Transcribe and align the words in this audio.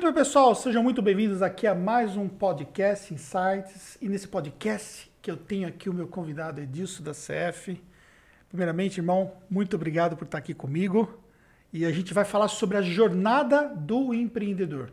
Muito 0.00 0.14
bem, 0.14 0.24
pessoal, 0.24 0.54
sejam 0.54 0.82
muito 0.82 1.02
bem-vindos 1.02 1.42
aqui 1.42 1.66
a 1.66 1.74
mais 1.74 2.16
um 2.16 2.26
podcast 2.26 3.12
Insights. 3.12 3.98
E 4.00 4.08
nesse 4.08 4.26
podcast 4.26 5.12
que 5.20 5.30
eu 5.30 5.36
tenho 5.36 5.68
aqui 5.68 5.90
o 5.90 5.92
meu 5.92 6.08
convidado 6.08 6.58
Edilson 6.58 7.02
da 7.02 7.12
CF. 7.12 7.78
Primeiramente, 8.48 8.96
irmão, 8.96 9.34
muito 9.50 9.76
obrigado 9.76 10.16
por 10.16 10.24
estar 10.24 10.38
aqui 10.38 10.54
comigo. 10.54 11.22
E 11.70 11.84
a 11.84 11.92
gente 11.92 12.14
vai 12.14 12.24
falar 12.24 12.48
sobre 12.48 12.78
a 12.78 12.80
jornada 12.80 13.68
do 13.68 14.14
empreendedor. 14.14 14.90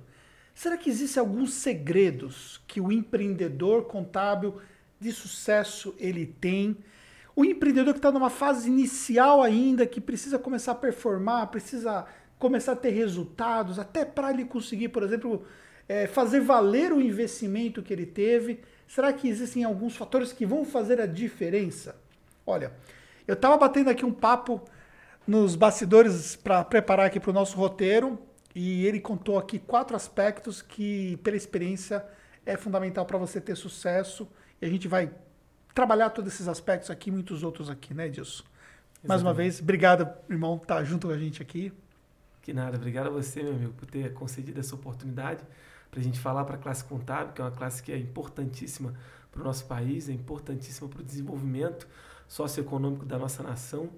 Será 0.54 0.76
que 0.76 0.90
existem 0.90 1.22
alguns 1.22 1.54
segredos 1.54 2.62
que 2.68 2.82
o 2.82 2.92
empreendedor 2.92 3.86
contábil 3.86 4.60
de 5.00 5.14
sucesso 5.14 5.96
ele 5.98 6.26
tem? 6.26 6.76
O 7.34 7.46
empreendedor 7.46 7.94
que 7.94 8.00
está 8.00 8.12
numa 8.12 8.30
fase 8.30 8.68
inicial 8.68 9.42
ainda, 9.42 9.88
que 9.88 10.02
precisa 10.02 10.38
começar 10.38 10.74
a 10.74 10.76
performar, 10.76 11.48
precisa 11.48 12.06
começar 12.40 12.74
a 12.74 12.76
ter 12.76 12.92
resultados, 12.92 13.80
até 13.80 14.06
para 14.06 14.32
ele 14.32 14.46
conseguir, 14.46 14.90
por 14.90 15.04
exemplo, 15.04 15.46
é, 15.88 16.08
fazer 16.08 16.42
valer 16.42 16.92
o 16.92 17.02
investimento 17.02 17.82
que 17.82 17.94
ele 17.94 18.06
teve? 18.06 18.62
Será 18.88 19.12
que 19.12 19.28
existem 19.28 19.64
alguns 19.64 19.96
fatores 19.96 20.32
que 20.32 20.46
vão 20.46 20.64
fazer 20.64 21.02
a 21.02 21.06
diferença? 21.06 21.96
Olha, 22.46 22.72
eu 23.28 23.34
estava 23.34 23.58
batendo 23.58 23.90
aqui 23.90 24.06
um 24.06 24.14
papo 24.14 24.64
nos 25.28 25.56
bastidores 25.56 26.36
para 26.36 26.64
preparar 26.64 27.08
aqui 27.08 27.20
para 27.20 27.32
o 27.32 27.34
nosso 27.34 27.58
roteiro 27.58 28.18
e 28.56 28.86
ele 28.86 29.00
contou 29.00 29.38
aqui 29.38 29.60
quatro 29.60 29.96
aspectos 29.96 30.62
que, 30.62 31.18
pela 31.18 31.36
experiência, 31.36 32.06
é 32.46 32.56
fundamental 32.56 33.06
para 33.06 33.18
você 33.18 33.42
ter 33.42 33.56
sucesso 33.56 34.28
e 34.62 34.66
a 34.66 34.70
gente 34.70 34.88
vai 34.88 35.12
trabalhar 35.76 36.10
todos 36.12 36.34
esses 36.34 36.48
aspectos 36.48 36.90
aqui 36.90 37.10
e 37.10 37.14
muitos 37.14 37.44
outros 37.44 37.70
aqui, 37.70 37.94
né, 37.94 38.08
Edilson? 38.08 38.44
Mais 39.04 39.22
uma 39.22 39.34
vez, 39.34 39.60
obrigado, 39.60 40.10
irmão, 40.30 40.58
por 40.58 40.64
estar 40.64 40.84
junto 40.84 41.08
com 41.08 41.14
a 41.14 41.18
gente 41.18 41.42
aqui. 41.42 41.72
Que 42.48 42.54
nada, 42.54 42.78
obrigado 42.78 43.08
a 43.08 43.10
você, 43.10 43.44
meu 43.44 43.52
amigo, 43.52 43.74
por 43.74 43.86
ter 43.88 44.14
concedido 44.14 44.58
essa 44.58 44.74
oportunidade 44.74 45.44
para 45.92 46.00
a 46.00 46.02
gente 46.02 46.18
falar 46.18 46.46
para 46.46 46.56
a 46.56 46.58
classe 46.58 46.82
contábil, 46.82 47.34
que 47.34 47.42
é 47.42 47.44
uma 47.44 47.52
classe 47.52 47.84
que 47.84 47.92
é 47.92 47.98
importantíssima 47.98 48.94
para 49.30 49.42
o 49.42 49.44
nosso 49.44 49.66
país, 49.66 50.08
é 50.08 50.14
importantíssima 50.14 50.88
para 50.88 51.02
o 51.02 51.04
desenvolvimento 51.04 51.86
socioeconômico 52.26 53.06
da 53.06 53.20
nossa 53.20 53.44
nação. 53.44 53.90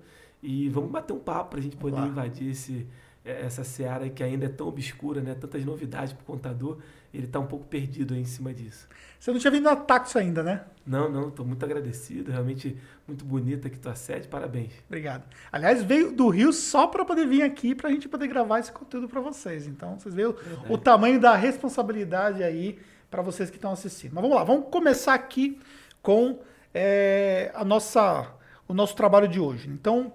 E 0.41 0.67
vamos 0.67 0.89
bater 0.89 1.13
um 1.13 1.19
papo 1.19 1.51
para 1.51 1.59
a 1.59 1.61
gente 1.61 1.77
poder 1.77 1.99
invadir 1.99 2.49
esse, 2.49 2.87
é, 3.23 3.45
essa 3.45 3.63
seara 3.63 4.09
que 4.09 4.23
ainda 4.23 4.47
é 4.47 4.49
tão 4.49 4.67
obscura, 4.67 5.21
né? 5.21 5.35
tantas 5.35 5.63
novidades 5.63 6.13
para 6.13 6.23
o 6.23 6.25
contador, 6.25 6.79
ele 7.13 7.25
está 7.25 7.39
um 7.39 7.47
pouco 7.47 7.65
perdido 7.65 8.13
aí 8.13 8.21
em 8.21 8.25
cima 8.25 8.53
disso. 8.53 8.87
Você 9.19 9.31
não 9.31 9.39
tinha 9.39 9.51
vindo 9.51 9.67
a 9.67 9.75
Taxo 9.75 10.17
ainda, 10.17 10.43
né? 10.43 10.63
Não, 10.85 11.09
não, 11.09 11.29
estou 11.29 11.45
muito 11.45 11.63
agradecido, 11.65 12.31
realmente 12.31 12.77
muito 13.07 13.25
bonita 13.25 13.67
aqui 13.67 13.77
tua 13.77 13.95
sede, 13.95 14.27
parabéns. 14.27 14.71
Obrigado. 14.87 15.23
Aliás, 15.51 15.83
veio 15.83 16.11
do 16.11 16.29
Rio 16.29 16.53
só 16.53 16.87
para 16.87 17.03
poder 17.03 17.27
vir 17.27 17.41
aqui 17.41 17.75
para 17.75 17.89
a 17.89 17.91
gente 17.91 18.07
poder 18.07 18.27
gravar 18.27 18.59
esse 18.59 18.71
conteúdo 18.71 19.09
para 19.09 19.19
vocês. 19.19 19.67
Então, 19.67 19.99
vocês 19.99 20.13
veem 20.13 20.33
o 20.69 20.77
tamanho 20.77 21.19
da 21.19 21.35
responsabilidade 21.35 22.43
aí 22.43 22.79
para 23.09 23.21
vocês 23.21 23.49
que 23.49 23.57
estão 23.57 23.71
assistindo. 23.71 24.13
Mas 24.13 24.21
vamos 24.21 24.37
lá, 24.37 24.43
vamos 24.43 24.67
começar 24.69 25.15
aqui 25.15 25.59
com 26.01 26.39
é, 26.73 27.51
a 27.55 27.65
nossa, 27.65 28.31
o 28.67 28.73
nosso 28.73 28.95
trabalho 28.95 29.27
de 29.27 29.39
hoje. 29.39 29.69
Então, 29.69 30.13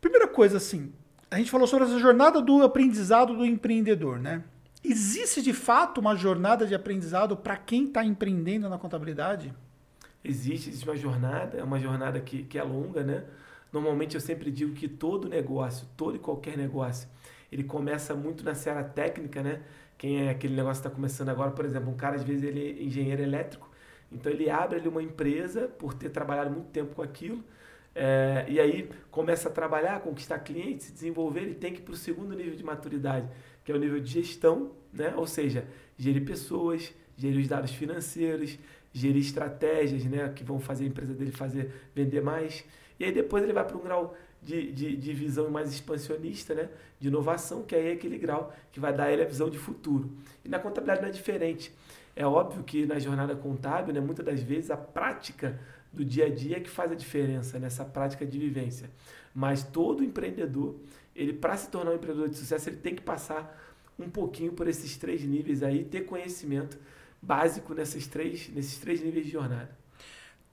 primeira 0.00 0.28
coisa 0.28 0.56
assim, 0.56 0.92
a 1.30 1.36
gente 1.36 1.50
falou 1.50 1.66
sobre 1.66 1.86
essa 1.86 1.98
jornada 1.98 2.40
do 2.40 2.62
aprendizado 2.62 3.36
do 3.36 3.44
empreendedor, 3.44 4.18
né? 4.18 4.42
Existe 4.84 5.40
de 5.40 5.54
fato 5.54 5.98
uma 5.98 6.14
jornada 6.14 6.66
de 6.66 6.74
aprendizado 6.74 7.34
para 7.38 7.56
quem 7.56 7.86
está 7.86 8.04
empreendendo 8.04 8.68
na 8.68 8.76
contabilidade? 8.76 9.54
Existe, 10.22 10.68
existe 10.68 10.86
uma 10.86 10.96
jornada, 10.96 11.56
é 11.56 11.64
uma 11.64 11.80
jornada 11.80 12.20
que, 12.20 12.42
que 12.42 12.58
é 12.58 12.62
longa, 12.62 13.02
né? 13.02 13.24
Normalmente 13.72 14.14
eu 14.14 14.20
sempre 14.20 14.50
digo 14.50 14.74
que 14.74 14.86
todo 14.86 15.26
negócio, 15.26 15.88
todo 15.96 16.16
e 16.16 16.18
qualquer 16.18 16.58
negócio, 16.58 17.08
ele 17.50 17.64
começa 17.64 18.14
muito 18.14 18.44
na 18.44 18.54
seara 18.54 18.84
técnica, 18.84 19.42
né? 19.42 19.62
Quem 19.96 20.26
é 20.26 20.30
aquele 20.30 20.54
negócio 20.54 20.82
que 20.82 20.88
está 20.88 20.94
começando 20.94 21.30
agora, 21.30 21.50
por 21.50 21.64
exemplo, 21.64 21.90
um 21.90 21.96
cara 21.96 22.16
às 22.16 22.22
vezes 22.22 22.44
ele 22.44 22.60
é 22.60 22.82
engenheiro 22.82 23.22
elétrico, 23.22 23.70
então 24.12 24.30
ele 24.30 24.50
abre 24.50 24.78
ali 24.78 24.88
uma 24.88 25.02
empresa 25.02 25.66
por 25.66 25.94
ter 25.94 26.10
trabalhado 26.10 26.50
muito 26.50 26.68
tempo 26.68 26.94
com 26.94 27.02
aquilo, 27.02 27.42
é, 27.94 28.44
e 28.48 28.60
aí 28.60 28.90
começa 29.10 29.48
a 29.48 29.52
trabalhar, 29.52 30.00
conquistar 30.00 30.40
clientes, 30.40 30.86
se 30.86 30.92
desenvolver, 30.92 31.42
ele 31.42 31.54
tem 31.54 31.72
que 31.72 31.80
ir 31.80 31.84
para 31.84 31.94
o 31.94 31.96
segundo 31.96 32.34
nível 32.34 32.54
de 32.54 32.64
maturidade, 32.64 33.28
que 33.64 33.72
é 33.72 33.74
o 33.74 33.78
nível 33.78 34.00
de 34.00 34.10
gestão, 34.10 34.72
né? 34.92 35.14
ou 35.16 35.26
seja, 35.26 35.66
gerir 35.96 36.24
pessoas, 36.24 36.92
gerir 37.16 37.40
os 37.40 37.48
dados 37.48 37.70
financeiros, 37.70 38.58
gerir 38.92 39.22
estratégias 39.22 40.04
né? 40.04 40.28
que 40.34 40.44
vão 40.44 40.60
fazer 40.60 40.84
a 40.84 40.88
empresa 40.88 41.14
dele 41.14 41.32
fazer 41.32 41.72
vender 41.94 42.22
mais. 42.22 42.64
E 42.98 43.04
aí 43.04 43.12
depois 43.12 43.42
ele 43.42 43.52
vai 43.52 43.64
para 43.64 43.76
um 43.76 43.80
grau 43.80 44.16
de, 44.42 44.70
de, 44.72 44.96
de, 44.96 45.12
visão 45.14 45.50
mais 45.50 45.72
expansionista, 45.72 46.54
né? 46.54 46.68
de 47.00 47.08
inovação, 47.08 47.62
que 47.62 47.74
aí 47.74 47.88
é 47.88 47.92
aquele 47.92 48.18
grau 48.18 48.54
que 48.70 48.78
vai 48.78 48.92
dar 48.92 49.10
ele 49.10 49.22
a 49.22 49.26
visão 49.26 49.48
de 49.48 49.58
futuro. 49.58 50.10
E 50.44 50.48
na 50.48 50.58
contabilidade 50.58 51.00
não 51.00 51.08
é 51.08 51.12
diferente. 51.12 51.72
É 52.14 52.26
óbvio 52.26 52.62
que 52.62 52.86
na 52.86 52.98
jornada 52.98 53.34
contábil, 53.34 53.92
né, 53.92 54.00
muitas 54.00 54.24
das 54.24 54.40
vezes, 54.40 54.70
a 54.70 54.76
prática 54.76 55.58
do 55.92 56.04
dia 56.04 56.26
a 56.26 56.28
dia 56.28 56.58
é 56.58 56.60
que 56.60 56.70
faz 56.70 56.92
a 56.92 56.94
diferença 56.94 57.58
nessa 57.58 57.84
prática 57.84 58.24
de 58.24 58.38
vivência. 58.38 58.90
Mas 59.34 59.64
todo 59.64 60.04
empreendedor 60.04 60.76
ele 61.14 61.32
para 61.32 61.56
se 61.56 61.68
tornar 61.68 61.92
um 61.92 61.94
empreendedor 61.94 62.28
de 62.28 62.36
sucesso, 62.36 62.68
ele 62.68 62.78
tem 62.78 62.94
que 62.94 63.02
passar 63.02 63.60
um 63.98 64.08
pouquinho 64.10 64.52
por 64.52 64.66
esses 64.66 64.96
três 64.96 65.22
níveis 65.22 65.62
aí, 65.62 65.84
ter 65.84 66.02
conhecimento 66.02 66.78
básico 67.22 67.72
nesses 67.74 68.06
três, 68.06 68.48
nesses 68.48 68.78
três 68.78 69.00
níveis 69.00 69.26
de 69.26 69.32
jornada. 69.32 69.76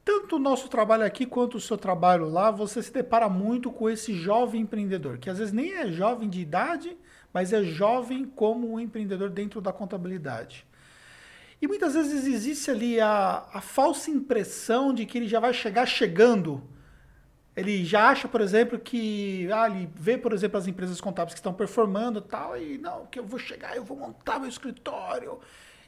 Tanto 0.03 0.37
o 0.37 0.39
nosso 0.39 0.67
trabalho 0.67 1.03
aqui 1.03 1.25
quanto 1.25 1.57
o 1.57 1.61
seu 1.61 1.77
trabalho 1.77 2.27
lá, 2.27 2.49
você 2.49 2.81
se 2.81 2.91
depara 2.91 3.29
muito 3.29 3.71
com 3.71 3.89
esse 3.89 4.13
jovem 4.13 4.61
empreendedor, 4.61 5.17
que 5.19 5.29
às 5.29 5.37
vezes 5.37 5.53
nem 5.53 5.73
é 5.73 5.91
jovem 5.91 6.27
de 6.27 6.41
idade, 6.41 6.97
mas 7.31 7.53
é 7.53 7.63
jovem 7.63 8.25
como 8.25 8.73
um 8.73 8.79
empreendedor 8.79 9.29
dentro 9.29 9.61
da 9.61 9.71
contabilidade. 9.71 10.65
E 11.61 11.67
muitas 11.67 11.93
vezes 11.93 12.25
existe 12.25 12.71
ali 12.71 12.99
a, 12.99 13.45
a 13.53 13.61
falsa 13.61 14.09
impressão 14.09 14.91
de 14.91 15.05
que 15.05 15.17
ele 15.19 15.27
já 15.27 15.39
vai 15.39 15.53
chegar 15.53 15.85
chegando 15.85 16.63
ele 17.55 17.83
já 17.83 18.09
acha, 18.09 18.27
por 18.27 18.39
exemplo, 18.39 18.79
que 18.79 19.51
ah, 19.51 19.69
ele 19.69 19.89
vê, 19.95 20.17
por 20.17 20.31
exemplo, 20.33 20.57
as 20.57 20.67
empresas 20.67 21.01
contábeis 21.01 21.33
que 21.33 21.39
estão 21.39 21.53
performando 21.53 22.21
tal, 22.21 22.57
e 22.57 22.77
não, 22.77 23.05
que 23.05 23.19
eu 23.19 23.25
vou 23.25 23.39
chegar, 23.39 23.75
eu 23.75 23.83
vou 23.83 23.97
montar 23.97 24.39
meu 24.39 24.47
escritório. 24.47 25.39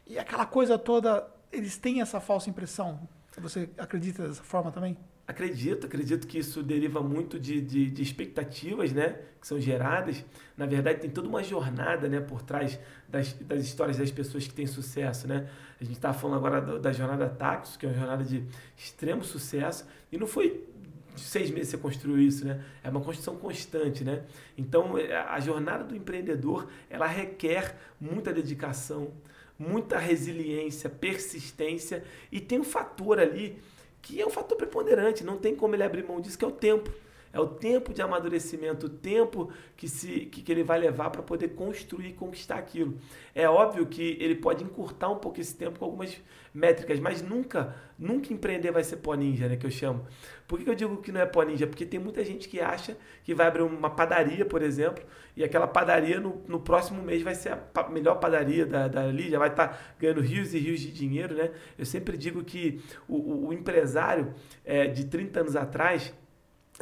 E 0.06 0.19
aquela 0.19 0.46
coisa 0.46 0.78
toda, 0.78 1.25
eles 1.52 1.78
têm 1.78 2.02
essa 2.02 2.19
falsa 2.19 2.50
impressão. 2.50 3.07
Você 3.38 3.69
acredita 3.78 4.28
dessa 4.28 4.44
forma 4.44 4.72
também? 4.72 4.97
Acredito, 5.25 5.88
acredito 5.88 6.28
que 6.28 6.38
isso 6.38 6.62
deriva 6.62 7.02
muito 7.02 7.40
de, 7.40 7.62
de, 7.62 7.90
de, 7.90 8.03
expectativas 8.03 8.91
né, 8.91 9.19
que 9.40 9.47
são 9.47 9.57
geradas. 9.57 10.23
Na 10.57 10.66
verdade, 10.66 11.00
tem 11.00 11.09
toda 11.09 11.29
uma 11.29 11.41
jornada 11.41 12.09
né, 12.09 12.19
por 12.19 12.41
trás 12.41 12.78
das, 13.07 13.31
das 13.31 13.63
histórias 13.63 13.97
das 13.97 14.12
pessoas 14.12 14.46
que 14.46 14.53
têm 14.53 14.68
sucesso. 14.68 15.25
Né? 15.25 15.47
A 15.79 15.84
gente 15.84 15.96
está 15.96 16.12
falando 16.12 16.35
agora 16.35 16.62
da, 16.62 16.78
da 16.78 16.91
jornada 16.91 17.29
Taxos, 17.29 17.78
que 17.78 17.85
é 17.85 17.90
uma 17.90 17.96
jornada 17.96 18.23
de 18.25 18.44
extremo 18.75 19.23
sucesso, 19.23 19.88
e 20.12 20.18
não 20.18 20.28
foi 20.28 20.68
de 21.16 21.22
seis 21.22 21.50
meses 21.50 21.69
você 21.69 21.78
construiu 21.78 22.19
isso, 22.19 22.46
né? 22.46 22.63
É 22.84 22.90
uma 22.90 23.01
construção 23.01 23.35
constante, 23.35 24.03
né? 24.03 24.24
Então, 24.57 24.97
é, 24.97 25.16
a 25.16 25.40
jornada 25.40 25.84
do 25.84 25.96
empreendedor, 25.96 26.68
ela 26.90 27.07
requer 27.07 27.78
muita 28.00 28.34
dedicação, 28.34 29.13
muita 29.57 29.97
resiliência, 29.97 30.90
persistência 30.90 32.03
e 32.31 32.40
tem 32.40 32.59
um 32.59 32.63
fator 32.63 33.19
ali 33.19 33.57
que 34.02 34.19
é 34.19 34.25
um 34.25 34.29
fator 34.29 34.57
preponderante, 34.57 35.23
não 35.23 35.38
tem 35.38 35.56
como 35.56 35.75
ele 35.75 35.84
abrir 35.84 36.06
mão 36.06 36.19
disso, 36.19 36.38
que 36.38 36.44
é 36.44 36.47
o 36.47 36.52
tempo. 36.52 36.91
É 37.33 37.39
o 37.39 37.47
tempo 37.47 37.91
de 37.91 37.99
amadurecimento, 37.99 38.85
o 38.85 38.89
tempo 38.89 39.51
que, 39.75 39.89
se, 39.89 40.27
que, 40.27 40.44
que 40.44 40.51
ele 40.51 40.63
vai 40.63 40.77
levar 40.77 41.09
para 41.09 41.23
poder 41.23 41.49
construir 41.55 42.09
e 42.09 42.13
conquistar 42.13 42.57
aquilo. 42.59 42.95
É 43.33 43.49
óbvio 43.49 43.88
que 43.88 44.16
ele 44.21 44.35
pode 44.35 44.63
encurtar 44.63 45.09
um 45.09 45.17
pouco 45.17 45.41
esse 45.41 45.57
tempo 45.57 45.79
com 45.79 45.85
algumas 45.85 46.16
métricas, 46.53 46.99
mas 46.99 47.23
nunca, 47.23 47.75
nunca 47.97 48.31
empreender 48.31 48.72
vai 48.72 48.83
ser 48.83 48.97
pó 48.97 49.16
ninja, 49.16 49.49
né, 49.49 49.55
que 49.55 49.66
eu 49.66 49.72
chamo. 49.72 50.05
Por 50.47 50.59
que, 50.59 50.69
eu 50.69 50.75
digo 50.75 50.97
que 50.97 51.11
não 51.11 51.22
é 51.22 51.25
pó 51.25 51.41
ninja? 51.41 51.66
Porque 51.66 51.88
tem 51.88 51.99
muita 51.99 52.23
gente 52.23 52.47
que 52.47 52.61
acha 52.61 52.95
que 53.23 53.33
vai 53.33 53.47
abrir 53.47 53.63
uma 53.63 53.89
padaria, 53.89 54.45
por 54.45 54.61
exemplo, 54.61 55.03
e 55.35 55.43
aquela 55.43 55.66
padaria 55.66 56.19
no, 56.19 56.43
no 56.47 56.59
próximo 56.59 57.01
mês 57.01 57.23
vai 57.23 57.33
ser 57.33 57.57
a 57.73 57.89
melhor 57.89 58.19
padaria 58.19 58.63
da, 58.63 58.88
dali, 58.88 59.31
já 59.31 59.40
vai 59.40 59.49
estar 59.49 59.69
tá 59.69 59.79
ganhando 59.99 60.22
rios 60.22 60.53
e 60.53 60.59
rios 60.59 60.79
de 60.79 60.91
dinheiro, 60.91 61.34
né? 61.34 61.49
Eu 61.75 61.85
sempre 61.87 62.16
digo 62.16 62.43
que 62.43 62.79
o, 63.08 63.16
o, 63.16 63.47
o 63.47 63.53
empresário 63.53 64.35
é, 64.63 64.85
de 64.85 65.05
30 65.05 65.40
anos 65.40 65.55
atrás, 65.55 66.13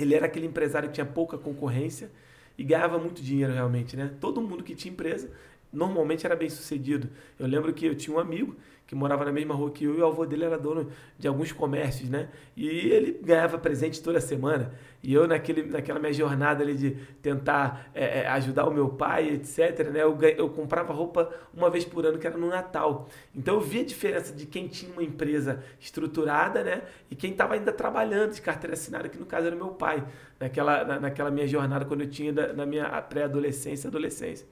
ele 0.04 0.16
era 0.16 0.26
aquele 0.26 0.46
empresário 0.46 0.90
que 0.90 0.96
tinha 0.96 1.06
pouca 1.06 1.38
concorrência 1.38 2.12
e 2.58 2.64
ganhava 2.64 2.98
muito 2.98 3.22
dinheiro 3.22 3.54
realmente, 3.54 3.96
né? 3.96 4.12
Todo 4.20 4.42
mundo 4.42 4.64
que 4.64 4.76
tinha 4.76 4.92
empresa 4.92 5.32
normalmente 5.72 6.26
era 6.26 6.36
bem 6.36 6.50
sucedido. 6.50 7.10
Eu 7.40 7.48
lembro 7.48 7.74
que 7.74 7.86
eu 7.86 7.96
tinha 7.96 8.16
um 8.16 8.20
amigo 8.20 8.56
que 8.92 8.96
morava 8.96 9.24
na 9.24 9.32
mesma 9.32 9.56
rua 9.56 9.72
que 9.72 9.86
eu 9.86 9.98
e 9.98 10.02
o 10.02 10.06
avô 10.06 10.26
dele 10.26 10.44
era 10.44 10.58
dono 10.58 10.92
de 11.18 11.26
alguns 11.26 11.54
comércios, 11.54 12.10
né? 12.10 12.28
E 12.58 12.68
ele 12.68 13.22
ganhava 13.24 13.58
presente 13.58 14.04
toda 14.04 14.20
semana. 14.20 14.74
E 15.02 15.14
eu, 15.14 15.26
naquele, 15.26 15.64
naquela 15.64 15.98
minha 15.98 16.12
jornada 16.12 16.62
ali 16.62 16.76
de 16.76 16.92
tentar 17.22 17.90
é, 17.96 18.24
é 18.24 18.28
ajudar 18.28 18.68
o 18.68 18.74
meu 18.74 18.90
pai, 18.90 19.30
etc., 19.30 19.88
né? 19.94 20.04
Eu, 20.04 20.20
eu 20.36 20.50
comprava 20.50 20.92
roupa 20.92 21.34
uma 21.54 21.70
vez 21.70 21.86
por 21.86 22.06
ano, 22.06 22.20
que 22.20 22.28
era 22.28 22.38
no 22.38 22.50
Natal. 22.50 23.08
Então 23.34 23.54
eu 23.54 23.62
via 23.62 23.82
a 23.82 23.86
diferença 23.86 24.34
de 24.34 24.46
quem 24.46 24.68
tinha 24.68 24.92
uma 24.92 25.04
empresa 25.04 25.64
estruturada, 25.80 26.62
né? 26.62 26.82
E 27.10 27.16
quem 27.16 27.32
estava 27.32 27.54
ainda 27.54 27.72
trabalhando 27.72 28.34
de 28.34 28.42
carteira 28.42 28.74
assinada, 28.74 29.08
que 29.08 29.18
no 29.18 29.26
caso 29.26 29.48
era 29.48 29.56
meu 29.56 29.70
pai, 29.70 30.06
naquela, 30.38 30.84
na, 30.84 31.00
naquela 31.00 31.32
minha 31.32 31.48
jornada, 31.48 31.86
quando 31.86 32.02
eu 32.02 32.10
tinha 32.10 32.34
da, 32.34 32.52
na 32.52 32.66
minha 32.66 33.02
pré-adolescência 33.04 33.88
e 33.88 33.90
adolescência. 33.90 34.46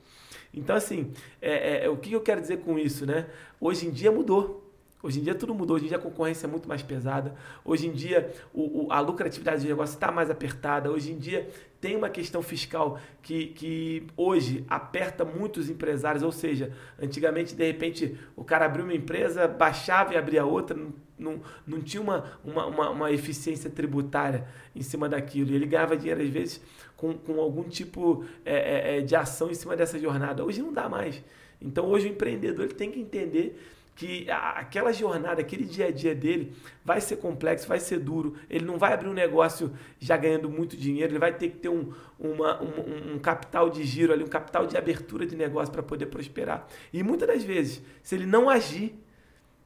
Então, 0.54 0.75
assim, 0.75 1.12
é, 1.42 1.86
é, 1.86 1.90
o 1.90 1.98
que 1.98 2.12
eu 2.12 2.22
quero 2.22 2.42
dizer 2.42 2.57
com 2.57 2.78
isso, 2.78 3.06
né? 3.06 3.28
Hoje 3.60 3.88
em 3.88 3.92
dia 3.92 4.12
mudou. 4.12 4.69
Hoje 5.01 5.22
em 5.22 5.24
dia 5.24 5.34
tudo 5.34 5.56
mudou, 5.56 5.78
hoje 5.78 5.86
em 5.86 5.88
dia 5.88 5.98
a 5.98 6.01
concorrência 6.01 6.46
é 6.46 6.50
muito 6.50 6.68
mais 6.68 6.84
pesada, 6.84 7.34
hoje 7.63 7.88
em 7.88 7.92
dia 7.94 8.34
o, 8.54 8.88
o, 8.88 8.92
a 8.92 9.00
lucratividade 9.00 9.62
do 9.63 9.68
negócio 9.69 9.94
está 9.94 10.12
mais 10.12 10.30
apertada, 10.30 10.92
hoje 10.92 11.13
em 11.13 11.18
dia 11.18 11.50
tem 11.80 11.96
uma 11.96 12.10
questão 12.10 12.42
fiscal 12.42 13.00
que, 13.22 13.48
que 13.48 14.07
hoje 14.18 14.66
aperta 14.68 15.24
muitos 15.24 15.69
empresários, 15.69 16.22
ou 16.22 16.34
seja, 16.34 16.74
antigamente 17.01 17.56
de 17.56 17.66
repente 17.66 18.19
o 18.36 18.44
cara 18.44 18.66
abriu 18.66 18.84
uma 18.84 18.94
empresa, 18.94 19.48
baixava 19.48 20.13
e 20.13 20.18
abria 20.18 20.46
outra, 20.46 20.78
não, 21.19 21.42
não, 21.68 21.81
tinha 21.81 22.01
uma, 22.01 22.24
uma, 22.44 22.66
uma, 22.66 22.89
uma 22.89 23.12
eficiência 23.12 23.69
tributária 23.69 24.48
em 24.75 24.81
cima 24.81 25.10
daquilo, 25.10 25.51
e 25.51 25.56
ele 25.56 25.66
ganhava 25.66 25.98
dinheiro 25.98 26.21
às 26.21 26.30
vezes 26.30 26.62
com, 26.95 27.13
com 27.13 27.39
algum 27.39 27.63
tipo 27.63 28.25
é, 28.45 28.56
é, 28.56 28.98
é, 28.98 29.01
de 29.01 29.16
ação 29.16 29.50
em 29.50 29.54
cima 29.54 29.75
dessa 29.75 30.00
jornada, 30.00 30.44
hoje 30.44 30.62
não 30.62 30.74
dá 30.74 30.88
mais. 30.89 31.24
Então 31.62 31.86
hoje 31.88 32.07
o 32.07 32.12
empreendedor 32.12 32.66
ele 32.66 32.74
tem 32.74 32.89
que 32.89 33.00
entender 33.00 33.60
que 34.00 34.31
aquela 34.31 34.94
jornada, 34.94 35.42
aquele 35.42 35.66
dia 35.66 35.88
a 35.88 35.92
dia 35.92 36.16
dele 36.16 36.54
vai 36.86 37.01
ser 37.01 37.18
complexo, 37.18 37.68
vai 37.68 37.81
ser 37.81 38.00
duro. 38.00 38.33
Ele 38.50 38.63
não 38.63 38.77
vai 38.77 38.94
abrir 38.94 39.10
um 39.10 39.13
negócio 39.13 39.74
já 40.00 40.15
ganhando 40.15 40.50
muito 40.50 40.77
dinheiro, 40.77 41.12
ele 41.12 41.19
vai 41.19 41.33
ter 41.33 41.50
que 41.50 41.57
ter 41.57 41.68
um, 41.68 41.92
uma, 42.18 42.63
um, 42.63 43.15
um 43.15 43.19
capital 43.19 43.69
de 43.69 43.83
giro 43.83 44.13
ali, 44.13 44.24
um 44.24 44.30
capital 44.30 44.65
de 44.65 44.77
abertura 44.77 45.27
de 45.27 45.36
negócio 45.36 45.69
para 45.69 45.83
poder 45.83 46.06
prosperar. 46.06 46.65
E 46.94 47.04
muitas 47.04 47.27
das 47.27 47.44
vezes, 47.44 47.81
se 48.01 48.15
ele 48.15 48.25
não 48.25 48.50
agir, 48.50 48.95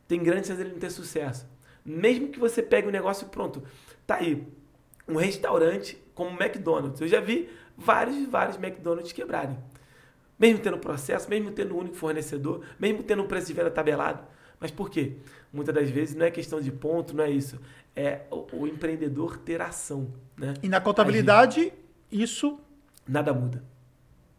tem 0.07 0.23
grande 0.23 0.47
chance 0.47 0.57
de 0.57 0.67
ele 0.67 0.73
não 0.73 0.79
ter 0.79 0.89
sucesso. 0.89 1.47
Mesmo 1.85 2.29
que 2.29 2.39
você 2.39 2.61
pegue 2.61 2.87
o 2.87 2.89
um 2.89 2.93
negócio 2.93 3.27
pronto, 3.27 3.63
tá 4.07 4.15
aí, 4.15 4.47
um 5.07 5.15
restaurante 5.15 6.01
como 6.13 6.29
o 6.29 6.41
McDonald's. 6.41 7.01
Eu 7.01 7.07
já 7.07 7.19
vi 7.19 7.49
vários 7.77 8.15
e 8.15 8.25
vários 8.25 8.57
McDonald's 8.57 9.11
quebrarem 9.11 9.57
mesmo 10.43 10.59
tendo 10.59 10.77
processo, 10.77 11.29
mesmo 11.29 11.51
tendo 11.51 11.73
um 11.73 11.79
único 11.79 11.95
fornecedor, 11.95 12.65
mesmo 12.79 13.03
tendo 13.03 13.23
um 13.23 13.27
preço 13.27 13.47
de 13.47 13.53
venda 13.53 13.71
tabelado. 13.71 14.23
Mas 14.59 14.71
por 14.71 14.89
quê? 14.89 15.13
Muitas 15.51 15.73
das 15.73 15.89
vezes 15.89 16.15
não 16.15 16.25
é 16.25 16.31
questão 16.31 16.59
de 16.59 16.71
ponto, 16.71 17.15
não 17.15 17.23
é 17.23 17.29
isso. 17.29 17.59
É 17.95 18.21
o, 18.29 18.63
o 18.63 18.67
empreendedor 18.67 19.37
ter 19.37 19.61
ação. 19.61 20.13
Né? 20.37 20.53
E 20.63 20.67
na 20.67 20.81
contabilidade, 20.81 21.61
Agir. 21.61 21.73
isso. 22.11 22.59
Nada 23.07 23.33
muda. 23.33 23.63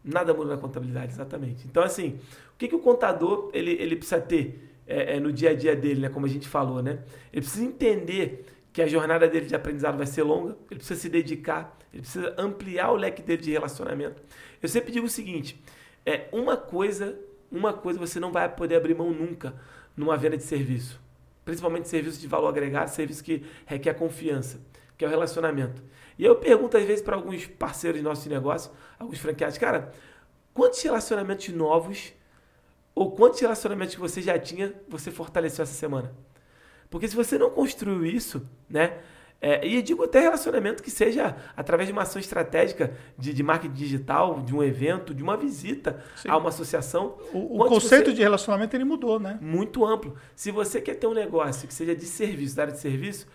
Nada 0.05 0.34
muda 0.34 0.55
na 0.55 0.60
contabilidade, 0.60 1.12
exatamente. 1.12 1.67
Então, 1.67 1.82
assim, 1.82 2.19
o 2.55 2.58
que, 2.58 2.69
que 2.69 2.75
o 2.75 2.81
contador 2.81 3.50
ele, 3.55 3.72
ele 3.72 3.96
precisa 3.96 4.20
ter 4.20 4.73
é, 4.86 5.16
é, 5.16 5.20
no 5.20 5.32
dia 5.32 5.50
a 5.50 5.54
dia 5.54 5.75
dele, 5.75 6.00
né? 6.00 6.08
como 6.08 6.26
a 6.26 6.28
gente 6.28 6.48
falou? 6.48 6.82
Né? 6.82 7.00
Ele 7.32 7.42
precisa 7.42 7.64
entender 7.64 8.44
que 8.72 8.82
a 8.82 8.86
jornada 8.86 9.28
dele 9.28 9.46
de 9.46 9.54
aprendizado 9.54 9.96
vai 9.96 10.06
ser 10.06 10.22
longa, 10.22 10.56
ele 10.70 10.81
precisa 10.81 11.00
se 11.00 11.08
dedicar, 11.08 11.78
ele 11.92 12.02
precisa 12.02 12.34
ampliar 12.36 12.90
o 12.90 12.96
leque 12.96 13.22
dele 13.22 13.40
de 13.40 13.52
relacionamento. 13.52 14.20
Eu 14.60 14.69
sempre 14.69 14.92
digo 14.92 15.06
o 15.06 15.10
seguinte: 15.10 15.62
é 16.04 16.28
uma 16.32 16.56
coisa, 16.56 17.19
uma 17.50 17.72
coisa 17.72 17.98
você 17.98 18.19
não 18.19 18.32
vai 18.32 18.48
poder 18.48 18.76
abrir 18.76 18.94
mão 18.94 19.10
nunca 19.10 19.54
numa 19.96 20.16
venda 20.16 20.36
de 20.36 20.42
serviço. 20.42 21.00
Principalmente 21.44 21.88
serviço 21.88 22.20
de 22.20 22.26
valor 22.26 22.48
agregado, 22.48 22.88
serviço 22.88 23.22
que 23.22 23.44
requer 23.66 23.94
confiança, 23.94 24.60
que 24.98 25.04
é 25.04 25.08
o 25.08 25.10
relacionamento. 25.10 25.82
E 26.19 26.25
eu 26.25 26.36
pergunto 26.36 26.76
às 26.76 26.84
vezes 26.84 27.02
para 27.02 27.16
alguns 27.16 27.46
parceiros 27.46 28.00
de 28.00 28.04
nosso 28.04 28.28
negócio, 28.28 28.72
alguns 28.98 29.19
franqueados, 29.19 29.58
cara, 29.58 29.92
quantos 30.52 30.82
relacionamentos 30.82 31.48
novos 31.48 32.12
ou 32.94 33.12
quantos 33.12 33.41
relacionamentos 33.41 33.94
que 33.94 34.00
você 34.00 34.23
já 34.23 34.38
tinha, 34.38 34.73
você 34.88 35.11
fortaleceu 35.11 35.62
essa 35.62 35.75
semana? 35.75 36.12
Porque 36.88 37.08
se 37.08 37.17
você 37.17 37.37
não 37.37 37.50
construiu 37.50 38.06
isso, 38.06 38.49
né? 38.69 38.99
É, 39.41 39.67
e 39.67 39.82
digo 39.82 40.02
até 40.05 40.20
relacionamento 40.20 40.82
que 40.82 40.91
seja 40.91 41.37
através 41.55 41.87
de 41.87 41.93
uma 41.93 42.02
ação 42.02 42.19
estratégica 42.19 42.96
de, 43.19 43.35
de 43.35 43.43
marketing 43.43 43.75
digital, 43.75 44.41
de 44.41 44.55
um 44.55 44.62
evento, 44.62 45.12
de 45.12 45.23
uma 45.23 45.37
visita 45.37 46.02
Sim. 46.17 46.31
a 46.31 46.37
uma 46.38 46.49
associação. 46.49 47.19
O, 47.31 47.62
o 47.62 47.69
conceito 47.69 48.06
você... 48.06 48.14
de 48.14 48.23
relacionamento 48.23 48.75
ele 48.75 48.85
mudou, 48.85 49.20
né? 49.20 49.38
Muito 49.43 49.85
amplo. 49.85 50.14
Se 50.35 50.50
você 50.50 50.81
quer 50.81 50.94
ter 50.94 51.06
um 51.06 51.12
negócio 51.12 51.69
que 51.69 51.75
seja 51.75 51.94
de 51.94 52.06
serviço, 52.06 52.56
da 52.56 52.62
área 52.62 52.73
de 52.73 52.81
serviço, 52.81 53.26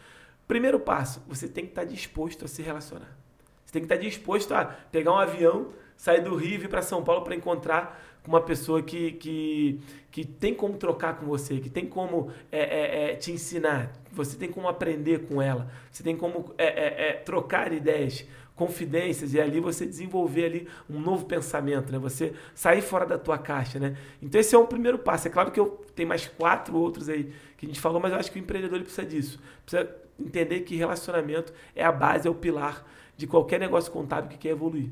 primeiro 0.48 0.80
passo, 0.80 1.22
você 1.28 1.48
tem 1.48 1.66
que 1.66 1.72
estar 1.72 1.84
disposto 1.84 2.46
a 2.46 2.48
se 2.48 2.64
relacionar. 2.64 3.16
Você 3.64 3.74
tem 3.74 3.82
que 3.84 3.94
estar 3.94 4.04
disposto 4.04 4.52
a 4.54 4.66
pegar 4.66 5.12
um 5.12 5.18
avião, 5.18 5.68
sair 5.96 6.22
do 6.22 6.34
Rio 6.36 6.56
e 6.56 6.58
vir 6.58 6.70
para 6.70 6.82
São 6.82 7.04
Paulo 7.04 7.24
para 7.24 7.36
encontrar 7.36 8.09
uma 8.30 8.42
pessoa 8.42 8.84
que, 8.84 9.14
que, 9.14 9.82
que 10.12 10.24
tem 10.24 10.54
como 10.54 10.78
trocar 10.78 11.18
com 11.18 11.26
você, 11.26 11.58
que 11.58 11.70
tem 11.70 11.88
como 11.88 12.32
é, 12.52 12.60
é, 12.60 13.12
é, 13.12 13.16
te 13.16 13.32
ensinar, 13.32 13.92
você 14.12 14.38
tem 14.38 14.52
como 14.52 14.68
aprender 14.68 15.26
com 15.26 15.42
ela, 15.42 15.68
você 15.92 16.04
tem 16.04 16.16
como 16.16 16.54
é, 16.56 17.10
é, 17.10 17.14
trocar 17.14 17.74
ideias, 17.74 18.24
confidências 18.56 19.34
e 19.34 19.42
ali 19.42 19.60
você 19.60 19.84
desenvolver 19.84 20.46
ali 20.46 20.68
um 20.88 21.00
novo 21.00 21.26
pensamento, 21.26 21.92
né? 21.92 21.98
Você 21.98 22.34
sair 22.54 22.84
fora 22.84 23.06
da 23.06 23.18
tua 23.18 23.40
caixa, 23.40 23.80
né? 23.80 23.98
Então 24.22 24.40
esse 24.40 24.54
é 24.54 24.60
um 24.60 24.66
primeiro 24.68 25.00
passo. 25.00 25.28
É 25.28 25.32
claro 25.32 25.50
que 25.50 25.60
eu 25.60 25.84
tenho 25.96 26.08
mais 26.08 26.28
quatro 26.28 26.78
outros 26.78 27.10
aí 27.10 27.34
que 27.58 27.66
a 27.66 27.70
gente 27.70 27.80
falou, 27.80 28.00
mas 28.00 28.12
eu 28.12 28.20
acho 28.20 28.32
que 28.32 28.38
o 28.38 28.42
empreendedor 28.42 28.80
precisa 28.82 29.06
disso. 29.08 29.40
Precisa 29.66 29.90
entender 30.20 30.60
que 30.60 30.76
relacionamento 30.76 31.52
é 31.76 31.84
a 31.84 31.92
base, 31.92 32.28
é 32.28 32.32
o 32.32 32.36
pilar 32.36 32.86
de 33.18 33.26
qualquer 33.26 33.60
negócio 33.60 33.92
contábil 33.92 34.30
que 34.30 34.38
quer 34.38 34.50
evoluir. 34.50 34.90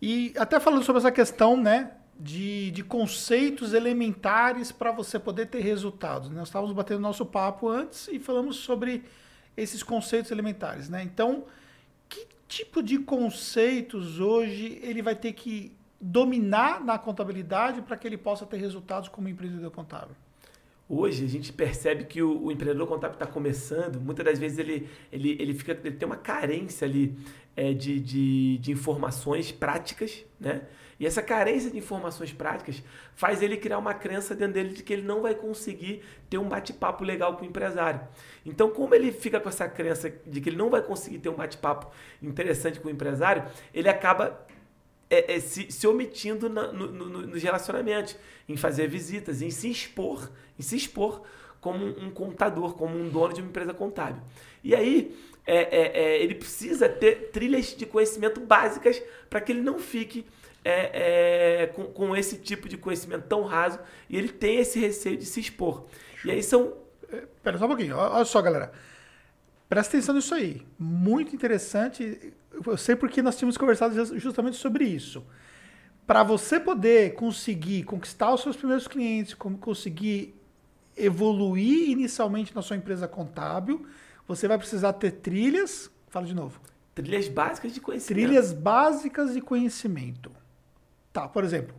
E 0.00 0.32
até 0.36 0.58
falando 0.58 0.82
sobre 0.82 0.98
essa 0.98 1.12
questão, 1.12 1.56
né, 1.56 1.92
de, 2.22 2.70
de 2.70 2.84
conceitos 2.84 3.72
elementares 3.72 4.70
para 4.70 4.92
você 4.92 5.18
poder 5.18 5.46
ter 5.46 5.60
resultados. 5.60 6.30
Nós 6.30 6.48
estávamos 6.48 6.74
batendo 6.74 7.00
nosso 7.00 7.26
papo 7.26 7.68
antes 7.68 8.06
e 8.08 8.20
falamos 8.20 8.56
sobre 8.56 9.02
esses 9.56 9.82
conceitos 9.82 10.30
elementares. 10.30 10.88
Né? 10.88 11.02
Então, 11.02 11.44
que 12.08 12.24
tipo 12.46 12.80
de 12.80 12.98
conceitos 12.98 14.20
hoje 14.20 14.78
ele 14.82 15.02
vai 15.02 15.16
ter 15.16 15.32
que 15.32 15.72
dominar 16.00 16.84
na 16.84 16.96
contabilidade 16.96 17.82
para 17.82 17.96
que 17.96 18.06
ele 18.06 18.16
possa 18.16 18.46
ter 18.46 18.58
resultados 18.58 19.08
como 19.08 19.28
empreendedor 19.28 19.72
contábil? 19.72 20.14
Hoje 20.88 21.24
a 21.24 21.28
gente 21.28 21.52
percebe 21.52 22.04
que 22.04 22.22
o, 22.22 22.44
o 22.44 22.52
empreendedor 22.52 22.86
contábil 22.86 23.14
está 23.14 23.26
começando, 23.26 24.00
muitas 24.00 24.24
das 24.24 24.38
vezes 24.38 24.58
ele, 24.58 24.88
ele, 25.10 25.36
ele, 25.40 25.54
fica, 25.54 25.72
ele 25.72 25.96
tem 25.96 26.06
uma 26.06 26.16
carência 26.16 26.86
ali 26.86 27.16
é, 27.56 27.72
de, 27.72 27.98
de, 27.98 28.58
de 28.58 28.70
informações 28.70 29.50
práticas, 29.50 30.24
né? 30.38 30.62
E 31.02 31.06
essa 31.06 31.20
carência 31.20 31.68
de 31.68 31.76
informações 31.76 32.32
práticas 32.32 32.80
faz 33.16 33.42
ele 33.42 33.56
criar 33.56 33.78
uma 33.78 33.92
crença 33.92 34.36
dentro 34.36 34.54
dele 34.54 34.68
de 34.68 34.84
que 34.84 34.92
ele 34.92 35.02
não 35.02 35.20
vai 35.20 35.34
conseguir 35.34 36.00
ter 36.30 36.38
um 36.38 36.48
bate-papo 36.48 37.02
legal 37.02 37.36
com 37.36 37.44
o 37.44 37.48
empresário. 37.48 38.00
Então, 38.46 38.70
como 38.70 38.94
ele 38.94 39.10
fica 39.10 39.40
com 39.40 39.48
essa 39.48 39.68
crença 39.68 40.08
de 40.24 40.40
que 40.40 40.48
ele 40.48 40.56
não 40.56 40.70
vai 40.70 40.80
conseguir 40.80 41.18
ter 41.18 41.28
um 41.28 41.34
bate-papo 41.34 41.90
interessante 42.22 42.78
com 42.78 42.86
o 42.86 42.90
empresário, 42.90 43.42
ele 43.74 43.88
acaba 43.88 44.46
é, 45.10 45.34
é, 45.34 45.40
se, 45.40 45.72
se, 45.72 45.88
omitindo 45.88 46.48
na, 46.48 46.70
no, 46.70 46.92
no, 46.92 47.26
nos 47.26 47.42
relacionamentos, 47.42 48.16
em 48.48 48.56
fazer 48.56 48.86
visitas, 48.86 49.42
em 49.42 49.50
se 49.50 49.68
expor, 49.68 50.30
em 50.56 50.62
se 50.62 50.76
expor 50.76 51.22
como 51.60 51.84
um 51.84 52.12
contador, 52.12 52.74
como 52.74 52.96
um 52.96 53.08
dono 53.08 53.34
de 53.34 53.40
uma 53.40 53.50
empresa 53.50 53.74
contábil. 53.74 54.22
E 54.62 54.72
aí, 54.72 55.18
é, 55.44 55.56
é, 55.56 56.00
é 56.00 56.22
ele 56.22 56.36
precisa 56.36 56.88
ter 56.88 57.32
trilhas 57.32 57.74
de 57.76 57.86
conhecimento 57.86 58.38
básicas 58.40 59.02
para 59.28 59.40
que 59.40 59.50
ele 59.50 59.62
não 59.62 59.80
fique 59.80 60.24
é, 60.64 61.62
é, 61.62 61.66
com, 61.68 61.84
com, 61.84 62.16
esse 62.16 62.38
tipo 62.38 62.68
de 62.68 62.76
conhecimento 62.76 63.26
tão 63.26 63.42
raso 63.42 63.78
e 64.08 64.16
ele 64.16 64.28
tem 64.28 64.58
esse 64.58 64.78
receio 64.78 65.16
de 65.16 65.26
se 65.26 65.40
expor. 65.40 65.86
E 66.24 66.30
aí 66.30 66.42
são. 66.42 66.74
É, 67.12 67.24
pera 67.42 67.58
só 67.58 67.64
um 67.64 67.68
pouquinho, 67.68 67.96
olha 67.96 68.24
só, 68.24 68.40
galera. 68.40 68.72
Presta 69.68 69.96
atenção 69.96 70.14
nisso 70.14 70.34
aí. 70.34 70.62
Muito 70.78 71.34
interessante. 71.34 72.32
Eu 72.66 72.76
sei 72.76 72.94
porque 72.94 73.22
nós 73.22 73.36
tínhamos 73.36 73.56
conversado 73.56 74.18
justamente 74.18 74.56
sobre 74.56 74.84
isso. 74.84 75.24
Para 76.06 76.22
você 76.22 76.60
poder 76.60 77.14
conseguir 77.14 77.84
conquistar 77.84 78.32
os 78.34 78.42
seus 78.42 78.56
primeiros 78.56 78.86
clientes, 78.86 79.34
conseguir 79.34 80.34
evoluir 80.96 81.90
inicialmente 81.90 82.54
na 82.54 82.60
sua 82.60 82.76
empresa 82.76 83.08
contábil, 83.08 83.86
você 84.28 84.46
vai 84.46 84.58
precisar 84.58 84.92
ter 84.92 85.12
trilhas. 85.12 85.90
Fala 86.08 86.26
de 86.26 86.34
novo. 86.34 86.60
Trilhas 86.94 87.28
básicas 87.28 87.72
de 87.72 87.80
conhecimento. 87.80 88.26
Trilhas 88.26 88.52
básicas 88.52 89.32
de 89.32 89.40
conhecimento. 89.40 90.30
Tá, 91.12 91.28
por 91.28 91.44
exemplo. 91.44 91.74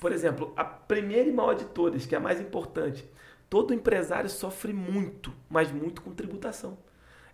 Por 0.00 0.12
exemplo, 0.12 0.52
a 0.56 0.64
primeira 0.64 1.28
e 1.28 1.32
maior 1.32 1.54
de 1.54 1.64
todas, 1.66 2.04
que 2.04 2.14
é 2.14 2.18
a 2.18 2.20
mais 2.20 2.40
importante. 2.40 3.08
Todo 3.48 3.72
empresário 3.72 4.28
sofre 4.28 4.72
muito, 4.72 5.32
mas 5.48 5.70
muito 5.70 6.02
com 6.02 6.10
tributação. 6.12 6.76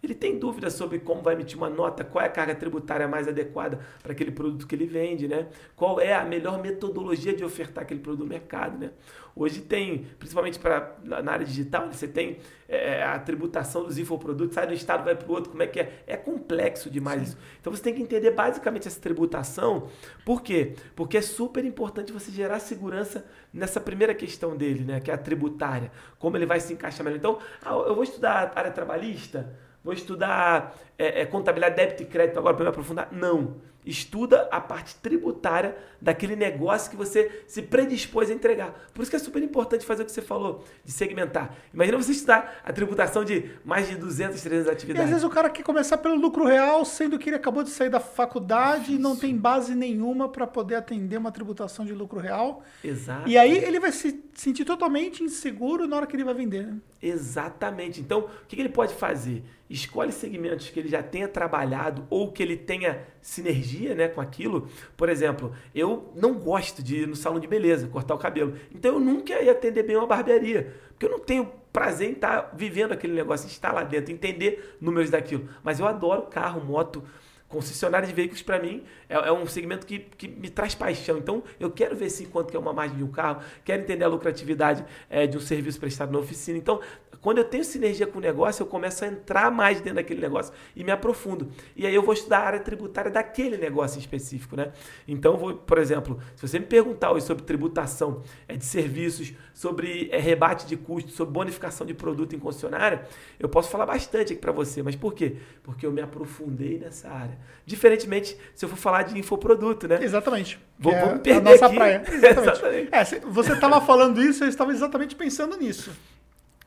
Ele 0.02 0.14
tem 0.14 0.38
dúvidas 0.38 0.74
sobre 0.74 1.00
como 1.00 1.22
vai 1.22 1.34
emitir 1.34 1.56
uma 1.56 1.68
nota, 1.68 2.04
qual 2.04 2.24
é 2.24 2.28
a 2.28 2.30
carga 2.30 2.54
tributária 2.54 3.08
mais 3.08 3.26
adequada 3.26 3.80
para 4.02 4.12
aquele 4.12 4.30
produto 4.30 4.66
que 4.66 4.74
ele 4.74 4.86
vende, 4.86 5.26
né? 5.26 5.48
Qual 5.74 6.00
é 6.00 6.14
a 6.14 6.24
melhor 6.24 6.62
metodologia 6.62 7.34
de 7.34 7.44
ofertar 7.44 7.84
aquele 7.84 8.00
produto 8.00 8.24
no 8.24 8.28
mercado, 8.28 8.78
né? 8.78 8.90
Hoje 9.34 9.60
tem, 9.60 10.04
principalmente 10.18 10.58
pra, 10.58 10.96
na 11.04 11.30
área 11.30 11.46
digital, 11.46 11.86
você 11.90 12.08
tem 12.08 12.38
é, 12.68 13.04
a 13.04 13.18
tributação 13.20 13.84
dos 13.84 13.96
infoprodutos, 13.96 14.54
sai 14.54 14.66
do 14.66 14.74
estado, 14.74 15.04
vai 15.04 15.14
para 15.14 15.28
o 15.28 15.32
outro, 15.32 15.50
como 15.50 15.62
é 15.62 15.66
que 15.68 15.78
é? 15.78 16.02
É 16.08 16.16
complexo 16.16 16.90
demais 16.90 17.20
Sim. 17.20 17.26
isso. 17.26 17.38
Então 17.60 17.72
você 17.72 17.82
tem 17.82 17.94
que 17.94 18.02
entender 18.02 18.32
basicamente 18.32 18.88
essa 18.88 19.00
tributação. 19.00 19.88
Por 20.24 20.42
quê? 20.42 20.74
Porque 20.96 21.16
é 21.16 21.22
super 21.22 21.64
importante 21.64 22.12
você 22.12 22.32
gerar 22.32 22.58
segurança 22.58 23.24
nessa 23.52 23.80
primeira 23.80 24.12
questão 24.12 24.56
dele, 24.56 24.84
né? 24.84 24.98
Que 25.00 25.10
é 25.10 25.14
a 25.14 25.18
tributária. 25.18 25.92
Como 26.18 26.36
ele 26.36 26.46
vai 26.46 26.58
se 26.58 26.72
encaixar 26.72 27.04
melhor. 27.04 27.18
Então, 27.18 27.38
ah, 27.62 27.74
eu 27.74 27.94
vou 27.94 28.02
estudar 28.02 28.52
a 28.54 28.58
área 28.58 28.72
trabalhista, 28.72 29.56
vou 29.88 29.94
estudar 29.94 30.76
é, 30.98 31.22
é, 31.22 31.26
contabilidade, 31.26 31.76
débito 31.76 32.02
e 32.02 32.06
crédito 32.06 32.38
agora 32.38 32.54
para 32.54 32.64
me 32.64 32.70
aprofundar. 32.70 33.08
Não. 33.12 33.56
Estuda 33.86 34.48
a 34.50 34.60
parte 34.60 34.96
tributária 34.96 35.74
daquele 35.98 36.36
negócio 36.36 36.90
que 36.90 36.96
você 36.96 37.44
se 37.46 37.62
predispôs 37.62 38.28
a 38.28 38.34
entregar. 38.34 38.74
Por 38.92 39.00
isso 39.00 39.10
que 39.10 39.16
é 39.16 39.18
super 39.18 39.42
importante 39.42 39.86
fazer 39.86 40.02
o 40.02 40.06
que 40.06 40.12
você 40.12 40.20
falou, 40.20 40.64
de 40.84 40.92
segmentar. 40.92 41.54
Imagina 41.72 41.96
você 41.96 42.12
estudar 42.12 42.60
a 42.64 42.72
tributação 42.72 43.24
de 43.24 43.50
mais 43.64 43.88
de 43.88 43.96
200, 43.96 44.42
300 44.42 44.70
atividades. 44.70 45.00
E 45.00 45.04
às 45.04 45.08
vezes 45.08 45.24
o 45.24 45.30
cara 45.30 45.48
quer 45.48 45.62
começar 45.62 45.96
pelo 45.98 46.16
lucro 46.16 46.44
real, 46.44 46.84
sendo 46.84 47.18
que 47.18 47.30
ele 47.30 47.36
acabou 47.36 47.62
de 47.62 47.70
sair 47.70 47.88
da 47.88 48.00
faculdade 48.00 48.92
e 48.92 48.98
não 48.98 49.16
tem 49.16 49.34
base 49.34 49.74
nenhuma 49.74 50.28
para 50.28 50.46
poder 50.46 50.74
atender 50.74 51.16
uma 51.16 51.32
tributação 51.32 51.86
de 51.86 51.94
lucro 51.94 52.20
real. 52.20 52.62
Exato. 52.84 53.26
E 53.26 53.38
aí 53.38 53.56
ele 53.56 53.80
vai 53.80 53.92
se 53.92 54.22
sentir 54.34 54.66
totalmente 54.66 55.22
inseguro 55.22 55.86
na 55.86 55.96
hora 55.96 56.06
que 56.06 56.14
ele 56.14 56.24
vai 56.24 56.34
vender. 56.34 56.66
Né? 56.66 56.76
Exatamente. 57.00 58.00
Então, 58.00 58.20
o 58.20 58.46
que 58.46 58.60
ele 58.60 58.68
pode 58.68 58.94
fazer? 58.94 59.42
Escolhe 59.70 60.12
segmentos 60.12 60.68
que 60.70 60.80
ele 60.80 60.87
já 60.90 61.02
tenha 61.02 61.28
trabalhado 61.28 62.06
ou 62.10 62.32
que 62.32 62.42
ele 62.42 62.56
tenha 62.56 63.06
sinergia 63.20 63.94
né, 63.94 64.08
com 64.08 64.20
aquilo. 64.20 64.68
Por 64.96 65.08
exemplo, 65.08 65.52
eu 65.74 66.12
não 66.14 66.34
gosto 66.34 66.82
de 66.82 67.02
ir 67.02 67.06
no 67.06 67.16
salão 67.16 67.38
de 67.38 67.46
beleza, 67.46 67.88
cortar 67.88 68.14
o 68.14 68.18
cabelo. 68.18 68.54
Então, 68.74 68.94
eu 68.94 69.00
nunca 69.00 69.40
ia 69.40 69.52
atender 69.52 69.82
bem 69.82 69.96
uma 69.96 70.06
barbearia. 70.06 70.74
Porque 70.90 71.06
eu 71.06 71.10
não 71.10 71.20
tenho 71.20 71.50
prazer 71.72 72.08
em 72.08 72.12
estar 72.12 72.52
vivendo 72.56 72.92
aquele 72.92 73.12
negócio, 73.12 73.46
estar 73.46 73.72
lá 73.72 73.84
dentro, 73.84 74.12
entender 74.12 74.76
números 74.80 75.10
daquilo. 75.10 75.48
Mas 75.62 75.78
eu 75.78 75.86
adoro 75.86 76.22
carro, 76.22 76.64
moto. 76.64 77.02
Concessionária 77.48 78.06
de 78.06 78.12
veículos, 78.12 78.42
para 78.42 78.58
mim, 78.58 78.84
é, 79.08 79.14
é, 79.14 79.32
um 79.32 79.46
segmento 79.46 79.86
que, 79.86 80.00
que 80.00 80.28
me 80.28 80.50
traz 80.50 80.74
paixão. 80.74 81.16
Então, 81.16 81.42
eu 81.58 81.70
quero 81.70 81.96
ver 81.96 82.10
sim 82.10 82.26
quanto 82.26 82.50
que 82.50 82.56
é 82.56 82.60
uma 82.60 82.74
margem 82.74 82.98
de 82.98 83.02
um 83.02 83.10
carro, 83.10 83.42
quero 83.64 83.82
entender 83.82 84.04
a 84.04 84.08
lucratividade 84.08 84.84
é, 85.08 85.26
de 85.26 85.36
um 85.36 85.40
serviço 85.40 85.80
prestado 85.80 86.12
na 86.12 86.18
oficina. 86.18 86.58
Então, 86.58 86.80
quando 87.20 87.38
eu 87.38 87.44
tenho 87.44 87.64
sinergia 87.64 88.06
com 88.06 88.18
o 88.18 88.20
negócio, 88.20 88.62
eu 88.62 88.66
começo 88.66 89.04
a 89.04 89.08
entrar 89.08 89.50
mais 89.50 89.80
dentro 89.80 89.96
daquele 89.96 90.20
negócio 90.20 90.52
e 90.76 90.84
me 90.84 90.92
aprofundo. 90.92 91.50
E 91.74 91.86
aí 91.86 91.94
eu 91.94 92.02
vou 92.02 92.14
estudar 92.14 92.38
a 92.38 92.46
área 92.46 92.60
tributária 92.60 93.10
daquele 93.10 93.56
negócio 93.56 93.96
em 93.96 94.00
específico, 94.00 94.54
né? 94.54 94.72
Então, 95.06 95.36
vou, 95.36 95.54
por 95.54 95.78
exemplo, 95.78 96.20
se 96.36 96.46
você 96.46 96.58
me 96.58 96.66
perguntar 96.66 97.12
hoje 97.12 97.26
sobre 97.26 97.44
tributação 97.44 98.22
é, 98.46 98.56
de 98.56 98.64
serviços, 98.64 99.32
sobre 99.52 100.08
é, 100.12 100.18
rebate 100.18 100.66
de 100.66 100.76
custos, 100.76 101.14
sobre 101.14 101.34
bonificação 101.34 101.86
de 101.86 101.94
produto 101.94 102.36
em 102.36 102.38
concessionária, 102.38 103.02
eu 103.38 103.48
posso 103.48 103.70
falar 103.70 103.86
bastante 103.86 104.32
aqui 104.32 104.40
para 104.40 104.52
você. 104.52 104.82
Mas 104.82 104.94
por 104.94 105.12
quê? 105.12 105.36
Porque 105.62 105.84
eu 105.84 105.90
me 105.90 106.00
aprofundei 106.00 106.78
nessa 106.78 107.08
área. 107.08 107.37
Diferentemente 107.64 108.36
se 108.54 108.64
eu 108.64 108.68
for 108.68 108.76
falar 108.76 109.02
de 109.02 109.18
infoproduto, 109.18 109.86
né? 109.86 109.98
Exatamente. 110.02 110.58
Vou, 110.78 110.92
é 110.92 111.04
vou 111.04 111.14
me 111.14 111.20
perder 111.20 111.48
a 111.48 111.52
nossa 111.52 111.66
aqui. 111.66 111.76
praia. 111.76 112.02
Exatamente. 112.08 112.48
exatamente. 112.48 112.88
É, 112.92 113.04
você 113.26 113.52
estava 113.52 113.80
falando 113.80 114.22
isso, 114.22 114.44
eu 114.44 114.48
estava 114.48 114.72
exatamente 114.72 115.14
pensando 115.14 115.56
nisso. 115.56 115.90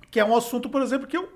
Que 0.09 0.19
é 0.19 0.25
um 0.25 0.35
assunto, 0.35 0.69
por 0.69 0.81
exemplo, 0.81 1.07
que 1.07 1.17
eu 1.17 1.27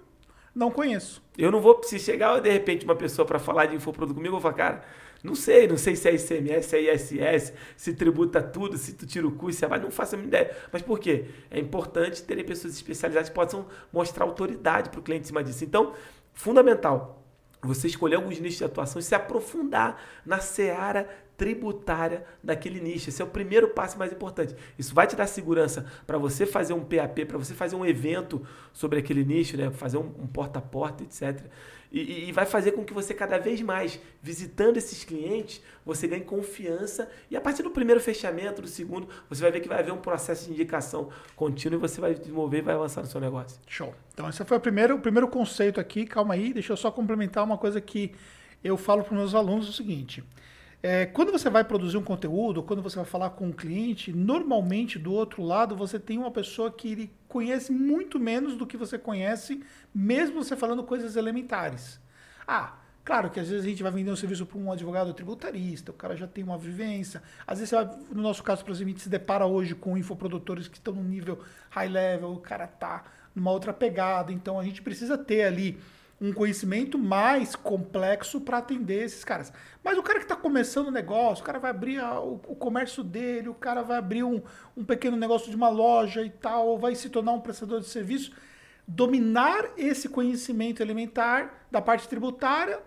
não 0.53 0.69
conheço. 0.69 1.21
Eu 1.37 1.51
não 1.51 1.59
vou, 1.59 1.81
se 1.83 1.99
chegar 1.99 2.39
de 2.39 2.49
repente 2.49 2.85
uma 2.85 2.95
pessoa 2.95 3.25
para 3.25 3.39
falar 3.39 3.65
de 3.65 3.75
infoproduto 3.75 4.15
comigo, 4.15 4.35
eu 4.35 4.39
vou 4.39 4.41
falar, 4.41 4.53
cara, 4.53 4.81
não 5.23 5.33
sei, 5.33 5.67
não 5.67 5.77
sei 5.77 5.95
se 5.95 6.07
é 6.07 6.13
ICMS, 6.13 6.69
se 6.69 6.77
é 6.77 6.93
ISS, 6.93 7.53
se 7.75 7.93
tributa 7.93 8.41
tudo, 8.43 8.77
se 8.77 8.93
tu 8.93 9.07
tira 9.07 9.27
o 9.27 9.31
custo, 9.31 9.59
se 9.59 9.65
é, 9.65 9.67
mas 9.67 9.81
não 9.81 9.89
faço 9.89 10.13
a 10.13 10.17
minha 10.17 10.27
ideia. 10.27 10.55
Mas 10.71 10.83
por 10.83 10.99
quê? 10.99 11.25
É 11.49 11.59
importante 11.59 12.21
terem 12.23 12.45
pessoas 12.45 12.75
especializadas 12.75 13.29
que 13.29 13.35
possam 13.35 13.65
mostrar 13.91 14.23
autoridade 14.23 14.89
para 14.89 14.99
o 14.99 15.03
cliente 15.03 15.23
em 15.23 15.27
cima 15.27 15.43
disso. 15.43 15.63
Então, 15.63 15.93
fundamental, 16.31 17.24
você 17.65 17.87
escolher 17.87 18.15
alguns 18.15 18.39
nichos 18.39 18.57
de 18.59 18.63
atuação 18.63 18.99
e 18.99 19.03
se 19.03 19.15
aprofundar 19.15 20.01
na 20.25 20.39
seara 20.39 21.09
tributária 21.37 22.25
daquele 22.43 22.79
nicho. 22.79 23.09
Esse 23.09 23.21
é 23.21 23.25
o 23.25 23.27
primeiro 23.27 23.69
passo 23.69 23.97
mais 23.97 24.11
importante. 24.11 24.55
Isso 24.77 24.93
vai 24.93 25.05
te 25.05 25.15
dar 25.15 25.27
segurança 25.27 25.85
para 26.07 26.17
você 26.17 26.45
fazer 26.45 26.73
um 26.73 26.83
PAP, 26.83 27.25
para 27.27 27.37
você 27.37 27.53
fazer 27.53 27.75
um 27.75 27.85
evento 27.85 28.45
sobre 28.71 28.99
aquele 28.99 29.23
nicho, 29.23 29.57
né? 29.57 29.69
fazer 29.71 29.97
um, 29.97 30.13
um 30.19 30.27
porta 30.27 30.59
a 30.59 30.61
porta, 30.61 31.03
etc. 31.03 31.45
E, 31.91 32.27
e, 32.27 32.31
vai 32.31 32.45
fazer 32.45 32.71
com 32.71 32.83
que 32.83 32.93
você 32.93 33.13
cada 33.13 33.37
vez 33.37 33.61
mais, 33.61 33.99
visitando 34.21 34.77
esses 34.77 35.03
clientes, 35.03 35.61
você 35.85 36.07
ganhe 36.07 36.23
confiança. 36.23 37.09
E 37.29 37.37
a 37.37 37.41
partir 37.41 37.63
do 37.63 37.69
primeiro 37.69 38.01
fechamento, 38.01 38.61
do 38.61 38.67
segundo, 38.67 39.07
você 39.29 39.41
vai 39.41 39.51
ver 39.51 39.61
que 39.61 39.67
vai 39.67 39.79
haver 39.79 39.93
um 39.93 39.97
processo 39.97 40.45
de 40.45 40.51
indicação 40.51 41.09
contínuo 41.35 41.79
e 41.79 41.81
você 41.81 42.01
vai 42.01 42.13
desenvolver 42.13 42.61
vai 42.61 42.75
avançar 42.75 43.01
no 43.01 43.07
seu 43.07 43.21
negócio. 43.21 43.59
Show. 43.67 43.93
Então, 44.13 44.27
esse 44.27 44.43
foi 44.43 44.57
o 44.57 44.59
primeiro, 44.59 44.95
o 44.95 44.99
primeiro 44.99 45.27
conceito 45.27 45.79
aqui. 45.79 46.05
Calma 46.05 46.33
aí, 46.33 46.53
deixa 46.53 46.73
eu 46.73 46.77
só 46.77 46.91
complementar 46.91 47.43
uma 47.43 47.57
coisa 47.57 47.79
que 47.79 48.13
eu 48.63 48.77
falo 48.77 49.03
para 49.03 49.13
os 49.13 49.17
meus 49.17 49.35
alunos: 49.35 49.69
o 49.69 49.73
seguinte. 49.73 50.23
É, 50.87 51.07
quando 51.07 51.31
você 51.31 51.49
vai 51.49 51.63
produzir 51.63 51.97
um 51.97 52.03
conteúdo, 52.03 52.61
quando 52.61 52.79
você 52.79 52.95
vai 52.97 53.05
falar 53.05 53.31
com 53.31 53.47
um 53.47 53.51
cliente, 53.51 54.13
normalmente 54.13 54.99
do 54.99 55.11
outro 55.11 55.41
lado 55.41 55.75
você 55.75 55.97
tem 55.97 56.19
uma 56.19 56.29
pessoa 56.29 56.69
que 56.69 56.91
ele 56.91 57.11
conhece 57.27 57.71
muito 57.71 58.19
menos 58.19 58.55
do 58.55 58.67
que 58.67 58.77
você 58.77 58.95
conhece, 58.99 59.63
mesmo 59.91 60.43
você 60.43 60.55
falando 60.55 60.83
coisas 60.83 61.15
elementares. 61.15 61.99
Ah, 62.47 62.77
claro 63.03 63.31
que 63.31 63.39
às 63.39 63.49
vezes 63.49 63.65
a 63.65 63.67
gente 63.67 63.81
vai 63.81 63.91
vender 63.91 64.11
um 64.11 64.15
serviço 64.15 64.45
para 64.45 64.59
um 64.59 64.71
advogado 64.71 65.11
tributarista, 65.11 65.89
o 65.89 65.95
cara 65.95 66.15
já 66.15 66.27
tem 66.27 66.43
uma 66.43 66.55
vivência. 66.55 67.23
Às 67.47 67.57
vezes, 67.57 67.71
vai, 67.71 67.89
no 68.11 68.21
nosso 68.21 68.43
caso, 68.43 68.63
por 68.63 68.69
exemplo, 68.69 68.89
a 68.89 68.91
gente 68.91 69.01
se 69.01 69.09
depara 69.09 69.47
hoje 69.47 69.73
com 69.73 69.97
infoprodutores 69.97 70.67
que 70.67 70.77
estão 70.77 70.93
no 70.93 71.03
nível 71.03 71.39
high 71.71 71.89
level, 71.89 72.31
o 72.33 72.39
cara 72.39 72.67
tá 72.67 73.05
numa 73.33 73.49
outra 73.49 73.73
pegada, 73.73 74.31
então 74.31 74.59
a 74.59 74.63
gente 74.63 74.83
precisa 74.83 75.17
ter 75.17 75.45
ali 75.45 75.79
um 76.19 76.31
conhecimento 76.31 76.97
mais 76.97 77.55
complexo 77.55 78.39
para 78.39 78.59
atender 78.59 79.03
esses 79.03 79.23
caras. 79.23 79.51
Mas 79.83 79.97
o 79.97 80.03
cara 80.03 80.19
que 80.19 80.25
está 80.25 80.35
começando 80.35 80.87
o 80.87 80.91
negócio, 80.91 81.43
o 81.43 81.45
cara 81.45 81.59
vai 81.59 81.71
abrir 81.71 81.99
a, 81.99 82.19
o, 82.19 82.35
o, 82.47 82.55
comércio 82.55 83.03
dele, 83.03 83.49
o 83.49 83.53
cara 83.53 83.81
vai 83.81 83.97
abrir 83.97 84.23
um, 84.23 84.41
um 84.77 84.83
pequeno 84.83 85.17
negócio 85.17 85.49
de 85.49 85.55
uma 85.55 85.69
loja 85.69 86.21
e 86.23 86.29
tal, 86.29 86.67
ou 86.67 86.79
vai 86.79 86.95
se 86.95 87.09
tornar 87.09 87.33
um 87.33 87.41
prestador 87.41 87.81
de 87.81 87.87
serviço. 87.87 88.31
Dominar 88.87 89.71
esse 89.77 90.07
conhecimento 90.07 90.81
elementar 90.81 91.65
da 91.69 91.81
parte 91.81 92.07
tributária 92.07 92.79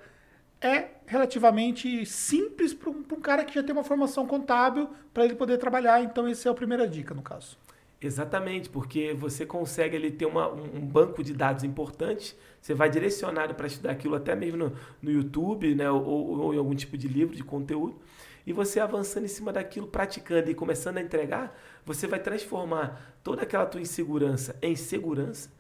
é 0.60 0.88
relativamente 1.06 2.04
simples 2.06 2.72
para 2.72 2.90
um, 2.90 3.04
um, 3.12 3.20
cara 3.20 3.44
que 3.44 3.54
já 3.54 3.62
tem 3.62 3.72
uma 3.72 3.84
formação 3.84 4.26
contábil 4.26 4.88
para 5.12 5.24
ele 5.24 5.34
poder 5.34 5.58
trabalhar. 5.58 6.02
Então, 6.02 6.26
essa 6.26 6.48
é 6.48 6.52
a 6.52 6.54
primeira 6.54 6.88
dica, 6.88 7.14
no 7.14 7.22
caso. 7.22 7.58
Exatamente, 8.00 8.68
porque 8.68 9.12
você 9.12 9.44
consegue 9.44 9.96
ali 9.96 10.10
ter 10.10 10.24
uma, 10.24 10.48
um 10.48 10.86
banco 10.86 11.22
de 11.22 11.32
dados 11.32 11.64
importante, 11.64 12.36
você 12.60 12.72
vai 12.72 12.88
direcionado 12.88 13.54
para 13.54 13.66
estudar 13.66 13.90
aquilo 13.90 14.14
até 14.14 14.36
mesmo 14.36 14.56
no, 14.56 14.72
no 15.02 15.10
YouTube, 15.10 15.74
né, 15.74 15.90
ou, 15.90 16.04
ou, 16.04 16.54
em 16.54 16.58
algum 16.58 16.74
tipo 16.74 16.96
de 16.96 17.08
livro, 17.08 17.34
de 17.34 17.42
conteúdo, 17.42 17.98
e 18.46 18.52
você 18.52 18.78
avançando 18.78 19.24
em 19.24 19.28
cima 19.28 19.52
daquilo, 19.52 19.88
praticando 19.88 20.48
e 20.48 20.54
começando 20.54 20.98
a 20.98 21.00
entregar, 21.00 21.58
você 21.84 22.06
vai 22.06 22.20
transformar 22.20 23.18
toda 23.24 23.42
aquela 23.42 23.66
tua 23.66 23.80
insegurança 23.80 24.56
em 24.62 24.76
segurança, 24.76 25.50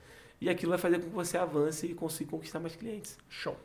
e 0.40 0.48
aquilo 0.48 0.70
vai 0.70 0.78
fazer 0.78 1.00
com 1.00 1.08
que 1.08 1.14
você 1.14 1.36
avance 1.36 1.86
e 1.86 1.94
consiga 1.94 2.30
conquistar 2.30 2.60
mais 2.60 2.76
clientes. 2.76 3.18
Show. 3.28 3.56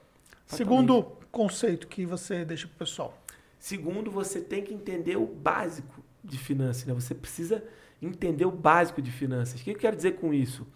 Segundo 0.47 1.03
conceito 1.31 1.87
que 1.87 2.07
você 2.07 2.43
deixa 2.43 2.67
para 2.67 2.75
o 2.75 2.77
pessoal. 2.79 3.17
Segundo, 3.59 4.09
você 4.11 4.41
tem 4.41 4.63
que 4.63 4.73
entender 4.73 5.15
o 5.15 5.25
básico 5.25 6.03
de 6.23 6.37
finanças, 6.37 6.85
né? 6.85 6.93
Você 6.93 7.15
precisa 7.15 7.63
entender 8.05 8.45
o 8.45 8.51
básico 8.51 9.01
de 9.01 9.11
finanças. 9.11 9.59
O 9.59 9.63
que 9.63 9.71
eu 9.71 9.75
quero 9.75 9.95
dizer 9.95 10.13
com 10.13 10.33
isso? 10.33 10.67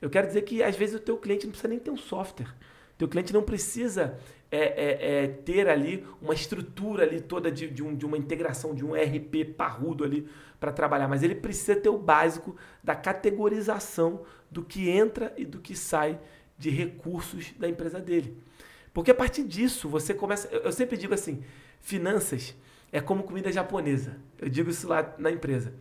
Eu 0.00 0.10
quero 0.10 0.26
dizer 0.26 0.42
que 0.42 0.62
às 0.62 0.76
vezes 0.76 0.96
o 0.96 0.98
teu 0.98 1.16
cliente 1.16 1.46
não 1.46 1.52
precisa 1.52 1.68
nem 1.68 1.78
ter 1.78 1.90
um 1.90 1.96
software. 1.96 2.48
O 2.94 2.96
teu 2.98 3.08
cliente 3.08 3.32
não 3.32 3.42
precisa 3.42 4.18
é, 4.50 4.58
é, 4.58 5.24
é, 5.24 5.26
ter 5.26 5.68
ali 5.68 6.06
uma 6.22 6.34
estrutura 6.34 7.02
ali 7.02 7.20
toda 7.20 7.50
de, 7.50 7.68
de, 7.68 7.82
um, 7.82 7.94
de 7.94 8.06
uma 8.06 8.16
integração, 8.16 8.74
de 8.74 8.84
um 8.84 8.92
RP 8.92 9.54
parrudo 9.56 10.04
ali 10.04 10.28
para 10.60 10.72
trabalhar, 10.72 11.08
mas 11.08 11.22
ele 11.22 11.34
precisa 11.34 11.74
ter 11.74 11.88
o 11.88 11.98
básico 11.98 12.56
da 12.82 12.94
categorização 12.94 14.22
do 14.50 14.62
que 14.62 14.88
entra 14.88 15.34
e 15.36 15.44
do 15.44 15.58
que 15.58 15.74
sai 15.74 16.20
de 16.56 16.70
recursos 16.70 17.52
da 17.58 17.68
empresa 17.68 18.00
dele. 18.00 18.36
Porque 18.92 19.10
a 19.10 19.14
partir 19.14 19.42
disso 19.42 19.88
você 19.88 20.14
começa. 20.14 20.48
Eu 20.48 20.70
sempre 20.70 20.96
digo 20.96 21.12
assim: 21.12 21.42
finanças 21.80 22.54
é 22.92 23.00
como 23.00 23.24
comida 23.24 23.50
japonesa. 23.50 24.16
Eu 24.38 24.48
digo 24.48 24.70
isso 24.70 24.86
lá 24.86 25.14
na 25.18 25.32
empresa. 25.32 25.74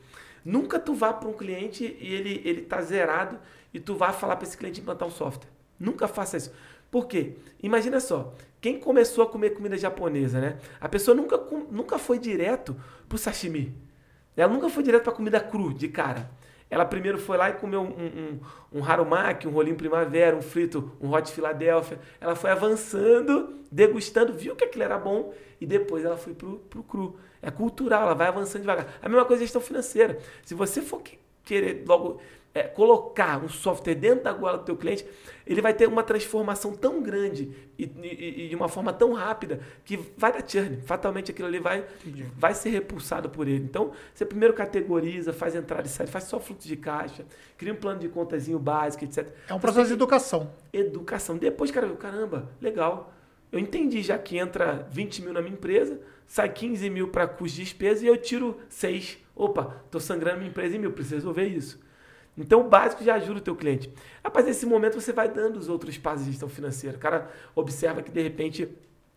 Nunca 0.44 0.80
tu 0.80 0.94
vá 0.94 1.14
para 1.14 1.30
um 1.30 1.34
cliente 1.34 1.98
e 2.00 2.14
ele 2.14 2.42
ele 2.44 2.62
tá 2.62 2.82
zerado 2.82 3.40
e 3.74 3.80
tu 3.80 3.96
vá 3.96 4.12
falar 4.12 4.36
para 4.36 4.48
esse 4.48 4.58
cliente 4.58 4.82
implantar 4.82 5.08
um 5.08 5.12
software. 5.12 5.50
Nunca 5.80 6.08
faça 6.08 6.38
isso. 6.38 6.52
Por 6.92 7.08
quê? 7.08 7.34
Imagina 7.62 8.00
só, 8.00 8.34
quem 8.62 8.80
começou 8.80 9.24
a 9.24 9.28
comer 9.28 9.52
comida 9.52 9.76
japonesa, 9.78 10.40
né? 10.40 10.58
A 10.80 10.88
pessoa 10.88 11.16
nunca, 11.16 11.38
nunca 11.72 11.98
foi 11.98 12.20
direto 12.20 12.76
pro 13.10 13.18
sashimi. 13.18 13.76
Ela 14.38 14.52
nunca 14.52 14.70
foi 14.70 14.84
direto 14.84 15.04
para 15.04 15.14
comida 15.14 15.40
cru, 15.40 15.74
de 15.74 15.88
cara. 15.88 16.30
Ela 16.70 16.86
primeiro 16.86 17.18
foi 17.18 17.38
lá 17.38 17.50
e 17.50 17.54
comeu 17.54 17.82
um, 17.82 17.86
um, 17.86 18.80
um 18.80 18.84
harumaki, 18.84 19.48
um 19.48 19.52
rolinho 19.52 19.76
primavera, 19.76 20.36
um 20.36 20.42
frito, 20.42 20.92
um 21.00 21.14
hot 21.14 21.32
Philadelphia. 21.32 22.00
Ela 22.20 22.36
foi 22.36 22.50
avançando, 22.50 23.60
degustando, 23.72 24.34
viu 24.34 24.56
que 24.56 24.64
aquilo 24.64 24.84
era 24.84 24.98
bom 24.98 25.34
e 25.62 25.66
depois 25.66 26.04
ela 26.04 26.18
foi 26.18 26.34
pro, 26.34 26.60
pro 26.70 26.84
cru. 26.84 27.16
É 27.44 27.52
cultural, 27.52 28.04
ela 28.04 28.16
vai 28.16 28.28
avançando 28.28 28.62
devagar. 28.62 28.88
A 29.02 29.10
mesma 29.10 29.26
coisa 29.26 29.44
é 29.44 29.46
gestão 29.46 29.62
financeira. 29.62 30.18
Se 30.44 30.56
você 30.56 30.82
for 30.82 31.02
querer 31.44 31.84
logo 31.86 32.22
é, 32.54 32.64
colocar 32.64 33.44
um 33.44 33.50
software 33.50 33.96
dentro 33.96 34.24
da 34.24 34.32
goela 34.32 34.60
do 34.60 34.64
teu 34.64 34.78
cliente, 34.78 35.06
ele 35.46 35.62
vai 35.62 35.74
ter 35.74 35.88
uma 35.88 36.04
transformação 36.04 36.74
tão 36.74 37.02
grande 37.02 37.52
e, 37.78 37.84
e, 37.84 38.46
e, 38.46 38.50
de 38.50 38.56
uma 38.56 38.70
forma 38.70 38.94
tão 38.94 39.12
rápida 39.12 39.60
que 39.84 39.98
vai 40.16 40.32
dar 40.32 40.48
churn. 40.48 40.80
Fatalmente 40.86 41.32
aquilo 41.32 41.48
ali 41.48 41.60
vai, 41.60 41.84
vai 42.38 42.54
ser 42.54 42.70
repulsado 42.70 43.30
por 43.30 43.48
ele. 43.48 43.66
Então, 43.66 43.92
você 44.14 44.26
primeiro 44.26 44.54
categoriza, 44.54 45.34
faz 45.34 45.56
entrada 45.56 45.88
e 45.88 45.90
saída, 45.90 46.12
faz 46.12 46.26
só 46.26 46.40
fluxo 46.40 46.68
de 46.68 46.78
caixa, 46.78 47.26
cria 47.58 47.74
um 47.74 47.76
plano 47.76 48.00
de 48.00 48.08
contazinho 48.08 48.60
básico, 48.60 49.04
etc. 49.04 49.28
É 49.50 49.54
um 49.54 49.60
processo 49.60 49.88
de 49.88 49.94
educação. 49.94 50.50
Educação. 50.72 51.38
Depois, 51.38 51.72
cara, 51.72 51.90
caramba, 51.96 52.50
legal 52.62 53.12
eu 53.54 53.60
entendi 53.60 54.02
já 54.02 54.18
que 54.18 54.36
entra 54.36 54.88
20 54.90 55.22
mil 55.22 55.32
na 55.32 55.40
minha 55.40 55.54
empresa, 55.54 56.00
sai 56.28 56.50
15 56.50 56.90
mil 56.90 57.08
para 57.10 57.28
custo 57.28 57.58
de 57.58 57.64
despesa 57.64 58.04
e 58.04 58.08
eu 58.08 58.18
tiro 58.18 58.60
6. 58.70 59.18
Opa, 59.36 59.82
estou 59.86 60.00
sangrando 60.00 60.38
minha 60.38 60.50
empresa 60.50 60.76
em 60.76 60.80
mil, 60.80 60.92
preciso 60.92 61.16
resolver 61.16 61.46
isso. 61.46 61.82
Então 62.38 62.62
o 62.62 62.70
básico 62.70 63.04
já 63.04 63.16
ajuda 63.16 63.40
o 63.40 63.44
teu 63.44 63.56
cliente. 63.56 63.92
Rapaz, 64.24 64.46
nesse 64.46 64.66
momento 64.66 65.00
você 65.00 65.14
vai 65.14 65.30
dando 65.30 65.58
os 65.58 65.70
outros 65.70 65.98
passos 65.98 66.26
de 66.26 66.32
gestão 66.32 66.50
financeira. 66.50 66.98
O 66.98 67.00
cara 67.00 67.32
observa 67.56 68.02
que 68.02 68.12
de 68.12 68.22
repente 68.22 68.68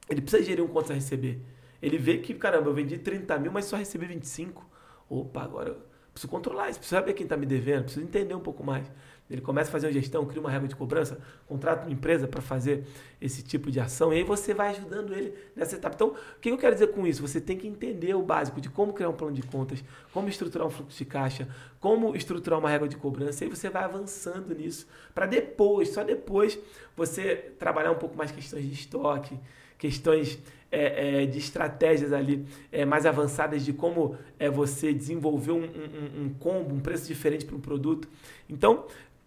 ele 0.09 0.21
precisa 0.21 0.43
gerir 0.43 0.63
um 0.63 0.69
contas 0.69 0.91
a 0.91 0.95
receber. 0.95 1.41
Ele 1.81 1.99
vê 1.99 2.19
que, 2.19 2.35
caramba, 2.35 2.71
eu 2.71 2.75
vendi 2.75 2.99
30 2.99 3.39
mil, 3.39 3.53
mas 3.53 3.67
só 3.67 3.77
recebi 3.77 4.07
25. 4.07 4.65
Opa, 5.09 5.43
agora 5.43 5.77
preciso 6.17 6.31
controlar 6.31 6.71
isso, 6.71 6.79
preciso 6.79 6.99
saber 6.99 7.13
quem 7.13 7.25
está 7.25 7.37
me 7.37 7.45
devendo, 7.45 7.85
preciso 7.85 8.05
entender 8.05 8.35
um 8.35 8.41
pouco 8.41 8.65
mais. 8.65 8.91
Ele 9.29 9.41
começa 9.41 9.69
a 9.69 9.73
fazer 9.73 9.89
uma 9.89 9.93
gestão, 9.93 10.25
cria 10.25 10.41
uma 10.41 10.51
regra 10.51 10.69
de 10.69 10.77
cobrança, 10.77 11.19
contrata 11.47 11.85
uma 11.85 11.93
empresa 11.93 12.29
para 12.29 12.41
fazer 12.41 12.85
esse 13.21 13.43
tipo 13.43 13.71
de 13.71 13.81
ação, 13.81 14.13
e 14.13 14.19
aí 14.19 14.25
você 14.25 14.55
vai 14.55 14.71
ajudando 14.71 15.13
ele 15.13 15.35
nessa 15.55 15.75
etapa. 15.75 15.95
Então, 15.95 16.09
o 16.09 16.41
que 16.41 16.49
eu 16.49 16.57
quero 16.57 16.75
dizer 16.75 16.87
com 16.89 17.07
isso? 17.07 17.21
Você 17.21 17.41
tem 17.41 17.59
que 17.59 17.67
entender 17.67 18.15
o 18.15 18.23
básico 18.23 18.61
de 18.61 18.71
como 18.71 18.93
criar 18.93 19.09
um 19.09 19.13
plano 19.13 19.35
de 19.35 19.43
contas, 19.43 19.85
como 20.13 20.29
estruturar 20.29 20.67
um 20.67 20.71
fluxo 20.71 20.97
de 20.97 21.05
caixa, 21.05 21.49
como 21.81 22.15
estruturar 22.15 22.59
uma 22.59 22.71
regra 22.71 22.89
de 22.89 22.97
cobrança, 22.97 23.45
e 23.45 23.49
aí 23.49 23.55
você 23.55 23.69
vai 23.69 23.83
avançando 23.85 24.55
nisso, 24.55 24.87
para 25.15 25.27
depois, 25.27 25.89
só 25.91 26.05
depois, 26.05 26.59
você 26.97 27.53
trabalhar 27.59 27.91
um 27.91 27.99
pouco 27.99 28.17
mais 28.17 28.31
questões 28.31 28.65
de 28.65 28.73
estoque, 28.73 29.39
questões 29.77 30.39
é, 30.71 31.23
é, 31.23 31.27
de 31.27 31.39
estratégias 31.39 32.13
ali 32.13 32.47
é, 32.73 32.85
mais 32.85 33.07
avançadas 33.07 33.65
de 33.65 33.73
como 33.73 34.17
é 34.39 34.51
você 34.51 34.93
desenvolver 34.93 35.53
um, 35.53 35.65
um, 35.65 36.25
um 36.25 36.35
combo, 36.39 36.75
um 36.75 36.81
preço 36.81 37.07
diferente 37.07 37.45
para 37.45 37.57
um 37.57 37.61
produto. 37.61 38.09
Então, 38.49 38.87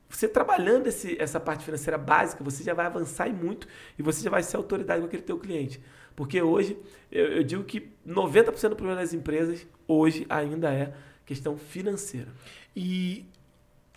você 0.10 0.27
trabalhando 0.27 0.88
esse, 0.88 1.22
essa 1.22 1.39
parte 1.39 1.63
financeira 1.63 1.98
básica, 1.98 2.43
você 2.43 2.63
já 2.63 2.74
vai 2.74 2.88
avançar 2.88 3.27
e 3.27 3.34
muito 3.34 3.67
e 3.98 4.01
você 4.01 4.24
já 4.24 4.29
vai 4.29 4.41
ser 4.41 4.58
autoridade 4.58 5.01
com 5.01 5.08
aquele 5.08 5.24
teu 5.24 5.38
cliente. 5.38 5.79
Porque 6.15 6.41
hoje, 6.41 6.77
eu, 7.12 7.25
eu 7.27 7.43
digo 7.43 7.63
que 7.63 7.91
90% 8.05 8.69
do 8.69 8.75
problema 8.75 9.00
das 9.00 9.13
empresas 9.13 9.65
hoje 9.88 10.25
ainda 10.27 10.74
é 10.74 10.93
questão 11.25 11.58
financeira. 11.58 12.27
E 12.75 13.25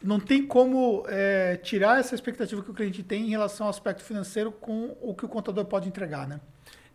não 0.03 0.21
tem 0.21 0.47
como 0.47 1.05
é, 1.09 1.57
tirar 1.57 1.99
essa 1.99 2.15
expectativa 2.15 2.63
que 2.63 2.71
o 2.71 2.75
cliente 2.75 3.03
tem 3.03 3.27
em 3.27 3.31
relação 3.31 3.67
ao 3.67 3.71
aspecto 3.71 4.03
financeiro 4.03 4.53
com 4.53 4.97
o 5.01 5.15
que 5.15 5.25
o 5.25 5.29
contador 5.29 5.65
pode 5.65 5.89
entregar, 5.89 6.29
né? 6.29 6.41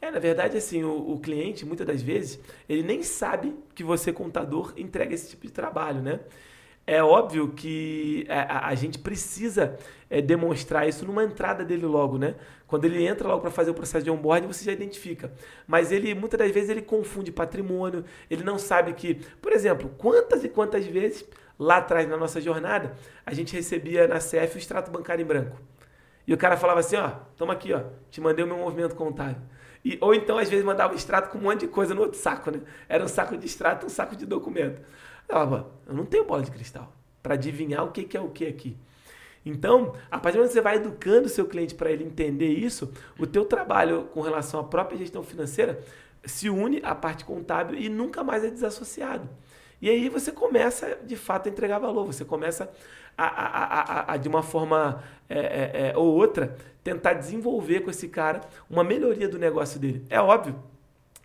É, 0.01 0.11
na 0.11 0.19
verdade, 0.19 0.57
assim, 0.57 0.83
o, 0.83 1.13
o 1.13 1.19
cliente, 1.19 1.65
muitas 1.65 1.87
das 1.87 2.01
vezes, 2.01 2.39
ele 2.69 2.83
nem 2.83 3.01
sabe 3.03 3.55
que 3.73 3.83
você, 3.83 4.13
contador, 4.13 4.73
entrega 4.77 5.13
esse 5.13 5.29
tipo 5.29 5.45
de 5.47 5.51
trabalho, 5.51 6.01
né? 6.01 6.19
é 6.87 7.03
óbvio 7.03 7.49
que 7.49 8.25
a, 8.29 8.69
a 8.69 8.75
gente 8.75 8.97
precisa 8.97 9.77
é, 10.09 10.21
demonstrar 10.21 10.87
isso 10.87 11.05
numa 11.05 11.21
entrada 11.21 11.65
dele 11.65 11.85
logo, 11.85 12.17
né? 12.17 12.35
Quando 12.65 12.85
ele 12.85 13.05
entra 13.05 13.27
logo 13.27 13.41
para 13.41 13.51
fazer 13.51 13.71
o 13.71 13.73
processo 13.73 14.05
de 14.05 14.09
onboarding, 14.09 14.47
você 14.47 14.63
já 14.63 14.71
identifica. 14.71 15.31
Mas 15.67 15.91
ele, 15.91 16.15
muitas 16.15 16.39
das 16.39 16.49
vezes, 16.49 16.69
ele 16.69 16.81
confunde 16.81 17.29
patrimônio, 17.29 18.05
ele 18.29 18.43
não 18.43 18.57
sabe 18.57 18.93
que, 18.93 19.15
por 19.41 19.51
exemplo, 19.51 19.91
quantas 19.97 20.45
e 20.45 20.49
quantas 20.49 20.85
vezes 20.85 21.25
lá 21.59 21.77
atrás 21.77 22.07
na 22.07 22.15
nossa 22.15 22.39
jornada, 22.39 22.93
a 23.25 23.33
gente 23.33 23.53
recebia 23.53 24.07
na 24.07 24.19
CF 24.19 24.55
o 24.55 24.57
extrato 24.57 24.89
bancário 24.89 25.23
em 25.23 25.25
branco. 25.25 25.59
E 26.25 26.33
o 26.33 26.37
cara 26.37 26.55
falava 26.55 26.79
assim, 26.79 26.95
ó, 26.95 27.09
toma 27.35 27.53
aqui, 27.53 27.73
ó, 27.73 27.83
te 28.09 28.21
mandei 28.21 28.45
o 28.45 28.47
meu 28.47 28.57
movimento 28.57 28.95
contábil. 28.95 29.41
E, 29.83 29.97
ou 30.01 30.13
então, 30.13 30.37
às 30.37 30.49
vezes, 30.49 30.65
mandava 30.65 30.93
extrato 30.95 31.29
com 31.29 31.37
um 31.37 31.41
monte 31.41 31.61
de 31.61 31.67
coisa 31.67 31.93
no 31.93 32.01
outro 32.01 32.19
saco, 32.19 32.51
né? 32.51 32.61
Era 32.89 33.03
um 33.03 33.07
saco 33.07 33.37
de 33.37 33.45
extrato 33.45 33.85
um 33.85 33.89
saco 33.89 34.15
de 34.15 34.25
documento. 34.25 34.81
Ela 35.27 35.69
eu 35.87 35.93
não 35.93 36.05
tenho 36.05 36.25
bola 36.25 36.41
de 36.41 36.51
cristal 36.51 36.93
para 37.21 37.33
adivinhar 37.33 37.83
o 37.83 37.91
que, 37.91 38.03
que 38.03 38.15
é 38.15 38.21
o 38.21 38.29
que 38.29 38.45
aqui. 38.45 38.77
Então, 39.45 39.93
a 40.11 40.19
partir 40.19 40.37
do 40.37 40.39
momento 40.39 40.49
que 40.49 40.53
você 40.53 40.61
vai 40.61 40.75
educando 40.75 41.27
o 41.27 41.29
seu 41.29 41.45
cliente 41.45 41.73
para 41.73 41.89
ele 41.89 42.03
entender 42.03 42.49
isso, 42.49 42.91
o 43.17 43.25
teu 43.25 43.45
trabalho 43.45 44.09
com 44.13 44.21
relação 44.21 44.59
à 44.59 44.63
própria 44.63 44.97
gestão 44.97 45.23
financeira 45.23 45.81
se 46.25 46.49
une 46.49 46.81
à 46.83 46.93
parte 46.93 47.23
contábil 47.23 47.79
e 47.79 47.87
nunca 47.87 48.23
mais 48.23 48.43
é 48.43 48.49
desassociado. 48.49 49.29
E 49.81 49.89
aí 49.89 50.09
você 50.09 50.31
começa, 50.31 50.97
de 51.03 51.15
fato, 51.15 51.47
a 51.47 51.51
entregar 51.51 51.79
valor. 51.79 52.05
Você 52.05 52.25
começa 52.25 52.69
a, 53.17 53.25
a, 53.25 53.81
a, 53.81 54.13
a 54.13 54.17
de 54.17 54.27
uma 54.27 54.43
forma 54.43 55.03
é, 55.29 55.39
é, 55.39 55.89
é, 55.89 55.97
ou 55.97 56.15
outra, 56.15 56.55
tentar 56.83 57.13
desenvolver 57.13 57.81
com 57.81 57.89
esse 57.89 58.07
cara 58.07 58.41
uma 58.69 58.83
melhoria 58.83 59.27
do 59.27 59.37
negócio 59.37 59.79
dele. 59.79 60.05
É 60.09 60.19
óbvio 60.19 60.55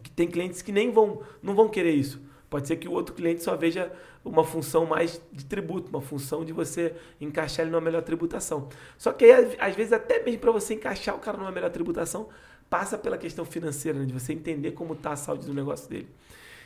que 0.03 0.11
tem 0.11 0.27
clientes 0.27 0.63
que 0.63 0.73
nem 0.73 0.91
vão, 0.91 1.23
não 1.43 1.55
vão 1.55 1.69
querer 1.69 1.93
isso. 1.93 2.21
Pode 2.51 2.69
ser 2.69 2.77
que 2.77 2.89
o 2.89 2.93
outro 2.93 3.15
cliente 3.15 3.43
só 3.43 3.57
veja 3.57 3.91
uma 4.25 4.45
função 4.45 4.85
mais 4.85 5.21
de 5.33 5.45
tributo, 5.45 5.89
uma 5.89 6.01
função 6.01 6.45
de 6.45 6.53
você 6.53 6.95
encaixar 7.21 7.65
ele 7.65 7.71
numa 7.71 7.81
melhor 7.81 8.03
tributação. 8.03 8.69
Só 8.99 9.13
que 9.13 9.25
aí, 9.25 9.57
às 9.59 9.75
vezes, 9.75 9.93
até 9.93 10.23
mesmo 10.23 10.41
para 10.41 10.53
você 10.53 10.75
encaixar 10.75 11.15
o 11.15 11.19
cara 11.19 11.39
numa 11.39 11.51
melhor 11.51 11.71
tributação, 11.71 12.29
passa 12.69 12.99
pela 12.99 13.17
questão 13.19 13.45
financeira, 13.45 13.99
né? 13.99 14.05
de 14.05 14.13
você 14.13 14.33
entender 14.33 14.73
como 14.73 14.95
está 14.95 15.13
a 15.13 15.17
saúde 15.17 15.47
do 15.47 15.55
negócio 15.55 15.89
dele. 15.89 16.09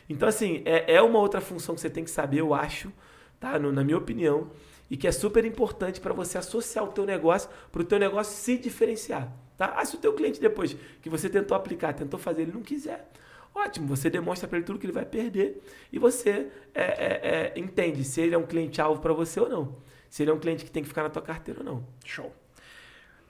Então, 0.09 0.29
assim, 0.29 0.62
é, 0.64 0.94
é 0.94 1.03
uma 1.03 1.18
outra 1.18 1.40
função 1.40 1.75
que 1.75 1.81
você 1.81 1.90
tem 1.90 2.05
que 2.05 2.11
saber, 2.11 2.40
eu 2.40 2.55
acho, 2.55 2.92
tá? 3.40 3.59
No, 3.59 3.72
na 3.72 3.83
minha 3.83 3.99
opinião, 3.99 4.51
e 4.90 4.96
que 4.96 5.07
é 5.07 5.12
super 5.12 5.44
importante 5.44 6.01
para 6.01 6.12
você 6.12 6.38
associar 6.38 6.85
o 6.85 6.88
teu 6.88 7.05
negócio, 7.05 7.49
para 7.72 7.83
o 7.83 7.85
teu 7.85 7.99
negócio 7.99 8.37
se 8.37 8.57
diferenciar. 8.57 9.33
Tá? 9.57 9.75
Ah, 9.77 9.85
se 9.85 9.96
o 9.96 9.99
teu 9.99 10.12
cliente 10.12 10.40
depois 10.40 10.77
que 11.03 11.09
você 11.09 11.29
tentou 11.29 11.57
aplicar, 11.57 11.92
tentou 11.94 12.20
fazer, 12.20 12.42
ele 12.42 12.53
não 12.53 12.62
quiser, 12.62 13.09
Ótimo, 13.57 13.88
você 13.88 14.11
demonstra 14.11 14.46
para 14.46 14.59
ele 14.59 14.66
tudo 14.66 14.79
que 14.79 14.85
ele 14.85 14.92
vai 14.92 15.07
perder 15.07 15.62
e 15.90 15.99
você 15.99 16.49
é, 16.75 16.83
é, 16.83 17.53
é, 17.55 17.59
entende 17.59 18.05
se 18.05 18.20
ele 18.20 18.35
é 18.35 18.38
um 18.38 18.44
cliente-alvo 18.44 19.01
para 19.01 19.14
você 19.14 19.40
ou 19.40 19.49
não. 19.49 19.77
Se 20.11 20.22
ele 20.22 20.31
é 20.31 20.35
um 20.35 20.38
cliente 20.38 20.62
que 20.62 20.70
tem 20.70 20.83
que 20.83 20.88
ficar 20.90 21.03
na 21.03 21.09
tua 21.09 21.22
carteira 21.22 21.61
ou 21.61 21.64
não. 21.64 21.87
Show. 22.05 22.31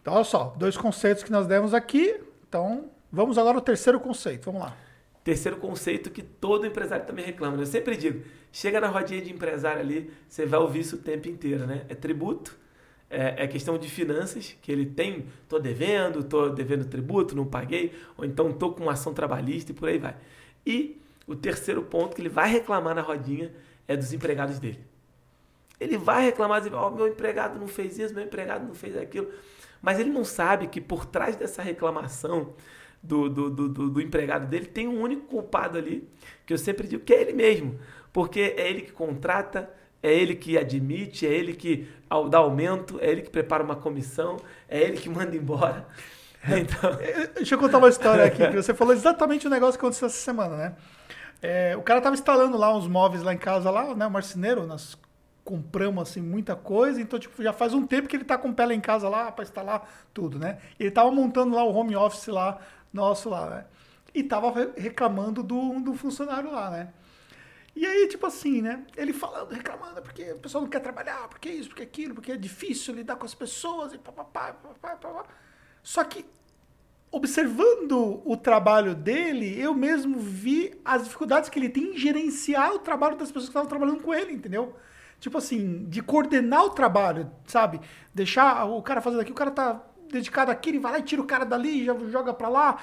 Então, 0.03 0.14
olha 0.14 0.25
só, 0.25 0.53
dois 0.59 0.77
conceitos 0.77 1.23
que 1.23 1.31
nós 1.31 1.47
demos 1.47 1.73
aqui. 1.73 2.21
Então, 2.49 2.90
vamos 3.11 3.38
agora 3.38 3.57
ao 3.57 3.62
terceiro 3.62 4.01
conceito. 4.01 4.47
Vamos 4.47 4.62
lá. 4.62 4.77
Terceiro 5.27 5.57
conceito 5.57 6.09
que 6.09 6.23
todo 6.23 6.65
empresário 6.65 7.05
também 7.05 7.25
reclama. 7.25 7.57
Né? 7.57 7.65
Eu 7.65 7.67
sempre 7.67 7.97
digo, 7.97 8.23
chega 8.53 8.81
na 8.81 8.87
rodinha 8.87 9.21
de 9.21 9.33
empresário 9.33 9.81
ali, 9.81 10.09
você 10.29 10.47
vai 10.47 10.61
ouvir 10.61 10.79
isso 10.79 10.95
o 10.95 10.99
tempo 11.01 11.29
inteiro, 11.29 11.67
né? 11.67 11.85
É 11.89 11.97
tributo, 11.97 12.57
é, 13.11 13.43
é, 13.43 13.47
questão 13.49 13.77
de 13.77 13.91
finanças, 13.91 14.57
que 14.62 14.71
ele 14.71 14.87
tem, 14.87 15.27
estou 15.43 15.59
devendo, 15.59 16.21
estou 16.21 16.51
devendo 16.51 16.85
tributo, 16.85 17.35
não 17.35 17.45
paguei, 17.45 17.93
ou 18.17 18.25
então 18.25 18.51
estou 18.51 18.73
com 18.73 18.85
uma 18.85 18.93
ação 18.93 19.12
trabalhista 19.12 19.73
e 19.73 19.75
por 19.75 19.89
aí 19.89 19.99
vai. 19.99 20.15
E 20.65 21.03
o 21.27 21.35
terceiro 21.35 21.83
ponto 21.83 22.15
que 22.15 22.23
ele 22.23 22.29
vai 22.29 22.49
reclamar 22.49 22.95
na 22.95 23.03
rodinha 23.03 23.53
é 23.89 23.97
dos 23.97 24.12
empregados 24.12 24.61
dele. 24.61 24.79
Ele 25.81 25.99
vai 25.99 26.25
reclamar, 26.25 26.61
dizer, 26.61 26.73
oh, 26.73 26.91
meu 26.91 27.09
empregado 27.09 27.59
não 27.59 27.67
fez 27.67 27.99
isso, 27.99 28.15
meu 28.15 28.23
empregado 28.23 28.65
não 28.65 28.77
fez 28.77 28.97
aquilo. 28.97 29.29
Mas 29.83 29.99
ele 29.99 30.11
não 30.11 30.25
sabe 30.25 30.69
que 30.69 30.81
por 30.81 31.05
trás 31.05 31.35
dessa 31.35 31.62
reclamação 31.62 32.55
do, 33.07 33.29
do, 33.29 33.51
do, 33.51 33.90
do, 33.90 34.01
empregado 34.01 34.47
dele 34.47 34.66
tem 34.66 34.88
um 34.88 35.01
único 35.01 35.27
culpado 35.27 35.79
ali, 35.79 36.09
que 36.45 36.53
eu 36.53 36.59
sempre 36.59 36.87
digo 36.87 37.05
que 37.05 37.14
é 37.14 37.21
ele 37.21 37.33
mesmo. 37.33 37.79
Porque 38.12 38.55
é 38.57 38.69
ele 38.69 38.83
que 38.83 38.92
contrata, 38.92 39.71
é 40.03 40.12
ele 40.12 40.35
que 40.35 40.57
admite, 40.57 41.27
é 41.27 41.31
ele 41.31 41.55
que 41.55 41.88
dá 42.31 42.38
aumento, 42.38 42.99
é 43.01 43.11
ele 43.11 43.23
que 43.23 43.31
prepara 43.31 43.62
uma 43.62 43.77
comissão, 43.77 44.37
é 44.69 44.81
ele 44.81 44.97
que 44.97 45.09
manda 45.11 45.37
embora. 45.37 45.87
Então... 46.45 46.90
É, 47.01 47.27
deixa 47.29 47.55
eu 47.55 47.59
contar 47.59 47.79
uma 47.79 47.88
história 47.88 48.25
aqui, 48.25 48.47
que 48.49 48.57
você 48.57 48.73
falou 48.73 48.95
exatamente 48.95 49.47
o 49.47 49.51
negócio 49.51 49.79
que 49.79 49.85
aconteceu 49.85 50.07
essa 50.07 50.19
semana, 50.19 50.57
né? 50.57 50.77
É, 51.42 51.77
o 51.77 51.83
cara 51.83 52.01
tava 52.01 52.14
instalando 52.14 52.57
lá 52.57 52.75
uns 52.75 52.88
móveis 52.88 53.23
lá 53.23 53.35
em 53.35 53.38
casa, 53.38 53.71
lá, 53.71 53.95
né? 53.95 54.07
O 54.07 54.11
marceneiro, 54.11 54.66
nós 54.66 54.97
compramos 55.47 56.11
assim 56.11 56.21
muita 56.21 56.57
coisa, 56.57 57.01
então 57.01 57.21
tipo, 57.21 57.40
já 57.40 57.53
faz 57.53 57.73
um 57.73 57.87
tempo 57.87 58.09
que 58.09 58.16
ele 58.16 58.25
tá 58.25 58.37
com 58.37 58.53
pé 58.53 58.66
lá 58.66 58.75
em 58.75 58.81
casa 58.81 59.09
lá 59.09 59.31
para 59.31 59.45
instalar 59.45 59.88
tudo, 60.12 60.40
né? 60.40 60.59
Ele 60.79 60.90
tava 60.90 61.09
montando 61.12 61.55
lá 61.55 61.62
o 61.62 61.73
home 61.73 61.95
office 61.95 62.27
lá, 62.27 62.59
nosso 62.97 63.31
lá, 63.31 63.49
né? 63.49 63.67
E 64.15 64.23
tava 64.23 64.73
reclamando 64.77 65.43
do, 65.43 65.79
do 65.81 65.95
funcionário 65.95 66.51
lá, 66.51 66.71
né? 66.71 66.93
E 67.77 67.85
aí, 67.85 68.09
tipo 68.09 68.27
assim, 68.27 68.63
né? 68.63 68.85
Ele 68.97 69.13
falando, 69.13 69.53
reclamando, 69.53 70.01
porque 70.01 70.33
o 70.33 70.39
pessoal 70.39 70.63
não 70.63 70.71
quer 70.71 70.81
trabalhar, 70.81 71.29
porque 71.29 71.51
isso, 71.51 71.69
porque 71.69 71.83
aquilo, 71.83 72.15
porque 72.15 72.33
é 72.33 72.37
difícil 72.37 72.95
lidar 72.95 73.17
com 73.17 73.27
as 73.27 73.35
pessoas 73.35 73.93
e 73.93 73.99
papapá, 73.99 74.55
papapá, 74.55 74.97
papapá. 74.97 75.27
Só 75.83 76.03
que, 76.03 76.25
observando 77.11 78.23
o 78.25 78.35
trabalho 78.35 78.95
dele, 78.95 79.61
eu 79.61 79.75
mesmo 79.75 80.19
vi 80.19 80.81
as 80.83 81.05
dificuldades 81.05 81.51
que 81.51 81.59
ele 81.59 81.69
tem 81.69 81.93
em 81.93 81.99
gerenciar 81.99 82.73
o 82.73 82.79
trabalho 82.79 83.17
das 83.17 83.29
pessoas 83.29 83.45
que 83.45 83.51
estavam 83.51 83.69
trabalhando 83.69 84.03
com 84.03 84.15
ele, 84.15 84.33
entendeu? 84.33 84.75
Tipo 85.21 85.37
assim, 85.37 85.85
de 85.85 86.03
coordenar 86.03 86.65
o 86.65 86.71
trabalho, 86.71 87.31
sabe? 87.47 87.79
Deixar 88.15 88.65
o 88.65 88.83
cara 88.83 89.03
fazendo 89.03 89.21
aqui, 89.21 89.33
o 89.33 89.35
cara 89.35 89.51
tá 89.51 89.85
dedicado 90.11 90.51
aqui, 90.51 90.71
ele 90.71 90.79
vai 90.79 90.92
lá 90.92 90.99
e 90.99 91.03
tira 91.03 91.23
o 91.23 91.27
cara 91.27 91.45
dali, 91.45 91.85
já 91.85 91.95
joga 92.11 92.33
pra 92.33 92.49
lá. 92.49 92.83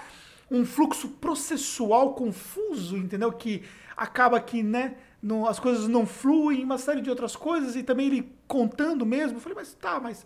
Um 0.51 0.65
fluxo 0.65 1.09
processual 1.09 2.13
confuso, 2.13 2.97
entendeu? 2.97 3.31
Que 3.31 3.63
acaba 3.95 4.39
que, 4.39 4.61
né, 4.61 4.95
as 5.47 5.59
coisas 5.59 5.87
não 5.87 6.05
fluem, 6.05 6.63
uma 6.63 6.77
série 6.77 7.01
de 7.01 7.09
outras 7.09 7.35
coisas, 7.35 7.75
e 7.75 7.83
também 7.83 8.07
ele 8.07 8.35
contando 8.47 9.05
mesmo. 9.05 9.37
Eu 9.37 9.41
falei, 9.41 9.55
mas 9.55 9.73
tá, 9.73 9.99
mas 9.99 10.25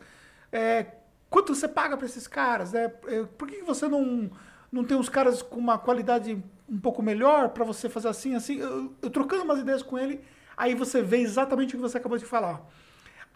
é, 0.51 0.87
quanto 1.29 1.53
você 1.53 1.67
paga 1.67 1.95
para 1.95 2.05
esses 2.05 2.27
caras? 2.27 2.73
É, 2.73 2.85
é, 3.07 3.23
por 3.37 3.47
que 3.47 3.61
você 3.61 3.87
não, 3.87 4.29
não 4.71 4.83
tem 4.83 4.97
uns 4.97 5.09
caras 5.09 5.41
com 5.41 5.59
uma 5.59 5.77
qualidade 5.77 6.41
um 6.67 6.79
pouco 6.79 7.01
melhor 7.01 7.49
para 7.49 7.63
você 7.63 7.87
fazer 7.87 8.07
assim, 8.07 8.35
assim? 8.35 8.57
Eu, 8.57 8.93
eu, 9.01 9.09
trocando 9.09 9.43
umas 9.43 9.59
ideias 9.59 9.83
com 9.83 9.97
ele, 9.97 10.21
aí 10.55 10.73
você 10.73 11.01
vê 11.01 11.19
exatamente 11.19 11.75
o 11.75 11.77
que 11.77 11.81
você 11.81 11.97
acabou 11.97 12.17
de 12.17 12.25
falar. 12.25 12.61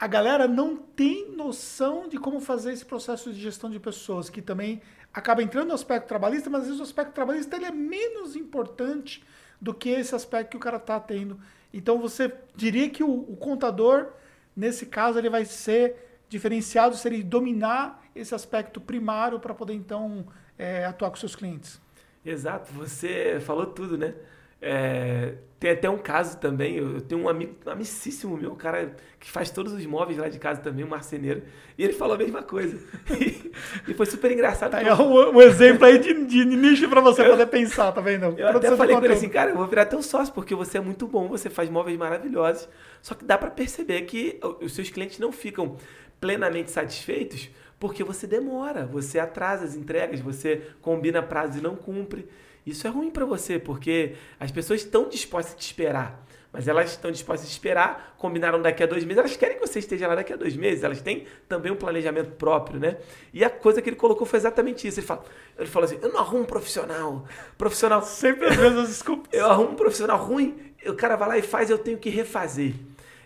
A 0.01 0.07
galera 0.07 0.47
não 0.47 0.75
tem 0.75 1.29
noção 1.29 2.09
de 2.09 2.17
como 2.17 2.41
fazer 2.41 2.73
esse 2.73 2.83
processo 2.83 3.31
de 3.31 3.39
gestão 3.39 3.69
de 3.69 3.79
pessoas, 3.79 4.31
que 4.31 4.41
também 4.41 4.81
acaba 5.13 5.43
entrando 5.43 5.67
no 5.67 5.75
aspecto 5.75 6.07
trabalhista, 6.07 6.49
mas 6.49 6.61
às 6.61 6.67
vezes 6.69 6.79
o 6.79 6.83
aspecto 6.83 7.13
trabalhista 7.13 7.55
ele 7.55 7.65
é 7.65 7.71
menos 7.71 8.35
importante 8.35 9.23
do 9.61 9.75
que 9.75 9.89
esse 9.89 10.15
aspecto 10.15 10.49
que 10.49 10.57
o 10.57 10.59
cara 10.59 10.77
está 10.77 10.99
tendo. 10.99 11.39
Então 11.71 11.99
você 11.99 12.33
diria 12.55 12.89
que 12.89 13.03
o, 13.03 13.11
o, 13.11 13.37
contador, 13.37 14.13
nesse 14.55 14.87
caso, 14.87 15.19
ele 15.19 15.29
vai 15.29 15.45
ser 15.45 16.23
diferenciado 16.27 16.95
se 16.95 17.07
ele 17.07 17.21
dominar 17.21 18.03
esse 18.15 18.33
aspecto 18.33 18.81
primário 18.81 19.39
para 19.39 19.53
poder 19.53 19.75
então 19.75 20.25
é, 20.57 20.83
atuar 20.83 21.11
com 21.11 21.17
seus 21.17 21.35
clientes. 21.35 21.79
Exato, 22.25 22.73
você 22.73 23.39
falou 23.39 23.67
tudo, 23.67 23.99
né? 23.99 24.15
É, 24.61 25.33
tem 25.59 25.71
até 25.71 25.89
um 25.89 25.97
caso 25.97 26.37
também, 26.37 26.75
eu 26.77 27.01
tenho 27.01 27.21
um 27.21 27.29
amigo 27.29 27.55
amicíssimo 27.65 28.35
meu, 28.37 28.51
um 28.51 28.55
cara 28.55 28.95
que 29.19 29.29
faz 29.29 29.49
todos 29.51 29.73
os 29.73 29.85
móveis 29.85 30.17
lá 30.17 30.27
de 30.27 30.39
casa 30.39 30.59
também, 30.59 30.83
um 30.83 30.87
marceneiro, 30.87 31.43
e 31.77 31.83
ele 31.83 31.93
falou 31.93 32.15
a 32.15 32.17
mesma 32.17 32.41
coisa. 32.43 32.77
E, 33.87 33.93
foi 33.93 34.05
super 34.05 34.31
engraçado. 34.31 34.71
Tá, 34.71 34.81
é 34.81 34.93
um, 34.93 35.35
um, 35.35 35.41
exemplo 35.41 35.85
aí 35.85 35.99
de, 35.99 36.25
de 36.25 36.45
nicho 36.45 36.89
para 36.89 37.01
você 37.01 37.21
eu, 37.21 37.31
poder 37.31 37.47
pensar, 37.47 37.91
tá 37.91 38.01
vendo? 38.01 38.37
Eu 38.37 38.47
até 38.49 38.75
falei 38.75 38.95
com 38.95 39.03
ele 39.03 39.13
assim, 39.13 39.29
cara, 39.29 39.51
eu 39.51 39.57
vou 39.57 39.67
virar 39.67 39.85
teu 39.85 40.01
sócio, 40.01 40.33
porque 40.33 40.55
você 40.55 40.77
é 40.77 40.81
muito 40.81 41.07
bom, 41.07 41.27
você 41.27 41.49
faz 41.49 41.69
móveis 41.69 41.97
maravilhosos, 41.97 42.67
só 43.01 43.13
que 43.13 43.25
dá 43.25 43.37
para 43.37 43.51
perceber 43.51 44.01
que 44.03 44.39
os 44.61 44.73
seus 44.73 44.89
clientes 44.89 45.19
não 45.19 45.31
ficam 45.31 45.77
plenamente 46.19 46.71
satisfeitos 46.71 47.49
porque 47.81 48.03
você 48.03 48.27
demora, 48.27 48.85
você 48.85 49.17
atrasa 49.17 49.65
as 49.65 49.75
entregas, 49.75 50.19
você 50.19 50.61
combina 50.81 51.23
prazos 51.23 51.57
e 51.57 51.61
não 51.61 51.75
cumpre. 51.75 52.27
Isso 52.65 52.85
é 52.85 52.89
ruim 52.89 53.09
para 53.09 53.25
você, 53.25 53.57
porque 53.57 54.15
as 54.39 54.51
pessoas 54.51 54.81
estão 54.81 55.09
dispostas 55.09 55.53
a 55.53 55.57
te 55.57 55.65
esperar. 55.65 56.25
Mas 56.53 56.67
elas 56.67 56.91
estão 56.91 57.09
dispostas 57.09 57.47
a 57.47 57.51
esperar, 57.51 58.15
combinaram 58.17 58.61
daqui 58.61 58.83
a 58.83 58.85
dois 58.85 59.05
meses, 59.05 59.19
elas 59.19 59.37
querem 59.37 59.57
que 59.57 59.65
você 59.65 59.79
esteja 59.79 60.05
lá 60.05 60.15
daqui 60.15 60.33
a 60.33 60.35
dois 60.35 60.55
meses, 60.55 60.83
elas 60.83 61.01
têm 61.01 61.25
também 61.47 61.71
um 61.71 61.77
planejamento 61.77 62.31
próprio, 62.31 62.77
né? 62.77 62.97
E 63.33 63.41
a 63.41 63.49
coisa 63.49 63.81
que 63.81 63.89
ele 63.89 63.95
colocou 63.95 64.27
foi 64.27 64.37
exatamente 64.37 64.85
isso. 64.85 64.99
Ele, 64.99 65.07
fala, 65.07 65.23
ele 65.57 65.69
falou 65.69 65.85
assim: 65.85 65.97
eu 66.01 66.11
não 66.11 66.19
arrumo 66.19 66.43
um 66.43 66.45
profissional. 66.45 67.25
Profissional. 67.57 68.01
Sempre 68.03 68.47
as 68.47 68.57
mesmas 68.57 68.89
desculpas. 68.89 69.31
Eu 69.31 69.45
arrumo 69.45 69.71
um 69.71 69.75
profissional 69.75 70.17
ruim, 70.17 70.73
o 70.85 70.93
cara 70.93 71.15
vai 71.15 71.29
lá 71.29 71.37
e 71.37 71.41
faz, 71.41 71.69
eu 71.69 71.77
tenho 71.77 71.97
que 71.97 72.09
refazer. 72.09 72.73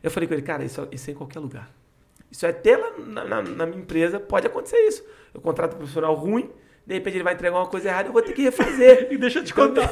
Eu 0.04 0.12
falei 0.12 0.28
com 0.28 0.36
ele, 0.36 0.44
cara, 0.44 0.64
isso, 0.64 0.88
isso 0.92 1.10
é 1.10 1.14
em 1.14 1.16
qualquer 1.16 1.40
lugar. 1.40 1.72
Isso 2.30 2.46
é 2.46 2.50
até 2.50 2.78
lá 2.78 2.92
na, 3.00 3.24
na, 3.26 3.42
na 3.42 3.66
minha 3.66 3.80
empresa, 3.80 4.20
pode 4.20 4.46
acontecer 4.46 4.78
isso. 4.88 5.04
Eu 5.34 5.42
contrato 5.42 5.74
um 5.74 5.78
profissional 5.78 6.14
ruim, 6.14 6.52
de 6.86 6.94
repente 6.94 7.18
ele 7.18 7.24
vai 7.24 7.34
entregar 7.34 7.58
uma 7.58 7.68
coisa 7.68 7.90
errada, 7.90 8.10
eu 8.10 8.14
vou 8.14 8.22
ter 8.22 8.34
que 8.34 8.44
refazer. 8.44 9.08
e 9.12 9.18
deixa 9.18 9.40
eu 9.40 9.44
te 9.44 9.54
contar, 9.54 9.90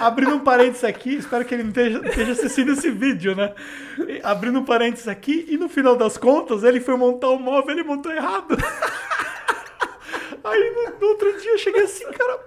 abrindo 0.00 0.34
um 0.34 0.40
parênteses 0.40 0.84
aqui, 0.84 1.14
espero 1.14 1.44
que 1.44 1.54
ele 1.54 1.62
não 1.62 1.70
esteja, 1.70 2.06
esteja 2.06 2.32
assistindo 2.32 2.72
esse 2.72 2.90
vídeo, 2.90 3.34
né? 3.34 3.54
Abrindo 4.22 4.58
um 4.58 4.64
parênteses 4.64 5.08
aqui, 5.08 5.46
e 5.48 5.56
no 5.56 5.68
final 5.68 5.96
das 5.96 6.18
contas, 6.18 6.62
ele 6.62 6.80
foi 6.80 6.96
montar 6.96 7.30
o 7.30 7.38
móvel, 7.38 7.70
ele 7.70 7.82
montou 7.82 8.12
errado. 8.12 8.56
Aí 10.44 10.74
no, 10.74 11.00
no 11.00 11.06
outro 11.08 11.40
dia 11.40 11.52
eu 11.52 11.58
cheguei 11.58 11.84
assim, 11.84 12.04
cara, 12.12 12.38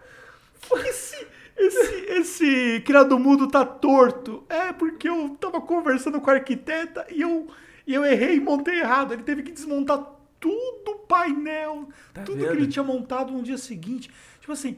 esse, 0.86 1.27
esse, 1.57 2.05
esse 2.10 2.83
criado 2.86 3.17
mudo 3.17 3.47
tá 3.47 3.65
torto. 3.65 4.43
É 4.47 4.71
porque 4.71 5.10
eu 5.10 5.36
tava 5.39 5.60
conversando 5.60 6.21
com 6.21 6.29
a 6.29 6.33
arquiteta 6.33 7.07
e 7.10 7.21
eu, 7.21 7.47
e 7.88 7.95
eu 7.95 8.05
errei 8.05 8.36
e 8.36 8.39
montei 8.39 8.79
errado. 8.79 9.13
Ele 9.13 9.23
teve 9.23 9.41
que 9.41 9.51
desmontar 9.51 10.16
tudo 10.39 10.91
o 10.91 11.00
painel, 11.00 11.89
tá 12.13 12.23
tudo 12.23 12.38
vendo? 12.38 12.50
que 12.50 12.58
ele 12.58 12.67
tinha 12.67 12.84
montado 12.84 13.32
no 13.32 13.41
dia 13.41 13.58
seguinte. 13.58 14.10
Tipo 14.39 14.52
assim, 14.52 14.78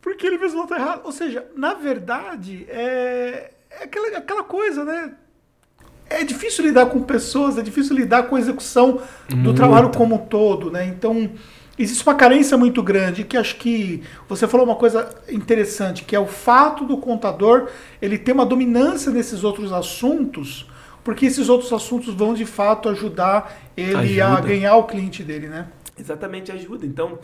porque 0.00 0.26
ele 0.26 0.38
fez 0.38 0.52
nota 0.52 0.74
errada. 0.74 1.02
Ou 1.04 1.12
seja, 1.12 1.46
na 1.56 1.74
verdade, 1.74 2.66
é, 2.68 3.52
é 3.70 3.84
aquela, 3.84 4.18
aquela 4.18 4.42
coisa, 4.42 4.84
né? 4.84 5.14
É 6.10 6.22
difícil 6.22 6.64
lidar 6.64 6.86
com 6.86 7.02
pessoas, 7.02 7.56
é 7.56 7.62
difícil 7.62 7.96
lidar 7.96 8.24
com 8.24 8.36
a 8.36 8.38
execução 8.38 9.00
do 9.28 9.36
Muita. 9.36 9.54
trabalho 9.54 9.90
como 9.90 10.16
um 10.16 10.18
todo, 10.18 10.70
né? 10.70 10.86
Então, 10.86 11.30
existe 11.78 12.06
uma 12.06 12.14
carência 12.14 12.56
muito 12.58 12.82
grande 12.82 13.24
que 13.24 13.36
acho 13.36 13.56
que 13.56 14.02
você 14.28 14.46
falou 14.46 14.66
uma 14.66 14.76
coisa 14.76 15.08
interessante, 15.28 16.04
que 16.04 16.14
é 16.14 16.20
o 16.20 16.26
fato 16.26 16.84
do 16.84 16.98
contador 16.98 17.68
ele 18.00 18.18
ter 18.18 18.32
uma 18.32 18.44
dominância 18.44 19.10
nesses 19.10 19.42
outros 19.42 19.72
assuntos 19.72 20.68
porque 21.04 21.26
esses 21.26 21.48
outros 21.48 21.72
assuntos 21.72 22.14
vão 22.14 22.34
de 22.34 22.46
fato 22.46 22.88
ajudar 22.88 23.54
ele 23.76 24.20
ajuda. 24.20 24.38
a 24.38 24.40
ganhar 24.40 24.76
o 24.76 24.84
cliente 24.84 25.22
dele, 25.22 25.48
né? 25.48 25.68
Exatamente, 25.96 26.50
ajuda. 26.50 26.84
Então, 26.84 27.18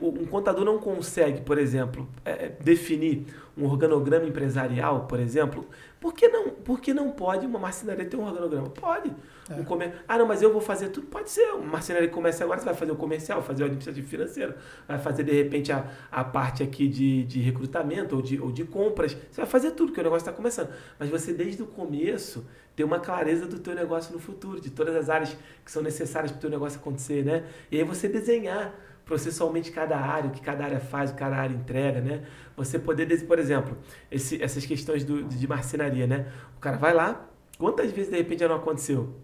um 0.00 0.26
contador 0.26 0.64
não 0.64 0.78
consegue, 0.78 1.40
por 1.40 1.58
exemplo, 1.58 2.08
é, 2.24 2.48
definir 2.60 3.26
um 3.56 3.64
organograma 3.64 4.26
empresarial, 4.26 5.06
por 5.06 5.20
exemplo, 5.20 5.66
por 6.00 6.14
que 6.14 6.26
não, 6.26 6.50
por 6.50 6.80
que 6.80 6.92
não 6.92 7.12
pode 7.12 7.46
uma 7.46 7.58
marcenaria 7.58 8.04
ter 8.04 8.16
um 8.16 8.24
organograma? 8.24 8.68
Pode. 8.70 9.14
É. 9.48 9.54
Um 9.54 9.64
comer... 9.64 10.02
Ah, 10.08 10.18
não, 10.18 10.26
mas 10.26 10.42
eu 10.42 10.52
vou 10.52 10.60
fazer 10.60 10.88
tudo. 10.88 11.06
Pode 11.06 11.30
ser. 11.30 11.52
Uma 11.52 11.72
marcenaria 11.72 12.08
que 12.08 12.14
começa 12.14 12.42
agora, 12.42 12.58
você 12.58 12.64
vai 12.64 12.74
fazer 12.74 12.90
o 12.90 12.96
comercial, 12.96 13.40
fazer 13.42 13.62
o 13.62 13.66
administrativo 13.66 14.08
financeiro, 14.08 14.54
vai 14.88 14.98
fazer, 14.98 15.22
de 15.22 15.32
repente, 15.32 15.70
a, 15.70 15.86
a 16.10 16.24
parte 16.24 16.62
aqui 16.62 16.88
de, 16.88 17.22
de 17.24 17.40
recrutamento 17.40 18.16
ou 18.16 18.22
de, 18.22 18.40
ou 18.40 18.50
de 18.50 18.64
compras. 18.64 19.16
Você 19.30 19.40
vai 19.40 19.46
fazer 19.46 19.72
tudo, 19.72 19.88
porque 19.88 20.00
o 20.00 20.04
negócio 20.04 20.22
está 20.22 20.32
começando. 20.32 20.70
Mas 20.98 21.08
você, 21.08 21.32
desde 21.32 21.62
o 21.62 21.66
começo, 21.66 22.44
ter 22.74 22.82
uma 22.82 22.98
clareza 22.98 23.46
do 23.46 23.60
teu 23.60 23.74
negócio 23.74 24.12
no 24.12 24.18
futuro, 24.18 24.60
de 24.60 24.70
todas 24.70 24.96
as 24.96 25.08
áreas 25.08 25.36
que 25.64 25.70
são 25.70 25.82
necessárias 25.82 26.32
para 26.32 26.38
o 26.38 26.40
teu 26.40 26.50
negócio 26.50 26.80
acontecer, 26.80 27.24
né? 27.24 27.44
E 27.70 27.76
aí 27.76 27.84
você 27.84 28.08
desenhar 28.08 28.74
processualmente 29.12 29.70
cada 29.70 29.98
área, 29.98 30.30
o 30.30 30.32
que 30.32 30.40
cada 30.40 30.64
área 30.64 30.80
faz, 30.80 31.10
o 31.10 31.12
que 31.12 31.18
cada 31.18 31.36
área 31.36 31.54
entrega, 31.54 32.00
né? 32.00 32.22
Você 32.56 32.78
poder, 32.78 33.06
por 33.26 33.38
exemplo, 33.38 33.76
esse, 34.10 34.42
essas 34.42 34.64
questões 34.64 35.04
do, 35.04 35.22
de 35.22 35.46
marcenaria, 35.46 36.06
né? 36.06 36.32
O 36.56 36.60
cara 36.60 36.78
vai 36.78 36.94
lá, 36.94 37.28
quantas 37.58 37.90
vezes 37.92 38.10
de 38.10 38.16
repente 38.16 38.40
já 38.40 38.48
não 38.48 38.56
aconteceu? 38.56 39.14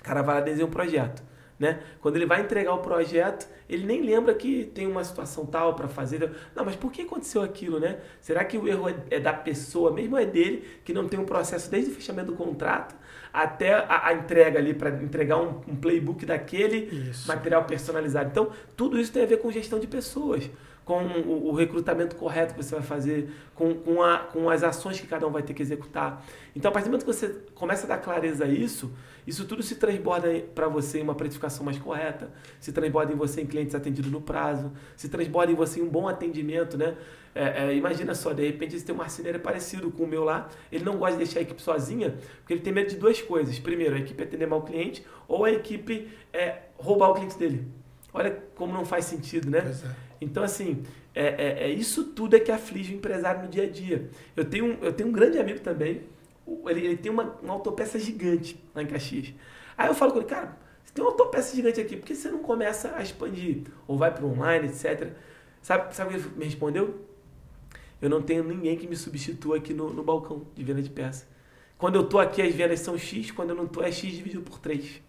O 0.00 0.02
cara 0.02 0.22
vai 0.22 0.34
lá 0.34 0.40
desenhar 0.40 0.66
um 0.66 0.72
projeto. 0.72 1.22
Né? 1.58 1.80
Quando 2.00 2.16
ele 2.16 2.26
vai 2.26 2.40
entregar 2.40 2.72
o 2.72 2.78
projeto, 2.78 3.48
ele 3.68 3.84
nem 3.84 4.00
lembra 4.02 4.32
que 4.32 4.64
tem 4.64 4.86
uma 4.86 5.02
situação 5.02 5.44
tal 5.44 5.74
para 5.74 5.88
fazer. 5.88 6.30
Não, 6.54 6.64
mas 6.64 6.76
por 6.76 6.92
que 6.92 7.02
aconteceu 7.02 7.42
aquilo, 7.42 7.80
né? 7.80 7.98
Será 8.20 8.44
que 8.44 8.56
o 8.56 8.68
erro 8.68 8.88
é, 8.88 8.94
é 9.10 9.18
da 9.18 9.32
pessoa, 9.32 9.92
mesmo 9.92 10.16
é 10.16 10.24
dele, 10.24 10.64
que 10.84 10.92
não 10.92 11.08
tem 11.08 11.18
um 11.18 11.24
processo 11.24 11.68
desde 11.68 11.90
o 11.90 11.94
fechamento 11.94 12.30
do 12.30 12.36
contrato 12.36 12.94
até 13.32 13.74
a, 13.74 14.06
a 14.06 14.14
entrega 14.14 14.58
ali, 14.58 14.72
para 14.72 14.90
entregar 15.02 15.36
um, 15.36 15.60
um, 15.66 15.76
playbook 15.76 16.24
daquele 16.24 17.10
isso. 17.10 17.26
material 17.26 17.64
personalizado. 17.64 18.30
Então, 18.30 18.50
tudo 18.76 18.98
isso 18.98 19.12
tem 19.12 19.24
a 19.24 19.26
ver 19.26 19.38
com 19.38 19.50
gestão 19.50 19.78
de 19.78 19.86
pessoas 19.86 20.48
com 20.88 21.04
o, 21.04 21.52
recrutamento 21.52 22.16
correto 22.16 22.54
que 22.54 22.64
você 22.64 22.74
vai 22.74 22.82
fazer, 22.82 23.30
com, 23.54 23.74
com, 23.74 24.02
a, 24.02 24.20
com 24.20 24.48
as 24.48 24.62
ações 24.62 24.98
que 24.98 25.06
cada 25.06 25.26
um 25.26 25.30
vai 25.30 25.42
ter 25.42 25.52
que 25.52 25.60
executar. 25.60 26.24
Então, 26.56 26.70
a 26.70 26.72
partir 26.72 26.88
do 26.88 26.92
momento 26.92 27.04
que 27.04 27.12
você 27.12 27.28
começa 27.54 27.84
a 27.84 27.88
dar 27.90 27.98
clareza 27.98 28.46
a 28.46 28.48
isso, 28.48 28.90
isso 29.26 29.44
tudo 29.44 29.62
se 29.62 29.74
transborda 29.74 30.30
para 30.54 30.66
você 30.66 31.00
em 31.00 31.02
uma 31.02 31.14
precificação 31.14 31.62
mais 31.62 31.78
correta, 31.78 32.32
se 32.58 32.72
transborda 32.72 33.12
em 33.12 33.16
você 33.16 33.42
em 33.42 33.46
clientes 33.46 33.74
atendidos 33.74 34.10
no 34.10 34.22
prazo, 34.22 34.72
se 34.96 35.10
transborda 35.10 35.52
em 35.52 35.54
você 35.54 35.78
em 35.78 35.82
um 35.82 35.90
bom 35.90 36.08
atendimento, 36.08 36.78
né? 36.78 36.96
É, 37.34 37.66
é, 37.66 37.74
imagina 37.74 38.14
só, 38.14 38.32
de 38.32 38.46
repente 38.46 38.78
você 38.78 38.86
tem 38.86 38.94
um 38.94 38.98
marceneiro 38.98 39.38
parecido 39.40 39.90
com 39.90 40.04
o 40.04 40.06
meu 40.06 40.24
lá, 40.24 40.48
ele 40.72 40.84
não 40.84 40.96
gosta 40.96 41.18
de 41.18 41.24
deixar 41.24 41.40
a 41.40 41.42
equipe 41.42 41.60
sozinha, 41.60 42.16
porque 42.38 42.54
ele 42.54 42.62
tem 42.62 42.72
medo 42.72 42.88
de 42.88 42.96
duas 42.96 43.20
coisas. 43.20 43.58
Primeiro, 43.58 43.94
a 43.94 43.98
equipe 43.98 44.22
atender 44.22 44.46
mal 44.46 44.60
o 44.60 44.62
cliente, 44.62 45.04
ou 45.28 45.44
a 45.44 45.50
equipe 45.50 46.08
é, 46.32 46.62
roubar 46.78 47.10
o 47.10 47.14
cliente 47.14 47.36
dele. 47.36 47.68
Olha 48.14 48.42
como 48.54 48.72
não 48.72 48.86
faz 48.86 49.04
sentido, 49.04 49.50
né? 49.50 49.58
É. 49.58 50.07
Então, 50.20 50.42
assim, 50.42 50.82
é, 51.14 51.26
é, 51.26 51.64
é, 51.64 51.70
isso 51.70 52.04
tudo 52.04 52.36
é 52.36 52.40
que 52.40 52.50
aflige 52.50 52.92
o 52.94 52.96
empresário 52.96 53.42
no 53.42 53.48
dia 53.48 53.64
a 53.64 53.68
dia. 53.68 54.10
Eu 54.36 54.44
tenho, 54.44 54.78
eu 54.82 54.92
tenho 54.92 55.08
um 55.08 55.12
grande 55.12 55.38
amigo 55.38 55.60
também, 55.60 56.02
ele, 56.66 56.86
ele 56.86 56.96
tem 56.96 57.10
uma, 57.10 57.36
uma 57.42 57.52
autopeça 57.54 57.98
gigante 57.98 58.62
lá 58.74 58.82
em 58.82 58.86
Caxias. 58.86 59.34
Aí 59.76 59.88
eu 59.88 59.94
falo 59.94 60.12
com 60.12 60.18
ele, 60.18 60.26
cara, 60.26 60.56
você 60.84 60.92
tem 60.92 61.04
uma 61.04 61.10
autopeça 61.10 61.54
gigante 61.54 61.80
aqui, 61.80 61.96
por 61.96 62.06
que 62.06 62.14
você 62.14 62.30
não 62.30 62.38
começa 62.38 62.94
a 62.96 63.02
expandir? 63.02 63.62
Ou 63.86 63.98
vai 63.98 64.12
para 64.12 64.24
online, 64.24 64.68
etc. 64.68 65.12
Sabe, 65.62 65.94
sabe 65.94 66.14
o 66.14 66.18
que 66.18 66.26
ele 66.26 66.36
me 66.36 66.44
respondeu? 66.44 67.06
Eu 68.00 68.08
não 68.08 68.22
tenho 68.22 68.44
ninguém 68.44 68.76
que 68.76 68.86
me 68.86 68.96
substitua 68.96 69.56
aqui 69.56 69.74
no, 69.74 69.92
no 69.92 70.02
balcão 70.02 70.46
de 70.54 70.62
venda 70.62 70.80
de 70.80 70.90
peça. 70.90 71.26
Quando 71.76 71.96
eu 71.96 72.04
tô 72.08 72.18
aqui, 72.18 72.40
as 72.40 72.54
vendas 72.54 72.80
são 72.80 72.96
X, 72.96 73.30
quando 73.30 73.50
eu 73.50 73.56
não 73.56 73.66
tô, 73.66 73.82
é 73.82 73.90
X 73.90 74.12
dividido 74.12 74.42
por 74.42 74.58
3. 74.58 75.00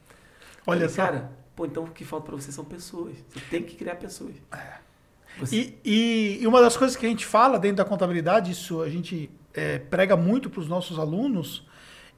Olha 0.66 0.90
só. 0.90 1.04
Cara, 1.04 1.32
pô, 1.56 1.66
então 1.66 1.84
o 1.84 1.92
que 1.92 2.04
falta 2.04 2.28
para 2.28 2.36
você 2.36 2.52
são 2.52 2.66
pessoas. 2.66 3.16
Você 3.30 3.40
tem 3.50 3.64
que 3.64 3.76
criar 3.76 3.96
pessoas. 3.96 4.36
É. 4.52 4.89
E, 5.52 5.78
e, 5.86 6.40
e, 6.42 6.48
uma 6.48 6.62
das 6.62 6.76
coisas 6.76 6.98
que 6.98 7.06
a 7.06 7.10
gente 7.10 7.26
fala 7.26 7.58
dentro 7.58 7.78
da 7.78 7.86
contabilidade, 7.86 8.52
isso 8.52 8.82
a 8.82 8.90
gente 8.90 9.30
é, 9.54 9.80
prega 9.80 10.18
muito 10.18 10.50
para 10.50 10.60
os 10.60 10.68
nossos 10.68 11.00
alunos, 11.00 11.66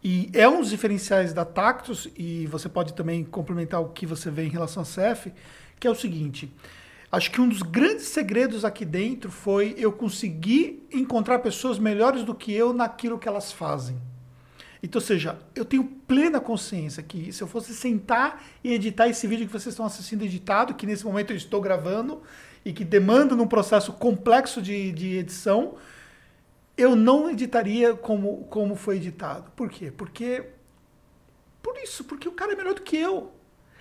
e 0.03 0.29
é 0.33 0.47
um 0.49 0.61
dos 0.61 0.71
diferenciais 0.71 1.31
da 1.31 1.45
Tactus, 1.45 2.07
e 2.17 2.47
você 2.47 2.67
pode 2.67 2.93
também 2.93 3.23
complementar 3.23 3.81
o 3.81 3.89
que 3.89 4.05
você 4.05 4.31
vê 4.31 4.43
em 4.43 4.49
relação 4.49 4.81
à 4.81 4.85
CF, 4.85 5.31
que 5.79 5.87
é 5.87 5.91
o 5.91 5.95
seguinte. 5.95 6.51
Acho 7.11 7.29
que 7.29 7.41
um 7.41 7.47
dos 7.47 7.61
grandes 7.61 8.05
segredos 8.05 8.63
aqui 8.63 8.85
dentro 8.85 9.29
foi 9.29 9.75
eu 9.77 9.91
conseguir 9.91 10.87
encontrar 10.91 11.39
pessoas 11.39 11.77
melhores 11.77 12.23
do 12.23 12.33
que 12.33 12.53
eu 12.53 12.73
naquilo 12.73 13.19
que 13.19 13.27
elas 13.27 13.51
fazem. 13.51 13.97
Então, 14.81 14.99
ou 14.99 15.05
seja, 15.05 15.37
eu 15.53 15.63
tenho 15.63 15.83
plena 15.83 16.39
consciência 16.39 17.03
que 17.03 17.31
se 17.31 17.43
eu 17.43 17.47
fosse 17.47 17.73
sentar 17.75 18.43
e 18.63 18.73
editar 18.73 19.07
esse 19.07 19.27
vídeo 19.27 19.45
que 19.45 19.51
vocês 19.51 19.73
estão 19.73 19.85
assistindo 19.85 20.23
editado, 20.23 20.73
que 20.73 20.87
nesse 20.87 21.05
momento 21.05 21.31
eu 21.31 21.37
estou 21.37 21.61
gravando, 21.61 22.21
e 22.63 22.71
que 22.71 22.83
demanda 22.83 23.35
num 23.35 23.47
processo 23.47 23.93
complexo 23.93 24.61
de, 24.61 24.91
de 24.91 25.17
edição, 25.17 25.75
eu 26.77 26.95
não 26.95 27.29
editaria 27.29 27.93
como, 27.93 28.45
como 28.49 28.75
foi 28.75 28.97
editado. 28.97 29.51
Por 29.55 29.69
quê? 29.69 29.91
Porque. 29.91 30.45
Por 31.61 31.77
isso, 31.77 32.03
porque 32.03 32.27
o 32.27 32.31
cara 32.31 32.53
é 32.53 32.55
melhor 32.55 32.73
do 32.73 32.81
que 32.81 32.97
eu. 32.97 33.31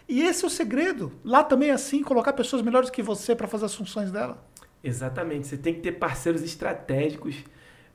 E 0.08 0.22
esse 0.22 0.44
é 0.44 0.46
o 0.46 0.50
segredo. 0.50 1.12
Lá 1.24 1.42
também 1.42 1.70
é 1.70 1.72
assim, 1.72 2.02
colocar 2.02 2.32
pessoas 2.32 2.62
melhores 2.62 2.90
que 2.90 3.02
você 3.02 3.34
para 3.34 3.46
fazer 3.46 3.66
as 3.66 3.74
funções 3.74 4.10
dela. 4.10 4.44
Exatamente. 4.82 5.46
Você 5.46 5.56
tem 5.56 5.72
que 5.72 5.80
ter 5.80 5.92
parceiros 5.92 6.42
estratégicos 6.42 7.36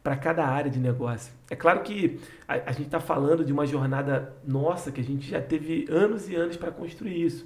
para 0.02 0.16
cada 0.16 0.46
área 0.46 0.72
de 0.72 0.80
negócio. 0.80 1.34
É 1.50 1.56
claro 1.56 1.82
que 1.82 2.20
a, 2.48 2.54
a 2.54 2.72
gente 2.72 2.86
está 2.86 3.00
falando 3.00 3.44
de 3.44 3.52
uma 3.52 3.66
jornada 3.66 4.34
nossa 4.46 4.92
que 4.92 5.02
a 5.02 5.04
gente 5.04 5.28
já 5.28 5.42
teve 5.42 5.88
anos 5.90 6.30
e 6.30 6.36
anos 6.36 6.56
para 6.56 6.72
construir 6.72 7.26
isso. 7.26 7.46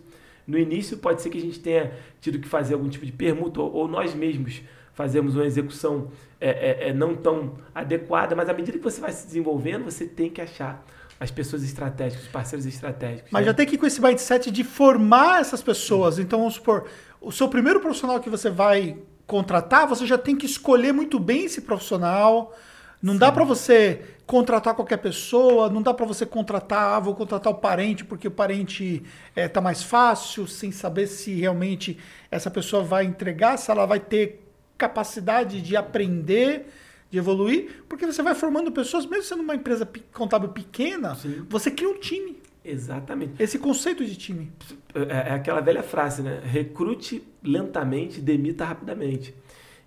No 0.50 0.58
início 0.58 0.98
pode 0.98 1.22
ser 1.22 1.30
que 1.30 1.38
a 1.38 1.42
gente 1.42 1.60
tenha 1.60 1.94
tido 2.20 2.40
que 2.40 2.48
fazer 2.48 2.74
algum 2.74 2.90
tipo 2.90 3.06
de 3.06 3.12
permuta 3.12 3.62
ou, 3.62 3.72
ou 3.72 3.88
nós 3.88 4.16
mesmos 4.16 4.62
fazemos 4.94 5.36
uma 5.36 5.46
execução 5.46 6.10
é, 6.42 6.50
é, 6.50 6.90
é, 6.90 6.94
não 6.94 7.16
tão 7.16 7.54
adequada, 7.74 8.36
mas 8.36 8.50
à 8.50 8.54
medida 8.54 8.78
que 8.78 8.84
você 8.84 9.00
vai 9.00 9.12
se 9.12 9.26
desenvolvendo, 9.28 9.86
você 9.86 10.06
tem 10.06 10.30
que 10.30 10.42
achar 10.42 10.84
as 11.20 11.30
pessoas 11.30 11.64
estratégicas, 11.64 12.26
os 12.26 12.32
parceiros 12.32 12.66
estratégicos. 12.66 13.30
Mas 13.32 13.42
né? 13.42 13.48
já 13.48 13.54
tem 13.54 13.66
que 13.66 13.76
ir 13.76 13.78
com 13.78 13.86
esse 13.86 14.02
mindset 14.02 14.50
de 14.50 14.64
formar 14.64 15.42
essas 15.42 15.62
pessoas. 15.62 16.16
Sim. 16.16 16.24
Então, 16.24 16.40
vamos 16.40 16.56
supor, 16.56 16.86
o 17.22 17.32
seu 17.32 17.48
primeiro 17.48 17.80
profissional 17.80 18.20
que 18.20 18.30
você 18.30 18.50
vai 18.50 18.98
contratar, 19.28 19.88
você 19.88 20.06
já 20.06 20.18
tem 20.18 20.36
que 20.36 20.46
escolher 20.46 20.92
muito 20.92 21.20
bem 21.20 21.46
esse 21.46 21.62
profissional. 21.62 22.58
Não 23.02 23.14
Sim. 23.14 23.20
dá 23.20 23.32
para 23.32 23.44
você 23.44 24.02
contratar 24.30 24.76
qualquer 24.76 24.98
pessoa, 24.98 25.72
não 25.72 25.82
dá 25.82 25.92
para 25.92 26.06
você 26.06 26.24
contratar, 26.24 26.94
ah, 26.94 27.00
vou 27.00 27.16
contratar 27.16 27.52
o 27.52 27.56
parente 27.56 28.06
porque 28.06 28.28
o 28.28 28.32
parente 28.32 29.02
é, 29.36 29.48
tá 29.48 29.60
mais 29.60 29.82
fácil, 29.82 30.46
sem 30.46 30.72
saber 30.72 31.08
se 31.08 31.34
realmente 31.34 31.98
essa 32.30 32.52
pessoa 32.52 32.84
vai 32.84 33.06
entregar, 33.06 33.58
se 33.58 33.72
ela 33.72 33.88
vai 33.88 34.00
ter 34.00 34.48
capacidade 34.78 35.60
de 35.64 35.76
aprender, 35.76 36.68
de 37.10 37.18
evoluir, 37.18 37.84
porque 37.90 38.06
você 38.06 38.22
vai 38.22 38.36
formando 38.36 38.72
pessoas, 38.72 39.04
mesmo 39.08 39.24
sendo 39.24 39.42
uma 39.42 39.56
empresa 39.56 39.90
contábil 40.14 40.50
pequena, 40.50 41.16
Sim. 41.16 41.44
você 41.50 41.72
cria 41.72 41.90
um 41.90 42.00
time. 42.00 42.40
Exatamente. 42.64 43.42
Esse 43.42 43.58
conceito 43.58 44.06
de 44.06 44.16
time. 44.16 44.52
É, 44.94 45.30
é 45.30 45.34
aquela 45.34 45.60
velha 45.60 45.82
frase, 45.82 46.22
né? 46.22 46.40
Recrute 46.44 47.24
lentamente, 47.42 48.22
demita 48.22 48.64
rapidamente. 48.64 49.34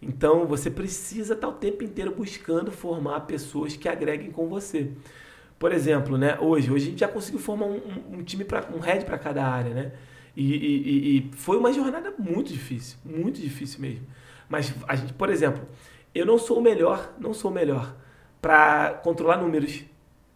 Então 0.03 0.47
você 0.47 0.69
precisa 0.69 1.35
estar 1.35 1.47
o 1.47 1.53
tempo 1.53 1.85
inteiro 1.85 2.13
buscando 2.13 2.73
formar 2.73 3.21
pessoas 3.21 3.77
que 3.77 3.89
agreguem 3.89 4.33
com 4.33 4.49
você. 4.49 4.91
Por 5.61 5.71
exemplo, 5.73 6.19
né, 6.19 6.37
hoje, 6.41 6.73
hoje 6.73 6.87
a 6.87 6.91
gente 6.91 7.01
já 7.01 7.09
conseguiu 7.09 7.39
formar 7.39 7.67
um, 7.67 7.81
um, 8.15 8.23
time 8.25 8.45
para 8.45 8.67
um 8.75 8.81
head 8.81 9.05
para 9.05 9.17
cada 9.17 9.47
área, 9.47 9.73
né? 9.73 9.93
E, 10.37 10.55
e, 10.57 11.19
e, 11.19 11.31
foi 11.37 11.57
uma 11.57 11.73
jornada 11.73 12.13
muito 12.19 12.53
difícil, 12.53 12.99
muito 13.05 13.41
difícil 13.41 13.81
mesmo. 13.81 14.05
Mas 14.49 14.75
a 14.89 14.97
gente, 14.97 15.13
por 15.13 15.31
exemplo, 15.31 15.63
eu 16.13 16.27
não 16.27 16.37
sou 16.37 16.59
o 16.59 16.63
melhor, 16.63 17.15
não 17.21 17.33
sou 17.33 17.51
o 17.51 17.55
melhor 17.55 17.95
para 18.41 18.95
controlar 19.05 19.37
números. 19.37 19.85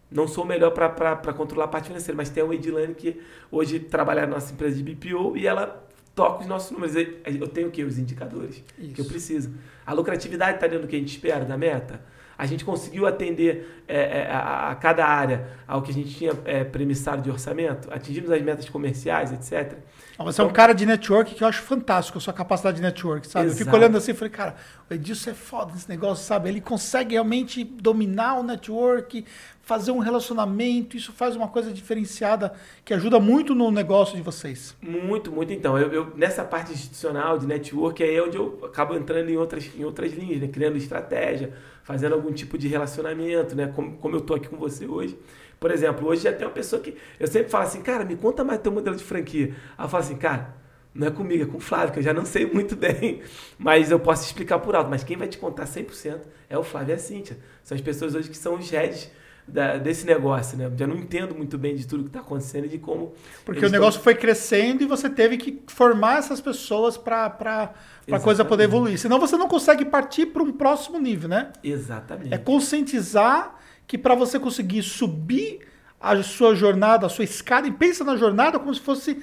Não 0.08 0.28
sou 0.28 0.44
o 0.44 0.46
melhor 0.46 0.70
para 0.70 1.32
controlar 1.32 1.64
a 1.64 1.68
parte 1.68 1.88
financeira, 1.88 2.16
mas 2.16 2.30
tem 2.30 2.40
a 2.40 2.54
Edilane 2.54 2.94
que 2.94 3.20
hoje 3.50 3.80
trabalha 3.80 4.22
na 4.22 4.34
nossa 4.34 4.52
empresa 4.52 4.80
de 4.80 4.94
BPO 4.94 5.36
e 5.36 5.46
ela 5.46 5.85
toca 6.16 6.40
os 6.40 6.46
nossos 6.48 6.72
números. 6.72 6.96
Eu 6.96 7.46
tenho 7.46 7.68
o 7.68 7.70
que? 7.70 7.84
Os 7.84 7.98
indicadores 7.98 8.64
Isso. 8.76 8.94
que 8.94 9.00
eu 9.00 9.04
preciso. 9.04 9.52
A 9.86 9.92
lucratividade 9.92 10.56
está 10.56 10.66
dentro 10.66 10.86
do 10.86 10.88
que 10.88 10.96
a 10.96 10.98
gente 10.98 11.10
espera, 11.10 11.44
da 11.44 11.56
meta. 11.56 12.00
A 12.38 12.44
gente 12.44 12.64
conseguiu 12.64 13.06
atender 13.06 13.84
é, 13.86 14.20
é, 14.20 14.30
a, 14.30 14.70
a, 14.70 14.74
cada 14.74 15.06
área 15.06 15.48
ao 15.68 15.82
que 15.82 15.90
a 15.90 15.94
gente 15.94 16.14
tinha 16.14 16.32
é, 16.44 16.64
premissado 16.64 17.22
de 17.22 17.30
orçamento, 17.30 17.88
atingimos 17.92 18.30
as 18.30 18.42
metas 18.42 18.68
comerciais, 18.68 19.32
etc. 19.32 19.78
Você 20.18 20.36
então, 20.36 20.46
é 20.46 20.48
um 20.48 20.52
cara 20.52 20.72
de 20.72 20.86
network 20.86 21.34
que 21.34 21.44
eu 21.44 21.48
acho 21.48 21.62
fantástico, 21.62 22.16
a 22.16 22.20
sua 22.20 22.32
capacidade 22.32 22.76
de 22.76 22.82
network, 22.82 23.26
sabe? 23.26 23.46
Exato. 23.46 23.60
Eu 23.60 23.64
fico 23.66 23.76
olhando 23.76 23.98
assim 23.98 24.12
e 24.12 24.14
falei, 24.14 24.30
cara, 24.30 24.56
o 24.88 24.94
Edilson 24.94 25.30
é 25.30 25.34
foda 25.34 25.72
nesse 25.72 25.88
negócio, 25.88 26.24
sabe? 26.24 26.48
Ele 26.48 26.60
consegue 26.60 27.12
realmente 27.12 27.62
dominar 27.62 28.38
o 28.38 28.42
network, 28.42 29.24
fazer 29.60 29.90
um 29.90 29.98
relacionamento, 29.98 30.96
isso 30.96 31.12
faz 31.12 31.36
uma 31.36 31.48
coisa 31.48 31.72
diferenciada 31.72 32.54
que 32.84 32.94
ajuda 32.94 33.20
muito 33.20 33.54
no 33.54 33.70
negócio 33.70 34.16
de 34.16 34.22
vocês. 34.22 34.74
Muito, 34.80 35.30
muito. 35.30 35.52
Então, 35.52 35.76
eu, 35.76 35.92
eu 35.92 36.12
nessa 36.16 36.44
parte 36.44 36.72
institucional 36.72 37.36
de 37.36 37.46
network 37.46 38.02
é 38.02 38.22
onde 38.22 38.36
eu 38.36 38.60
acabo 38.64 38.94
entrando 38.94 39.28
em 39.28 39.36
outras, 39.36 39.68
em 39.76 39.84
outras 39.84 40.12
linhas, 40.12 40.40
né? 40.40 40.48
criando 40.48 40.76
estratégia, 40.76 41.52
fazendo 41.82 42.14
algum 42.14 42.32
tipo 42.32 42.56
de 42.56 42.68
relacionamento, 42.68 43.54
né? 43.54 43.66
Como, 43.74 43.96
como 43.96 44.14
eu 44.14 44.20
estou 44.20 44.36
aqui 44.36 44.48
com 44.48 44.56
você 44.56 44.86
hoje. 44.86 45.18
Por 45.58 45.70
exemplo, 45.70 46.06
hoje 46.06 46.22
já 46.22 46.32
tem 46.32 46.46
uma 46.46 46.52
pessoa 46.52 46.80
que. 46.80 46.96
Eu 47.18 47.26
sempre 47.26 47.50
falo 47.50 47.64
assim, 47.64 47.82
cara, 47.82 48.04
me 48.04 48.16
conta 48.16 48.44
mais 48.44 48.60
teu 48.60 48.70
modelo 48.70 48.96
de 48.96 49.04
franquia. 49.04 49.54
Eu 49.78 49.88
falo 49.88 50.02
assim, 50.02 50.16
cara, 50.16 50.54
não 50.94 51.06
é 51.06 51.10
comigo, 51.10 51.42
é 51.42 51.46
com 51.46 51.58
o 51.58 51.60
Flávio, 51.60 51.92
que 51.92 51.98
eu 51.98 52.02
já 52.02 52.12
não 52.12 52.24
sei 52.24 52.46
muito 52.46 52.74
bem, 52.76 53.22
mas 53.58 53.90
eu 53.90 54.00
posso 54.00 54.24
explicar 54.24 54.58
por 54.58 54.74
alto. 54.74 54.90
Mas 54.90 55.04
quem 55.04 55.16
vai 55.16 55.28
te 55.28 55.38
contar 55.38 55.64
100% 55.64 56.20
é 56.48 56.58
o 56.58 56.62
Flávio 56.62 56.92
e 56.92 56.94
a 56.94 56.98
Cíntia. 56.98 57.38
São 57.62 57.74
as 57.74 57.80
pessoas 57.80 58.14
hoje 58.14 58.28
que 58.28 58.36
são 58.36 58.54
os 58.54 58.70
heads 58.70 59.10
da, 59.46 59.76
desse 59.76 60.04
negócio, 60.04 60.58
né? 60.58 60.70
Já 60.76 60.86
não 60.86 60.96
entendo 60.96 61.34
muito 61.34 61.56
bem 61.56 61.76
de 61.76 61.86
tudo 61.86 62.02
que 62.02 62.08
está 62.08 62.20
acontecendo 62.20 62.64
e 62.64 62.68
de 62.68 62.78
como. 62.78 63.14
Porque 63.44 63.64
o 63.64 63.70
negócio 63.70 64.00
foi 64.00 64.14
crescendo 64.14 64.82
e 64.82 64.86
você 64.86 65.08
teve 65.08 65.36
que 65.36 65.62
formar 65.68 66.18
essas 66.18 66.40
pessoas 66.40 66.96
para 66.96 67.72
a 68.10 68.20
coisa 68.20 68.44
poder 68.44 68.64
evoluir. 68.64 68.98
Senão 68.98 69.20
você 69.20 69.36
não 69.36 69.48
consegue 69.48 69.84
partir 69.84 70.26
para 70.26 70.42
um 70.42 70.52
próximo 70.52 70.98
nível, 70.98 71.28
né? 71.28 71.52
Exatamente. 71.62 72.34
É 72.34 72.38
conscientizar 72.38 73.56
que 73.86 73.96
para 73.96 74.14
você 74.14 74.38
conseguir 74.38 74.82
subir 74.82 75.60
a 76.00 76.22
sua 76.22 76.54
jornada, 76.54 77.06
a 77.06 77.08
sua 77.08 77.24
escada, 77.24 77.68
e 77.68 77.72
pensa 77.72 78.04
na 78.04 78.16
jornada 78.16 78.58
como 78.58 78.74
se 78.74 78.80
fosse. 78.80 79.22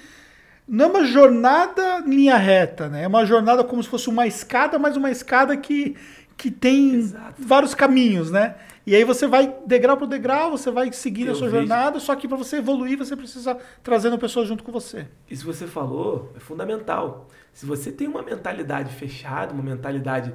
Não 0.66 0.86
é 0.86 0.88
uma 0.88 1.06
jornada 1.06 2.00
linha 2.08 2.38
reta, 2.38 2.88
né? 2.88 3.04
É 3.04 3.08
uma 3.08 3.26
jornada 3.26 3.66
como 3.66 3.84
se 3.84 3.90
fosse 3.90 4.08
uma 4.08 4.26
escada, 4.26 4.80
mas 4.80 4.96
uma 4.96 5.12
escada 5.12 5.58
que, 5.58 5.98
que 6.38 6.52
tem 6.52 6.96
Exato. 6.96 7.36
vários 7.42 7.74
caminhos, 7.74 8.32
né? 8.32 8.56
E 8.86 8.96
aí 8.96 9.04
você 9.04 9.26
vai 9.28 9.56
degrau 9.66 9.96
por 9.96 10.08
degrau, 10.08 10.52
você 10.52 10.70
vai 10.70 10.92
seguindo 10.92 11.28
Eu 11.28 11.34
a 11.34 11.36
sua 11.36 11.48
vejo. 11.48 11.60
jornada, 11.60 12.00
só 12.00 12.16
que 12.16 12.28
para 12.28 12.36
você 12.36 12.58
evoluir, 12.58 12.98
você 12.98 13.16
precisa 13.16 13.58
trazendo 13.82 14.18
pessoas 14.18 14.48
junto 14.48 14.64
com 14.64 14.72
você. 14.72 15.08
Isso 15.30 15.46
que 15.46 15.54
você 15.54 15.68
falou 15.68 16.34
é 16.36 16.40
fundamental. 16.40 17.30
Se 17.54 17.66
você 17.66 17.92
tem 17.92 18.08
uma 18.08 18.22
mentalidade 18.22 18.94
fechada, 18.94 19.54
uma 19.54 19.64
mentalidade 19.64 20.34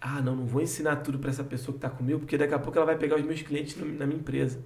ah, 0.00 0.20
não, 0.20 0.36
não 0.36 0.46
vou 0.46 0.62
ensinar 0.62 0.96
tudo 0.96 1.18
para 1.18 1.30
essa 1.30 1.42
pessoa 1.42 1.72
que 1.72 1.84
está 1.84 1.90
comigo, 1.90 2.20
porque 2.20 2.38
daqui 2.38 2.54
a 2.54 2.58
pouco 2.58 2.78
ela 2.78 2.86
vai 2.86 2.96
pegar 2.96 3.16
os 3.16 3.24
meus 3.24 3.42
clientes 3.42 3.76
na 3.76 4.06
minha 4.06 4.20
empresa. 4.20 4.60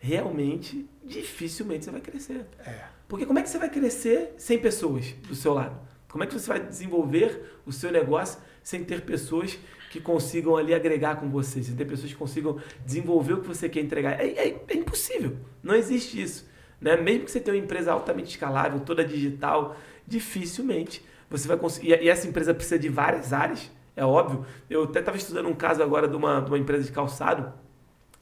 Realmente, 0.00 0.84
dificilmente 1.04 1.84
você 1.84 1.90
vai 1.92 2.00
crescer. 2.00 2.46
É. 2.66 2.86
Porque 3.06 3.24
como 3.24 3.38
é 3.38 3.42
que 3.42 3.48
você 3.48 3.58
vai 3.58 3.70
crescer 3.70 4.34
sem 4.36 4.58
pessoas 4.58 5.12
do 5.28 5.34
seu 5.34 5.54
lado? 5.54 5.78
Como 6.08 6.24
é 6.24 6.26
que 6.26 6.34
você 6.34 6.48
vai 6.48 6.60
desenvolver 6.60 7.60
o 7.64 7.72
seu 7.72 7.92
negócio 7.92 8.40
sem 8.62 8.82
ter 8.82 9.02
pessoas 9.02 9.56
que 9.92 10.00
consigam 10.00 10.56
ali 10.56 10.74
agregar 10.74 11.16
com 11.16 11.28
você, 11.28 11.60
ter 11.60 11.84
pessoas 11.84 12.10
que 12.10 12.18
consigam 12.18 12.58
desenvolver 12.84 13.34
o 13.34 13.40
que 13.42 13.46
você 13.46 13.68
quer 13.68 13.80
entregar? 13.80 14.18
É, 14.18 14.26
é, 14.26 14.64
é 14.66 14.74
impossível. 14.74 15.36
Não 15.62 15.74
existe 15.74 16.20
isso. 16.20 16.50
Né? 16.80 16.96
Mesmo 16.96 17.26
que 17.26 17.30
você 17.30 17.38
tenha 17.38 17.56
uma 17.56 17.62
empresa 17.62 17.92
altamente 17.92 18.30
escalável, 18.30 18.80
toda 18.80 19.04
digital, 19.04 19.76
dificilmente 20.04 21.04
você 21.30 21.46
vai 21.46 21.56
conseguir. 21.56 22.02
E 22.02 22.08
essa 22.08 22.26
empresa 22.26 22.52
precisa 22.52 22.78
de 22.78 22.88
várias 22.88 23.32
áreas 23.32 23.70
é 23.94 24.04
óbvio. 24.04 24.46
Eu 24.68 24.84
até 24.84 25.00
estava 25.00 25.16
estudando 25.16 25.48
um 25.48 25.54
caso 25.54 25.82
agora 25.82 26.08
de 26.08 26.16
uma, 26.16 26.40
de 26.40 26.50
uma 26.50 26.58
empresa 26.58 26.84
de 26.84 26.92
calçado, 26.92 27.52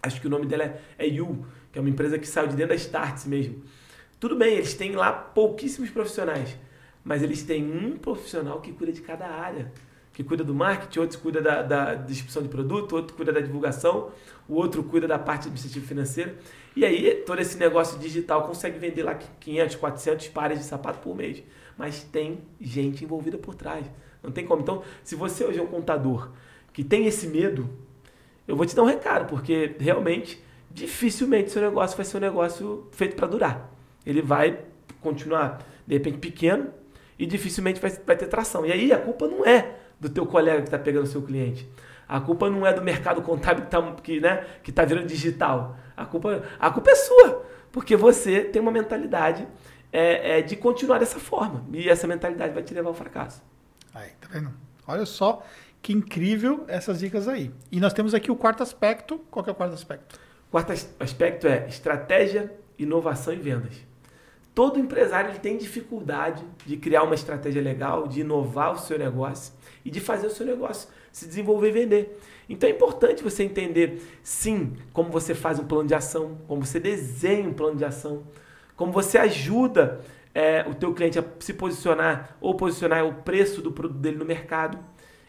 acho 0.02 0.20
que 0.20 0.26
o 0.26 0.30
nome 0.30 0.46
dela 0.46 0.64
é, 0.64 0.80
é 0.98 1.06
Yu, 1.06 1.46
que 1.72 1.78
é 1.78 1.80
uma 1.80 1.90
empresa 1.90 2.18
que 2.18 2.26
saiu 2.26 2.48
de 2.48 2.56
dentro 2.56 2.70
da 2.70 2.74
Starts 2.74 3.24
mesmo. 3.26 3.62
Tudo 4.18 4.36
bem, 4.36 4.54
eles 4.54 4.74
têm 4.74 4.92
lá 4.92 5.12
pouquíssimos 5.12 5.88
profissionais, 5.90 6.56
mas 7.04 7.22
eles 7.22 7.42
têm 7.42 7.64
um 7.64 7.96
profissional 7.96 8.60
que 8.60 8.72
cuida 8.72 8.92
de 8.92 9.00
cada 9.00 9.26
área. 9.26 9.72
Que 10.20 10.24
cuida 10.24 10.44
do 10.44 10.54
marketing, 10.54 10.98
outro 10.98 11.18
cuida 11.18 11.40
da, 11.40 11.62
da 11.62 11.94
distribuição 11.94 12.42
de 12.42 12.50
produto, 12.50 12.94
outro 12.94 13.16
cuida 13.16 13.32
da 13.32 13.40
divulgação, 13.40 14.10
o 14.46 14.54
outro 14.54 14.84
cuida 14.84 15.08
da 15.08 15.18
parte 15.18 15.44
administrativa 15.44 15.86
financeira. 15.86 16.34
E 16.76 16.84
aí, 16.84 17.22
todo 17.24 17.40
esse 17.40 17.56
negócio 17.56 17.98
digital 17.98 18.46
consegue 18.46 18.78
vender 18.78 19.02
lá 19.02 19.14
500, 19.14 19.76
400 19.76 20.28
pares 20.28 20.58
de 20.58 20.66
sapato 20.66 20.98
por 20.98 21.16
mês. 21.16 21.42
Mas 21.74 22.02
tem 22.02 22.40
gente 22.60 23.02
envolvida 23.02 23.38
por 23.38 23.54
trás. 23.54 23.86
Não 24.22 24.30
tem 24.30 24.44
como. 24.44 24.60
Então, 24.60 24.82
se 25.02 25.14
você 25.14 25.42
hoje 25.42 25.58
é 25.58 25.62
um 25.62 25.66
contador 25.66 26.28
que 26.70 26.84
tem 26.84 27.06
esse 27.06 27.26
medo, 27.26 27.70
eu 28.46 28.54
vou 28.54 28.66
te 28.66 28.76
dar 28.76 28.82
um 28.82 28.86
recado, 28.86 29.26
porque 29.26 29.74
realmente, 29.80 30.38
dificilmente 30.70 31.50
seu 31.50 31.62
negócio 31.62 31.96
vai 31.96 32.04
ser 32.04 32.18
um 32.18 32.20
negócio 32.20 32.86
feito 32.92 33.16
para 33.16 33.26
durar. 33.26 33.72
Ele 34.04 34.20
vai 34.20 34.66
continuar, 35.00 35.66
de 35.86 35.94
repente, 35.94 36.18
pequeno 36.18 36.68
e 37.18 37.24
dificilmente 37.24 37.80
vai, 37.80 37.90
vai 37.90 38.18
ter 38.18 38.26
tração. 38.26 38.66
E 38.66 38.70
aí 38.70 38.92
a 38.92 38.98
culpa 38.98 39.26
não 39.26 39.46
é 39.46 39.79
do 40.00 40.08
teu 40.08 40.26
colega 40.26 40.62
que 40.62 40.68
está 40.68 40.78
pegando 40.78 41.04
o 41.04 41.06
seu 41.06 41.22
cliente. 41.22 41.68
A 42.08 42.18
culpa 42.20 42.50
não 42.50 42.66
é 42.66 42.72
do 42.72 42.82
mercado 42.82 43.22
contábil 43.22 43.66
que 43.66 43.76
está 43.76 43.92
que, 44.02 44.20
né, 44.20 44.46
que 44.62 44.72
tá 44.72 44.84
virando 44.84 45.06
digital. 45.06 45.76
A 45.96 46.04
culpa, 46.06 46.42
a 46.58 46.70
culpa 46.70 46.90
é 46.90 46.94
sua, 46.96 47.46
porque 47.70 47.94
você 47.94 48.40
tem 48.42 48.60
uma 48.60 48.72
mentalidade 48.72 49.46
é, 49.92 50.38
é, 50.38 50.42
de 50.42 50.56
continuar 50.56 50.98
dessa 50.98 51.20
forma. 51.20 51.64
E 51.72 51.88
essa 51.88 52.06
mentalidade 52.06 52.52
vai 52.52 52.62
te 52.62 52.74
levar 52.74 52.88
ao 52.88 52.94
fracasso. 52.94 53.42
Aí, 53.94 54.10
tá 54.20 54.28
vendo? 54.28 54.50
Olha 54.86 55.06
só 55.06 55.44
que 55.82 55.92
incrível 55.92 56.64
essas 56.66 56.98
dicas 56.98 57.28
aí. 57.28 57.52
E 57.70 57.78
nós 57.78 57.92
temos 57.92 58.14
aqui 58.14 58.30
o 58.30 58.36
quarto 58.36 58.62
aspecto. 58.62 59.18
Qual 59.30 59.44
é 59.46 59.50
o 59.50 59.54
quarto 59.54 59.74
aspecto? 59.74 60.18
O 60.48 60.50
quarto 60.50 60.72
aspecto 60.98 61.46
é 61.46 61.68
estratégia, 61.68 62.52
inovação 62.78 63.32
e 63.32 63.36
vendas. 63.36 63.74
Todo 64.52 64.80
empresário 64.80 65.30
ele 65.30 65.38
tem 65.38 65.56
dificuldade 65.56 66.44
de 66.66 66.76
criar 66.76 67.04
uma 67.04 67.14
estratégia 67.14 67.62
legal, 67.62 68.08
de 68.08 68.22
inovar 68.22 68.72
o 68.72 68.78
seu 68.78 68.98
negócio 68.98 69.54
e 69.84 69.90
de 69.90 70.00
fazer 70.00 70.26
o 70.26 70.30
seu 70.30 70.46
negócio 70.46 70.88
se 71.12 71.26
desenvolver 71.26 71.68
e 71.68 71.72
vender. 71.72 72.20
Então 72.48 72.68
é 72.68 72.72
importante 72.72 73.22
você 73.22 73.42
entender, 73.42 74.02
sim, 74.22 74.76
como 74.92 75.10
você 75.10 75.34
faz 75.34 75.58
um 75.58 75.64
plano 75.64 75.88
de 75.88 75.94
ação, 75.94 76.38
como 76.46 76.64
você 76.64 76.80
desenha 76.80 77.48
um 77.48 77.52
plano 77.52 77.76
de 77.76 77.84
ação, 77.84 78.24
como 78.76 78.92
você 78.92 79.18
ajuda 79.18 80.00
é, 80.34 80.64
o 80.68 80.74
teu 80.74 80.94
cliente 80.94 81.18
a 81.18 81.24
se 81.38 81.52
posicionar 81.52 82.36
ou 82.40 82.54
posicionar 82.54 83.04
o 83.04 83.14
preço 83.14 83.60
do 83.60 83.72
produto 83.72 83.98
dele 83.98 84.16
no 84.16 84.24
mercado. 84.24 84.78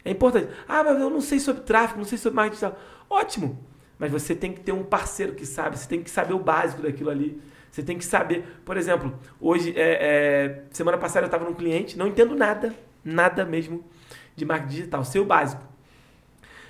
É 0.04 0.12
importante. 0.12 0.50
Ah, 0.68 0.84
mas 0.84 1.00
eu 1.00 1.10
não 1.10 1.22
sei 1.22 1.40
sobre 1.40 1.62
tráfego, 1.64 2.00
não 2.00 2.06
sei 2.06 2.18
sobre 2.18 2.36
marketing 2.36 2.66
digital. 2.66 2.80
Ótimo! 3.10 3.66
Mas 4.00 4.12
você 4.12 4.34
tem 4.34 4.52
que 4.52 4.62
ter 4.62 4.72
um 4.72 4.84
parceiro 4.84 5.36
que 5.36 5.46
sabe, 5.46 5.78
você 5.78 5.88
tem 5.88 6.02
que 6.02 6.10
saber 6.10 6.34
o 6.34 6.40
básico 6.40 6.82
daquilo 6.82 7.12
ali. 7.12 7.40
Você 7.70 7.84
tem 7.84 7.98
que 7.98 8.04
saber, 8.04 8.44
por 8.66 8.76
exemplo, 8.76 9.18
hoje, 9.40 9.74
é, 9.78 9.92
é, 10.02 10.64
semana 10.72 10.98
passada 10.98 11.26
eu 11.26 11.28
estava 11.28 11.46
num 11.46 11.54
cliente, 11.54 11.98
não 11.98 12.08
entendo 12.08 12.36
nada, 12.36 12.76
nada 13.04 13.46
mesmo 13.46 13.84
de 14.42 14.46
marketing 14.46 14.76
digital, 14.76 15.06
sei 15.06 15.22
o 15.22 15.26
básico. 15.26 15.64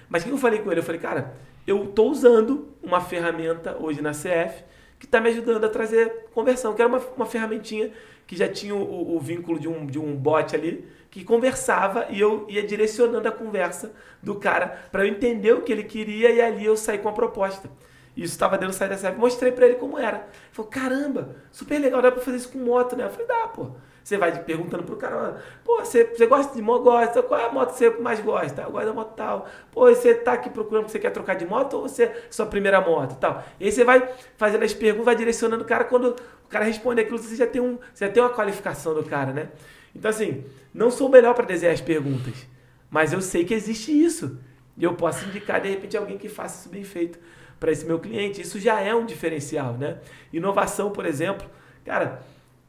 Mas 0.09 0.23
o 0.23 0.25
que 0.25 0.31
eu 0.31 0.37
falei 0.37 0.59
com 0.59 0.69
ele? 0.69 0.81
Eu 0.81 0.83
falei, 0.83 0.99
cara, 0.99 1.33
eu 1.65 1.85
estou 1.85 2.11
usando 2.11 2.69
uma 2.83 2.99
ferramenta 2.99 3.77
hoje 3.79 4.01
na 4.01 4.11
CF 4.11 4.63
que 4.99 5.05
está 5.05 5.19
me 5.19 5.29
ajudando 5.29 5.63
a 5.63 5.69
trazer 5.69 6.27
conversão, 6.33 6.73
que 6.73 6.81
era 6.81 6.89
uma, 6.89 6.99
uma 7.15 7.25
ferramentinha 7.25 7.91
que 8.27 8.35
já 8.35 8.47
tinha 8.47 8.75
o, 8.75 9.15
o, 9.15 9.19
vínculo 9.19 9.59
de 9.59 9.67
um, 9.67 9.85
de 9.85 9.97
um 9.97 10.15
bot 10.15 10.55
ali, 10.55 10.87
que 11.09 11.23
conversava 11.23 12.07
e 12.09 12.19
eu 12.19 12.45
ia 12.47 12.61
direcionando 12.61 13.27
a 13.27 13.31
conversa 13.31 13.93
do 14.21 14.35
cara 14.35 14.67
para 14.91 15.05
eu 15.05 15.11
entender 15.11 15.53
o 15.53 15.61
que 15.61 15.71
ele 15.71 15.83
queria 15.83 16.29
e 16.29 16.39
ali 16.39 16.65
eu 16.65 16.77
saí 16.77 16.99
com 16.99 17.09
a 17.09 17.13
proposta. 17.13 17.69
Isso 18.15 18.33
estava 18.33 18.57
dentro 18.57 18.75
do 18.75 18.77
site 18.77 18.91
da 18.91 18.97
CF. 18.97 19.17
Mostrei 19.17 19.51
para 19.51 19.65
ele 19.65 19.75
como 19.75 19.97
era. 19.97 20.17
Ele 20.17 20.25
falou, 20.51 20.69
caramba, 20.69 21.35
super 21.51 21.79
legal, 21.79 22.01
dá 22.01 22.11
para 22.11 22.21
fazer 22.21 22.37
isso 22.37 22.49
com 22.49 22.59
moto, 22.59 22.95
né? 22.95 23.05
Eu 23.05 23.09
falei, 23.09 23.27
dá, 23.27 23.47
pô. 23.47 23.71
Você 24.03 24.17
vai 24.17 24.43
perguntando 24.43 24.83
pro 24.83 24.95
cara, 24.95 25.41
pô, 25.63 25.77
você, 25.79 26.05
você 26.05 26.25
gosta 26.25 26.55
de 26.55 26.61
moto? 26.61 26.83
Gosta. 26.83 27.21
Qual 27.21 27.39
é 27.39 27.45
a 27.45 27.51
moto 27.51 27.71
que 27.71 27.77
você 27.77 27.89
mais 27.91 28.19
gosta? 28.19 28.63
Eu 28.63 28.71
gosto 28.71 28.85
da 28.87 28.93
moto 28.93 29.13
tal. 29.15 29.47
Pô, 29.71 29.87
você 29.87 30.15
tá 30.15 30.33
aqui 30.33 30.49
procurando 30.49 30.85
que 30.85 30.91
você 30.91 30.99
quer 30.99 31.11
trocar 31.11 31.35
de 31.35 31.45
moto 31.45 31.75
ou 31.75 31.81
você 31.87 32.03
é 32.05 32.27
sua 32.29 32.47
primeira 32.47 32.81
moto 32.81 33.17
tal? 33.19 33.43
E 33.59 33.65
aí 33.65 33.71
você 33.71 33.83
vai 33.83 34.09
fazendo 34.37 34.63
as 34.63 34.73
perguntas, 34.73 35.05
vai 35.05 35.15
direcionando 35.15 35.63
o 35.63 35.67
cara. 35.67 35.83
Quando 35.83 36.15
o 36.45 36.47
cara 36.49 36.65
responde 36.65 37.01
aquilo, 37.01 37.19
você 37.19 37.35
já 37.35 37.45
tem, 37.45 37.61
um, 37.61 37.77
você 37.93 38.05
já 38.07 38.11
tem 38.11 38.23
uma 38.23 38.29
qualificação 38.29 38.93
do 38.95 39.03
cara, 39.03 39.31
né? 39.31 39.49
Então, 39.95 40.09
assim, 40.09 40.43
não 40.73 40.89
sou 40.89 41.07
o 41.07 41.11
melhor 41.11 41.35
para 41.35 41.45
desenhar 41.45 41.73
as 41.73 41.81
perguntas, 41.81 42.47
mas 42.89 43.13
eu 43.13 43.21
sei 43.21 43.45
que 43.45 43.53
existe 43.53 43.91
isso. 43.91 44.39
E 44.77 44.83
eu 44.83 44.95
posso 44.95 45.25
indicar, 45.25 45.61
de 45.61 45.69
repente, 45.69 45.95
alguém 45.95 46.17
que 46.17 46.27
faça 46.27 46.61
isso 46.61 46.69
bem 46.69 46.83
feito 46.83 47.19
para 47.59 47.71
esse 47.71 47.85
meu 47.85 47.99
cliente. 47.99 48.41
Isso 48.41 48.59
já 48.59 48.79
é 48.79 48.95
um 48.95 49.05
diferencial, 49.05 49.73
né? 49.73 49.99
Inovação, 50.33 50.89
por 50.89 51.05
exemplo, 51.05 51.47
cara 51.85 52.21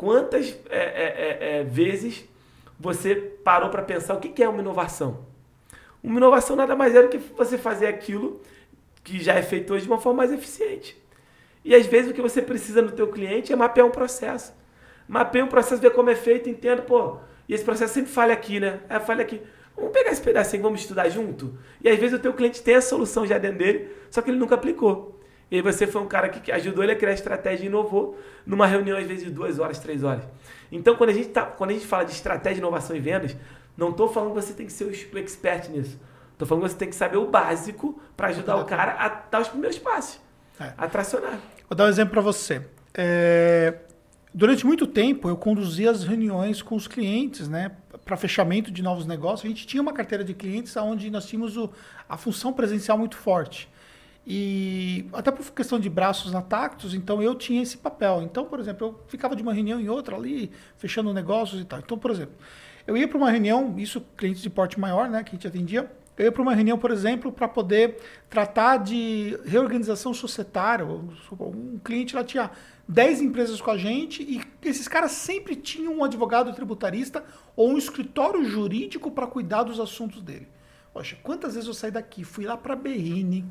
Quantas 0.03 0.59
é, 0.69 0.79
é, 0.79 0.81
é, 0.81 1.61
é, 1.61 1.63
vezes 1.63 2.25
você 2.77 3.15
parou 3.15 3.71
para 3.71 3.83
pensar 3.83 4.15
o 4.15 4.19
que 4.19 4.43
é 4.43 4.49
uma 4.49 4.61
inovação? 4.61 5.25
Uma 6.03 6.17
inovação 6.17 6.57
nada 6.57 6.75
mais 6.75 6.93
é 6.97 7.03
do 7.03 7.09
que 7.09 7.19
você 7.19 7.57
fazer 7.57 7.87
aquilo 7.87 8.41
que 9.05 9.23
já 9.23 9.35
é 9.35 9.43
feito 9.43 9.73
hoje 9.73 9.85
de 9.85 9.89
uma 9.89 10.01
forma 10.01 10.17
mais 10.17 10.33
eficiente. 10.33 11.01
E 11.65 11.73
às 11.73 11.87
vezes 11.87 12.11
o 12.11 12.15
que 12.15 12.21
você 12.21 12.43
precisa 12.43 12.83
no 12.83 12.91
teu 12.91 13.13
cliente 13.13 13.53
é 13.53 13.57
mapear 13.57 13.87
um 13.87 13.93
processo. 13.93 14.53
Mapeia 15.07 15.45
um 15.45 15.49
processo, 15.49 15.81
ver 15.81 15.93
como 15.93 16.11
é 16.11 16.17
feito, 16.17 16.51
entenda, 16.51 16.83
pô, 16.83 17.19
e 17.49 17.55
esse 17.55 17.63
processo 17.63 17.95
sempre 17.95 18.11
falha 18.11 18.35
aqui, 18.35 18.59
né? 18.59 18.81
É, 18.89 18.99
falha 18.99 19.23
aqui. 19.23 19.41
Vamos 19.77 19.93
pegar 19.93 20.11
esse 20.11 20.21
pedacinho, 20.21 20.65
vamos 20.65 20.81
estudar 20.81 21.09
junto? 21.11 21.57
E 21.81 21.89
às 21.89 21.97
vezes 21.97 22.19
o 22.19 22.21
teu 22.21 22.33
cliente 22.33 22.61
tem 22.61 22.75
a 22.75 22.83
solução 22.83 23.25
já 23.25 23.39
dentro 23.39 23.59
dele, 23.59 23.89
só 24.11 24.21
que 24.21 24.33
ele 24.33 24.39
nunca 24.39 24.57
aplicou. 24.57 25.22
E 25.53 25.57
aí 25.57 25.61
você 25.61 25.87
foi 25.87 26.01
um 26.01 26.09
cara 26.09 26.31
que 26.31 26.51
ajudou 26.51 26.83
ele 26.83 26.93
a 26.93 26.97
criar 26.97 27.13
estratégia 27.13 27.65
e 27.65 27.67
inovou 27.67 28.19
numa 28.47 28.67
reunião, 28.67 28.97
às 28.97 29.07
vezes, 29.07 29.25
de 29.25 29.31
duas 29.31 29.59
horas, 29.59 29.79
três 29.79 30.03
horas. 30.03 30.25
Então, 30.73 30.97
quando 30.97 31.11
a 31.11 31.13
gente, 31.13 31.29
tá, 31.29 31.43
quando 31.43 31.69
a 31.69 31.73
gente 31.75 31.87
fala 31.87 32.05
de 32.05 32.13
estratégia, 32.13 32.59
inovação 32.59 32.97
e 32.97 33.01
vendas, 33.01 33.37
não 33.77 33.91
estou 33.91 34.09
falando 34.09 34.31
que 34.31 34.41
você 34.41 34.55
tem 34.55 34.65
que 34.65 34.73
ser 34.73 34.85
o 34.85 35.19
expert 35.19 35.69
nisso. 35.69 36.01
Estou 36.33 36.49
falando 36.49 36.65
que 36.65 36.71
você 36.71 36.79
tem 36.79 36.89
que 36.89 36.97
saber 36.97 37.19
o 37.19 37.27
básico 37.27 38.01
para 38.17 38.29
ajudar 38.29 38.57
o 38.57 38.65
cara 38.65 38.93
a 38.93 39.09
dar 39.31 39.43
os 39.43 39.49
primeiros 39.49 39.79
passos, 39.79 40.19
é. 40.59 40.73
a 40.79 40.89
tracionar. 40.89 41.39
Vou 41.69 41.77
dar 41.77 41.85
um 41.85 41.89
exemplo 41.89 42.13
para 42.13 42.23
você. 42.23 42.63
É, 42.95 43.75
durante 44.33 44.65
muito 44.65 44.87
tempo, 44.87 45.29
eu 45.29 45.37
conduzia 45.37 45.91
as 45.91 46.03
reuniões 46.03 46.63
com 46.63 46.77
os 46.77 46.89
clientes, 46.89 47.47
né? 47.47 47.73
Para 48.07 48.17
fechamento 48.17 48.71
de 48.71 48.83
novos 48.83 49.05
negócios. 49.05 49.45
A 49.45 49.49
gente 49.49 49.67
tinha 49.67 49.83
uma 49.83 49.93
carteira 49.93 50.25
de 50.25 50.33
clientes 50.33 50.75
onde 50.79 51.11
nós 51.11 51.27
tínhamos 51.27 51.59
o, 51.59 51.71
a 52.09 52.17
função 52.17 52.55
presencial 52.55 52.97
muito 52.97 53.19
forte. 53.19 53.71
E 54.27 55.07
até 55.13 55.31
por 55.33 55.51
questão 55.53 55.81
de 55.81 55.91
braços 55.91 56.33
intactos, 56.33 56.95
então 56.95 57.21
eu 57.21 57.35
tinha 57.35 57.63
esse 57.63 57.77
papel. 57.77 58.23
Então, 58.23 58.45
por 58.45 58.61
exemplo, 58.61 58.87
eu 58.87 59.01
ficava 59.09 59.35
de 59.35 59.43
uma 59.43 59.53
reunião 59.53 59.81
em 59.81 59.89
outra 59.89 60.17
ali, 60.17 60.53
fechando 60.77 61.13
negócios 61.13 61.61
e 61.61 61.65
tal. 61.65 61.81
Então, 61.81 61.99
por 61.99 62.11
exemplo, 62.11 62.35
eu 62.87 62.97
ia 62.97 63.09
para 63.09 63.19
uma 63.19 63.31
reunião, 63.31 63.75
isso 63.79 64.01
clientes 64.17 64.43
de 64.43 64.51
porte 64.51 64.79
maior, 64.79 65.09
né, 65.09 65.25
que 65.25 65.31
a 65.31 65.33
gente 65.35 65.47
atendia, 65.47 65.91
eu 66.17 66.27
ia 66.27 66.33
para 66.33 66.43
uma 66.43 66.55
reunião, 66.55 66.79
por 66.79 66.91
exemplo, 66.91 67.33
para 67.33 67.49
poder 67.49 67.97
tratar 68.29 68.77
de 68.77 69.39
reorganização 69.45 70.13
societária. 70.13 70.85
Um 70.87 71.79
cliente 71.83 72.15
lá 72.15 72.23
tinha 72.23 72.51
10 72.87 73.23
empresas 73.23 73.61
com 73.61 73.71
a 73.71 73.79
gente 73.79 74.23
e 74.23 74.41
esses 74.69 74.87
caras 74.87 75.13
sempre 75.13 75.57
tinham 75.57 75.95
um 75.95 76.05
advogado 76.05 76.53
tributarista 76.53 77.25
ou 77.57 77.71
um 77.71 77.79
escritório 77.79 78.45
jurídico 78.45 79.11
para 79.11 79.27
cuidar 79.27 79.63
dos 79.63 79.81
assuntos 79.81 80.23
dele. 80.23 80.47
Poxa, 80.93 81.17
quantas 81.23 81.55
vezes 81.55 81.67
eu 81.67 81.75
saí 81.75 81.91
daqui, 81.91 82.23
fui 82.23 82.45
lá 82.45 82.57
para 82.57 82.77
Berrine, 82.77 83.47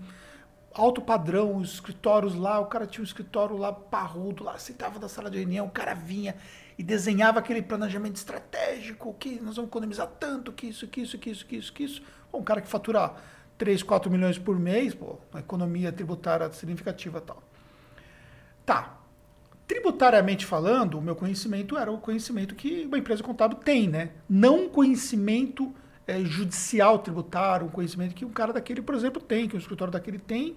alto 0.73 1.01
padrão, 1.01 1.57
os 1.57 1.73
escritórios 1.73 2.35
lá, 2.35 2.59
o 2.59 2.65
cara 2.65 2.87
tinha 2.87 3.01
um 3.01 3.05
escritório 3.05 3.57
lá 3.57 3.71
parrudo, 3.71 4.43
lá 4.43 4.57
sentava 4.57 4.99
na 4.99 5.09
sala 5.09 5.29
de 5.29 5.37
reunião, 5.37 5.65
o 5.65 5.71
cara 5.71 5.93
vinha 5.93 6.35
e 6.77 6.83
desenhava 6.83 7.39
aquele 7.39 7.61
planejamento 7.61 8.15
estratégico, 8.15 9.13
que 9.19 9.39
nós 9.41 9.55
vamos 9.55 9.69
economizar 9.69 10.07
tanto, 10.19 10.51
que 10.51 10.67
isso, 10.67 10.87
que 10.87 11.01
isso, 11.01 11.17
que 11.17 11.29
isso, 11.29 11.45
que 11.45 11.55
isso, 11.55 11.73
que 11.73 11.83
isso. 11.83 12.01
Bom, 12.31 12.39
um 12.39 12.43
cara 12.43 12.61
que 12.61 12.67
fatura 12.67 13.13
3, 13.57 13.83
4 13.83 14.09
milhões 14.09 14.37
por 14.39 14.57
mês, 14.57 14.93
pô, 14.93 15.17
uma 15.31 15.39
economia 15.39 15.91
tributária 15.91 16.51
significativa 16.51 17.21
tal. 17.21 17.43
Tá. 18.65 18.97
Tributariamente 19.67 20.45
falando, 20.45 20.97
o 20.97 21.01
meu 21.01 21.15
conhecimento 21.15 21.77
era 21.77 21.91
o 21.91 21.97
conhecimento 21.97 22.55
que 22.55 22.85
uma 22.85 22.97
empresa 22.97 23.23
contábil 23.23 23.57
tem, 23.57 23.87
né? 23.87 24.11
Não 24.27 24.67
conhecimento 24.67 25.73
é, 26.07 26.23
judicial 26.23 26.99
tributário, 26.99 27.67
um 27.67 27.69
conhecimento 27.69 28.15
que 28.15 28.25
um 28.25 28.31
cara 28.31 28.53
daquele, 28.53 28.81
por 28.81 28.95
exemplo, 28.95 29.21
tem, 29.21 29.47
que 29.47 29.55
o 29.55 29.59
escritório 29.59 29.91
daquele 29.91 30.19
tem, 30.19 30.55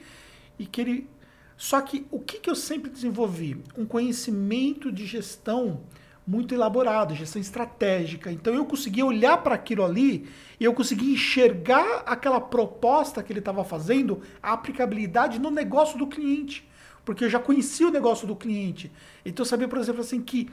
e 0.59 0.67
que 0.67 0.81
ele. 0.81 1.11
Só 1.57 1.81
que 1.81 2.07
o 2.11 2.19
que, 2.19 2.41
que 2.41 2.51
eu 2.51 2.57
sempre 2.57 2.91
desenvolvi? 2.91 3.63
Um 3.77 3.87
conhecimento 3.87 4.91
de 4.91 5.07
gestão 5.07 5.83
muito 6.27 6.55
elaborado, 6.55 7.15
gestão 7.15 7.41
estratégica. 7.41 8.33
Então 8.33 8.55
eu 8.55 8.65
conseguia 8.65 9.05
olhar 9.05 9.39
para 9.39 9.55
aquilo 9.55 9.85
ali 9.85 10.29
e 10.59 10.65
eu 10.65 10.73
conseguia 10.73 11.13
enxergar 11.13 12.03
aquela 12.07 12.41
proposta 12.41 13.23
que 13.23 13.33
ele 13.33 13.41
estava 13.41 13.63
fazendo, 13.63 14.23
a 14.43 14.53
aplicabilidade 14.53 15.39
no 15.39 15.51
negócio 15.51 15.99
do 15.99 16.07
cliente. 16.07 16.69
Porque 17.05 17.25
eu 17.25 17.31
já 17.31 17.39
conhecia 17.39 17.87
o 17.87 17.91
negócio 17.91 18.27
do 18.27 18.35
cliente. 18.35 18.91
Então 19.25 19.45
eu 19.45 19.49
sabia, 19.49 19.69
por 19.69 19.79
exemplo, 19.79 20.01
assim, 20.01 20.23
que 20.23 20.51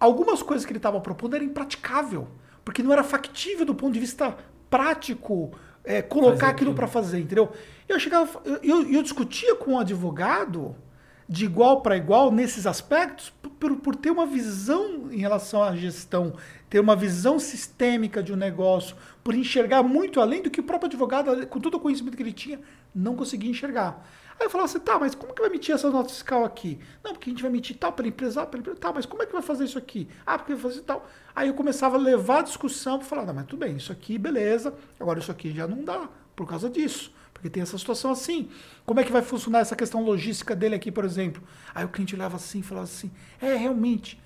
algumas 0.00 0.42
coisas 0.42 0.64
que 0.64 0.72
ele 0.72 0.78
estava 0.78 1.00
propondo 1.00 1.36
eram 1.36 1.44
impraticável 1.44 2.26
porque 2.64 2.82
não 2.82 2.92
era 2.92 3.04
factível 3.04 3.66
do 3.66 3.74
ponto 3.74 3.92
de 3.92 4.00
vista 4.00 4.36
prático 4.70 5.52
é, 5.84 6.00
colocar 6.00 6.48
aquilo 6.48 6.74
para 6.74 6.86
fazer, 6.86 7.20
entendeu? 7.20 7.52
Eu 7.88 8.00
chegava, 8.00 8.40
eu, 8.62 8.90
eu 8.90 9.02
discutia 9.02 9.54
com 9.54 9.72
um 9.72 9.78
advogado 9.78 10.74
de 11.28 11.44
igual 11.44 11.80
para 11.80 11.96
igual 11.96 12.30
nesses 12.30 12.66
aspectos 12.66 13.32
por, 13.58 13.76
por 13.76 13.96
ter 13.96 14.10
uma 14.10 14.26
visão 14.26 15.10
em 15.10 15.18
relação 15.18 15.62
à 15.62 15.74
gestão, 15.74 16.34
ter 16.68 16.80
uma 16.80 16.96
visão 16.96 17.38
sistêmica 17.38 18.22
de 18.22 18.32
um 18.32 18.36
negócio, 18.36 18.96
por 19.22 19.34
enxergar 19.34 19.82
muito 19.82 20.20
além 20.20 20.42
do 20.42 20.50
que 20.50 20.60
o 20.60 20.64
próprio 20.64 20.88
advogado, 20.88 21.46
com 21.46 21.60
todo 21.60 21.76
o 21.76 21.80
conhecimento 21.80 22.16
que 22.16 22.22
ele 22.22 22.32
tinha, 22.32 22.60
não 22.94 23.16
conseguia 23.16 23.50
enxergar. 23.50 24.06
Aí 24.38 24.46
eu 24.46 24.50
falava 24.50 24.68
assim, 24.68 24.80
tá, 24.80 24.98
mas 24.98 25.14
como 25.14 25.32
que 25.32 25.40
vai 25.40 25.50
emitir 25.50 25.74
essa 25.74 25.90
nota 25.90 26.08
fiscal 26.08 26.44
aqui? 26.44 26.78
Não, 27.02 27.12
porque 27.12 27.30
a 27.30 27.32
gente 27.32 27.42
vai 27.42 27.50
emitir 27.50 27.76
tal 27.76 27.92
pela 27.92 28.08
empresa, 28.08 28.44
pela 28.46 28.60
empresa, 28.60 28.78
tá, 28.78 28.92
mas 28.92 29.06
como 29.06 29.22
é 29.22 29.26
que 29.26 29.32
vai 29.32 29.42
fazer 29.42 29.64
isso 29.64 29.78
aqui? 29.78 30.08
Ah, 30.26 30.36
porque 30.36 30.54
vai 30.54 30.62
fazer 30.62 30.82
tal. 30.82 31.06
Aí 31.34 31.48
eu 31.48 31.54
começava 31.54 31.96
a 31.96 32.00
levar 32.00 32.40
a 32.40 32.42
discussão 32.42 32.98
para 32.98 33.06
falar, 33.06 33.26
não, 33.26 33.34
mas 33.34 33.46
tudo 33.46 33.60
bem, 33.60 33.76
isso 33.76 33.92
aqui, 33.92 34.18
beleza, 34.18 34.74
agora 34.98 35.18
isso 35.18 35.30
aqui 35.30 35.52
já 35.52 35.66
não 35.66 35.84
dá, 35.84 36.08
por 36.34 36.48
causa 36.48 36.68
disso. 36.68 37.12
Porque 37.32 37.50
tem 37.50 37.62
essa 37.62 37.76
situação 37.76 38.10
assim. 38.10 38.48
Como 38.86 39.00
é 39.00 39.04
que 39.04 39.12
vai 39.12 39.20
funcionar 39.20 39.58
essa 39.58 39.76
questão 39.76 40.02
logística 40.02 40.56
dele 40.56 40.74
aqui, 40.74 40.90
por 40.90 41.04
exemplo? 41.04 41.42
Aí 41.74 41.84
o 41.84 41.88
cliente 41.88 42.14
olhava 42.14 42.36
assim 42.36 42.62
falava 42.62 42.84
assim, 42.84 43.10
é, 43.40 43.54
realmente, 43.54 44.18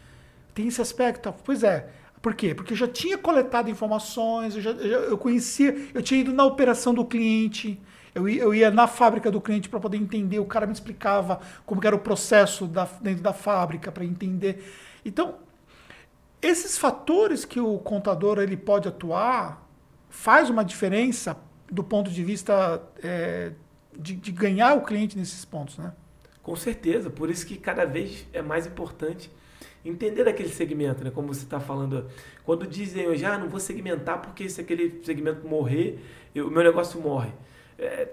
tem 0.54 0.68
esse 0.68 0.80
aspecto. 0.80 1.34
Pois 1.44 1.62
é, 1.62 1.90
por 2.22 2.34
quê? 2.34 2.54
Porque 2.54 2.72
eu 2.72 2.76
já 2.76 2.86
tinha 2.86 3.16
coletado 3.16 3.70
informações, 3.70 4.54
eu, 4.56 4.62
já, 4.62 4.70
eu 4.70 5.16
conhecia, 5.18 5.88
eu 5.94 6.02
tinha 6.02 6.20
ido 6.20 6.32
na 6.32 6.44
operação 6.44 6.92
do 6.92 7.04
cliente, 7.04 7.80
eu 8.14 8.28
ia, 8.28 8.42
eu 8.42 8.54
ia 8.54 8.70
na 8.70 8.86
fábrica 8.86 9.30
do 9.30 9.40
cliente 9.40 9.68
para 9.68 9.80
poder 9.80 9.96
entender, 9.96 10.38
o 10.38 10.46
cara 10.46 10.66
me 10.66 10.72
explicava 10.72 11.40
como 11.64 11.80
era 11.84 11.94
o 11.94 11.98
processo 11.98 12.66
da, 12.66 12.88
dentro 13.00 13.22
da 13.22 13.32
fábrica 13.32 13.90
para 13.92 14.04
entender. 14.04 14.64
Então, 15.04 15.36
esses 16.40 16.78
fatores 16.78 17.44
que 17.44 17.60
o 17.60 17.78
contador 17.78 18.38
ele 18.38 18.56
pode 18.56 18.88
atuar 18.88 19.66
faz 20.08 20.48
uma 20.48 20.64
diferença 20.64 21.36
do 21.70 21.84
ponto 21.84 22.10
de 22.10 22.24
vista 22.24 22.82
é, 23.02 23.52
de, 23.96 24.14
de, 24.14 24.32
ganhar 24.32 24.74
o 24.74 24.82
cliente 24.82 25.18
nesses 25.18 25.44
pontos, 25.44 25.76
né? 25.78 25.92
Com 26.42 26.56
certeza, 26.56 27.10
por 27.10 27.28
isso 27.28 27.44
que 27.46 27.56
cada 27.58 27.84
vez 27.84 28.26
é 28.32 28.40
mais 28.40 28.66
importante 28.66 29.30
entender 29.84 30.24
daquele 30.24 30.48
segmento, 30.48 31.04
né? 31.04 31.10
Como 31.10 31.28
você 31.28 31.44
está 31.44 31.60
falando, 31.60 32.06
quando 32.44 32.66
dizem 32.66 33.06
hoje, 33.06 33.24
ah, 33.24 33.36
não 33.36 33.48
vou 33.48 33.60
segmentar 33.60 34.22
porque 34.22 34.48
se 34.48 34.60
aquele 34.60 35.00
segmento 35.04 35.46
morrer, 35.46 35.98
o 36.34 36.50
meu 36.50 36.62
negócio 36.62 37.00
morre. 37.00 37.32
É, 37.78 38.08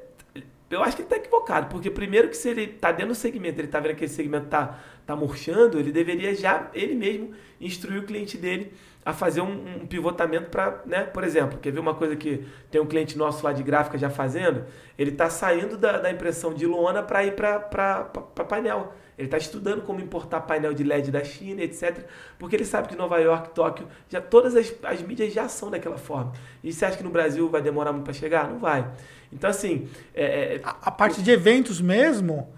eu 0.70 0.84
acho 0.84 0.95
que 0.95 1.03
ele 1.03 1.07
está 1.07 1.18
equivocado, 1.18 1.68
porque 1.70 1.89
primeiro 1.89 2.30
que 2.30 2.38
se 2.38 2.49
ele 2.49 2.63
está 2.63 2.91
dentro 2.91 3.09
do 3.09 3.16
segmento, 3.16 3.59
ele 3.59 3.68
está 3.68 3.80
vendo 3.80 3.89
que 3.89 3.95
aquele 3.95 4.11
segmento 4.11 4.45
está 4.45 4.80
tá 5.05 5.16
murchando, 5.16 5.80
ele 5.80 5.91
deveria 5.91 6.34
já, 6.36 6.70
ele 6.74 6.95
mesmo, 6.95 7.34
instruir 7.61 7.99
o 7.99 8.05
cliente 8.05 8.38
dele 8.38 8.74
a 9.06 9.14
fazer 9.14 9.39
um, 9.39 9.84
um 9.84 9.86
pivotamento 9.86 10.49
para, 10.49 10.82
né? 10.84 11.03
Por 11.03 11.24
exemplo, 11.24 11.60
quer 11.60 11.72
ver 11.72 11.80
uma 11.80 11.93
coisa 11.93 12.16
que 12.16 12.43
tem 12.72 12.82
um 12.82 12.88
cliente 12.88 13.16
nosso 13.16 13.45
lá 13.45 13.53
de 13.53 13.62
gráfica 13.62 13.99
já 13.99 14.10
fazendo? 14.10 14.66
Ele 14.97 15.12
está 15.12 15.30
saindo 15.30 15.78
da, 15.78 15.99
da, 15.99 16.12
impressão 16.12 16.56
de 16.56 16.66
lona 16.66 17.03
para 17.03 17.24
ir 17.24 17.36
para 17.36 18.10
painel. 18.49 18.93
Ele 19.16 19.28
está 19.28 19.38
estudando 19.38 19.84
como 19.84 20.01
importar 20.01 20.41
painel 20.41 20.74
de 20.74 20.84
LED 20.84 21.12
da 21.12 21.24
China, 21.24 21.62
etc. 21.62 22.03
Porque 22.39 22.56
ele 22.56 22.66
sabe 22.66 22.88
que 22.88 22.95
Nova 22.95 23.20
York, 23.20 23.49
Tóquio, 23.53 23.88
já 24.10 24.20
todas 24.20 24.56
as, 24.56 24.74
as 24.84 25.01
mídias 25.03 25.32
já 25.32 25.47
são 25.47 25.70
daquela 25.70 25.97
forma. 25.97 26.34
E 26.64 26.74
você 26.74 26.84
acha 26.84 26.97
que 26.97 27.03
no 27.03 27.12
Brasil 27.12 27.47
vai 27.47 27.62
demorar 27.62 27.93
muito 27.93 28.06
para 28.06 28.14
chegar? 28.14 28.49
Não 28.49 28.58
vai. 28.58 28.91
Então, 29.32 29.49
assim. 29.49 29.88
É, 30.16 30.56
é, 30.56 30.62
a, 30.64 30.78
a 30.82 30.91
parte 30.91 31.22
de 31.22 31.30
eventos 31.30 31.80
mesmo 31.80 32.51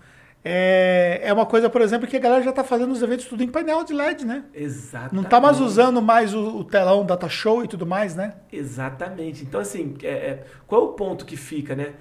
é, 0.50 1.20
é 1.24 1.34
uma 1.34 1.46
coisa, 1.46 1.70
por 1.70 1.82
exemplo, 1.82 2.08
que 2.08 2.16
a 2.16 2.20
galera 2.20 2.42
já 2.42 2.52
está 2.52 2.64
fazendo 2.64 2.92
os 2.92 3.02
eventos 3.02 3.26
tudo 3.26 3.44
em 3.44 3.50
painel 3.50 3.84
de 3.84 3.94
LED, 3.94 4.26
né? 4.26 4.46
Exatamente. 4.54 5.16
Não 5.16 5.24
está 5.24 5.42
mais 5.42 5.60
usando 5.60 6.02
mais 6.02 6.34
o, 6.34 6.60
o, 6.60 6.64
telão 6.64 7.06
data 7.06 7.28
show 7.28 7.66
e 7.66 7.68
tudo 7.68 7.86
mais, 7.86 8.16
né? 8.16 8.36
Exatamente. 8.52 9.44
Então, 9.44 9.60
assim, 9.60 9.96
é, 10.02 10.08
é, 10.08 10.46
qual 10.66 10.82
é 10.82 10.86
o 10.86 10.88
ponto 10.94 11.26
que 11.26 11.36
fica, 11.36 11.76
né? 11.76 11.94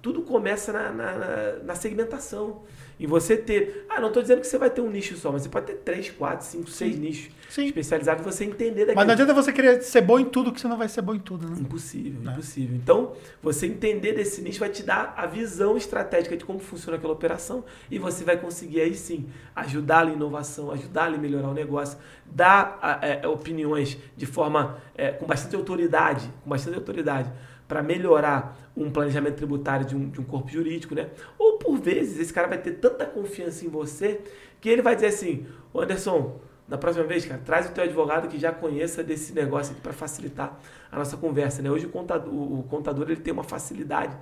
Tudo 0.00 0.22
começa 0.22 0.72
na, 0.72 0.92
na, 0.92 1.52
na 1.64 1.74
segmentação. 1.74 2.62
E 2.98 3.06
você 3.06 3.36
ter. 3.36 3.86
Ah, 3.88 4.00
não 4.00 4.08
estou 4.08 4.22
dizendo 4.22 4.40
que 4.40 4.46
você 4.46 4.58
vai 4.58 4.70
ter 4.70 4.80
um 4.80 4.90
nicho 4.90 5.16
só, 5.16 5.30
mas 5.30 5.42
você 5.42 5.48
pode 5.48 5.66
ter 5.66 5.74
três, 5.76 6.10
quatro, 6.10 6.44
cinco, 6.44 6.68
seis 6.68 6.94
Sim. 6.94 7.00
nichos 7.00 7.32
Sim. 7.48 7.66
especializados 7.66 8.22
e 8.22 8.24
você 8.24 8.44
entender 8.44 8.80
daquilo. 8.80 8.96
Mas 8.96 9.06
não 9.06 9.12
adianta 9.14 9.32
você 9.32 9.52
querer 9.52 9.82
ser 9.82 10.00
bom 10.00 10.18
em 10.18 10.24
tudo 10.24 10.52
que 10.52 10.60
você 10.60 10.66
não 10.66 10.76
vai 10.76 10.88
ser 10.88 11.02
bom 11.02 11.14
em 11.14 11.20
tudo, 11.20 11.48
né? 11.48 11.56
Impossível, 11.60 12.28
é. 12.28 12.32
impossível. 12.32 12.76
Então, 12.76 13.12
você 13.40 13.66
entender 13.66 14.14
desse 14.14 14.42
nicho 14.42 14.58
vai 14.58 14.68
te 14.68 14.82
dar 14.82 15.14
a 15.16 15.26
visão 15.26 15.76
estratégica 15.76 16.36
de 16.36 16.44
como 16.44 16.58
funciona 16.58 16.96
aquela 16.96 17.12
operação 17.12 17.64
e 17.88 17.98
você 17.98 18.24
vai 18.24 18.36
conseguir 18.36 18.80
aí 18.80 18.94
sim 18.94 19.28
ajudá-lo 19.54 20.10
em 20.10 20.14
inovação, 20.14 20.72
ajudá-lo 20.72 21.14
em 21.14 21.18
melhorar 21.18 21.50
o 21.50 21.54
negócio, 21.54 21.98
dar 22.26 22.98
é, 23.00 23.26
opiniões 23.28 23.96
de 24.16 24.26
forma 24.26 24.78
é, 24.96 25.12
com 25.12 25.26
bastante 25.26 25.54
autoridade, 25.54 26.28
com 26.42 26.50
bastante 26.50 26.76
autoridade 26.76 27.30
para 27.68 27.82
melhorar 27.82 28.58
um 28.74 28.90
planejamento 28.90 29.36
tributário 29.36 29.84
de 29.84 29.94
um, 29.94 30.08
de 30.08 30.20
um 30.20 30.24
corpo 30.24 30.48
jurídico, 30.48 30.94
né? 30.94 31.10
Ou 31.38 31.58
por 31.58 31.76
vezes 31.76 32.18
esse 32.18 32.32
cara 32.32 32.48
vai 32.48 32.58
ter 32.58 32.72
tanta 32.72 33.04
confiança 33.04 33.64
em 33.64 33.68
você 33.68 34.20
que 34.60 34.68
ele 34.68 34.82
vai 34.82 34.94
dizer 34.94 35.08
assim, 35.08 35.46
Anderson, 35.74 36.40
na 36.66 36.76
próxima 36.76 37.04
vez, 37.04 37.24
cara, 37.24 37.40
traz 37.42 37.66
o 37.66 37.72
teu 37.72 37.82
advogado 37.82 38.28
que 38.28 38.38
já 38.38 38.52
conheça 38.52 39.02
desse 39.02 39.32
negócio 39.32 39.72
aqui 39.72 39.80
para 39.80 39.92
facilitar 39.92 40.60
a 40.92 40.98
nossa 40.98 41.16
conversa, 41.16 41.62
né? 41.62 41.70
Hoje 41.70 41.86
o 41.86 41.88
contador, 41.88 42.32
o 42.32 42.62
contador 42.64 43.10
ele 43.10 43.20
tem 43.20 43.32
uma 43.32 43.44
facilidade 43.44 44.16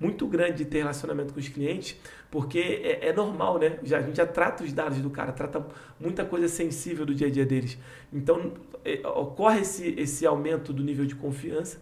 muito 0.00 0.26
grande 0.26 0.58
de 0.58 0.64
ter 0.64 0.78
relacionamento 0.78 1.32
com 1.32 1.38
os 1.38 1.48
clientes, 1.48 1.96
porque 2.28 2.58
é, 2.58 3.08
é, 3.08 3.12
normal, 3.12 3.58
né? 3.58 3.78
Já, 3.84 3.98
a 3.98 4.02
gente 4.02 4.16
já 4.16 4.26
trata 4.26 4.64
os 4.64 4.72
dados 4.72 4.98
do 4.98 5.10
cara, 5.10 5.30
trata 5.30 5.64
muita 6.00 6.24
coisa 6.24 6.48
sensível 6.48 7.06
do 7.06 7.14
dia 7.14 7.28
a 7.28 7.30
dia 7.30 7.46
deles. 7.46 7.78
Então, 8.12 8.52
é, 8.84 9.06
ocorre 9.06 9.60
esse, 9.60 9.94
esse 9.96 10.26
aumento 10.26 10.72
do 10.72 10.82
nível 10.82 11.06
de 11.06 11.14
confiança 11.14 11.78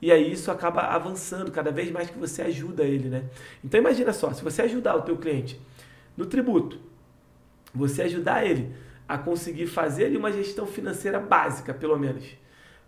e 0.00 0.12
aí 0.12 0.32
isso 0.32 0.50
acaba 0.50 0.82
avançando 0.82 1.50
cada 1.50 1.70
vez 1.70 1.90
mais 1.90 2.10
que 2.10 2.18
você 2.18 2.42
ajuda 2.42 2.84
ele, 2.84 3.08
né? 3.08 3.24
Então 3.62 3.80
imagina 3.80 4.12
só, 4.12 4.32
se 4.32 4.42
você 4.42 4.62
ajudar 4.62 4.96
o 4.96 5.02
teu 5.02 5.16
cliente 5.16 5.60
no 6.16 6.26
tributo, 6.26 6.78
você 7.74 8.02
ajudar 8.02 8.46
ele 8.46 8.74
a 9.08 9.18
conseguir 9.18 9.66
fazer 9.66 10.06
ali 10.06 10.16
uma 10.16 10.32
gestão 10.32 10.66
financeira 10.66 11.18
básica, 11.18 11.74
pelo 11.74 11.98
menos. 11.98 12.24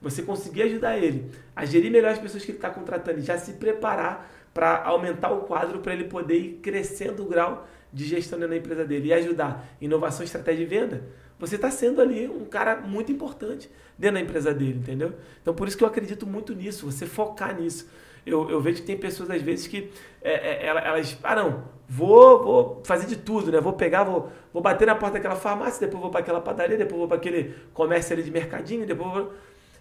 Você 0.01 0.23
conseguir 0.23 0.63
ajudar 0.63 0.97
ele 0.97 1.31
a 1.55 1.65
gerir 1.65 1.91
melhor 1.91 2.13
as 2.13 2.19
pessoas 2.19 2.45
que 2.45 2.51
ele 2.51 2.59
está 2.59 2.71
contratando 2.71 3.19
e 3.19 3.23
já 3.23 3.37
se 3.39 3.55
preparar 3.55 4.31
para 4.53 4.83
aumentar 4.85 5.31
o 5.33 5.43
quadro 5.43 5.81
para 5.81 5.93
ele 5.93 6.05
poder 6.05 6.39
ir 6.39 6.53
crescendo 6.63 7.23
o 7.23 7.27
grau 7.27 7.69
de 7.93 8.05
gestão 8.05 8.39
na 8.39 8.57
empresa 8.57 8.85
dele 8.85 9.09
e 9.09 9.13
ajudar 9.13 9.67
inovação, 9.81 10.25
estratégia 10.25 10.67
de 10.67 10.71
venda 10.75 11.05
você 11.39 11.57
está 11.57 11.71
sendo 11.71 12.01
ali 12.01 12.29
um 12.29 12.45
cara 12.45 12.77
muito 12.77 13.13
importante 13.13 13.71
dentro 13.99 14.15
da 14.15 14.21
empresa 14.21 14.55
dele, 14.55 14.79
entendeu? 14.79 15.13
Então, 15.41 15.55
por 15.55 15.69
isso 15.69 15.77
que 15.77 15.85
eu 15.85 15.89
acredito 15.89 16.27
muito 16.27 16.55
nisso, 16.55 16.91
você 16.91 17.07
focar 17.07 17.59
nisso. 17.59 17.89
Eu, 18.25 18.51
eu 18.51 18.61
vejo 18.61 18.81
que 18.81 18.87
tem 18.87 18.97
pessoas, 18.97 19.31
às 19.31 19.41
vezes, 19.41 19.67
que 19.67 19.91
é, 20.21 20.67
é, 20.67 20.67
elas, 20.67 21.17
ah, 21.23 21.37
não, 21.37 21.65
vou, 21.89 22.43
vou 22.43 22.83
fazer 22.85 23.07
de 23.07 23.17
tudo, 23.17 23.53
né? 23.53 23.61
Vou 23.61 23.75
pegar, 23.75 24.03
vou, 24.03 24.33
vou 24.53 24.61
bater 24.61 24.87
na 24.87 24.97
porta 24.97 25.15
daquela 25.15 25.37
farmácia, 25.37 25.81
depois 25.81 26.03
vou 26.03 26.11
para 26.11 26.21
aquela 26.21 26.41
padaria, 26.41 26.77
depois 26.77 26.99
vou 26.99 27.09
para 27.09 27.19
aquele 27.19 27.55
comércio 27.73 28.13
ali 28.13 28.23
de 28.23 28.31
mercadinho, 28.31 28.87
depois 28.87 29.13
vou... 29.13 29.33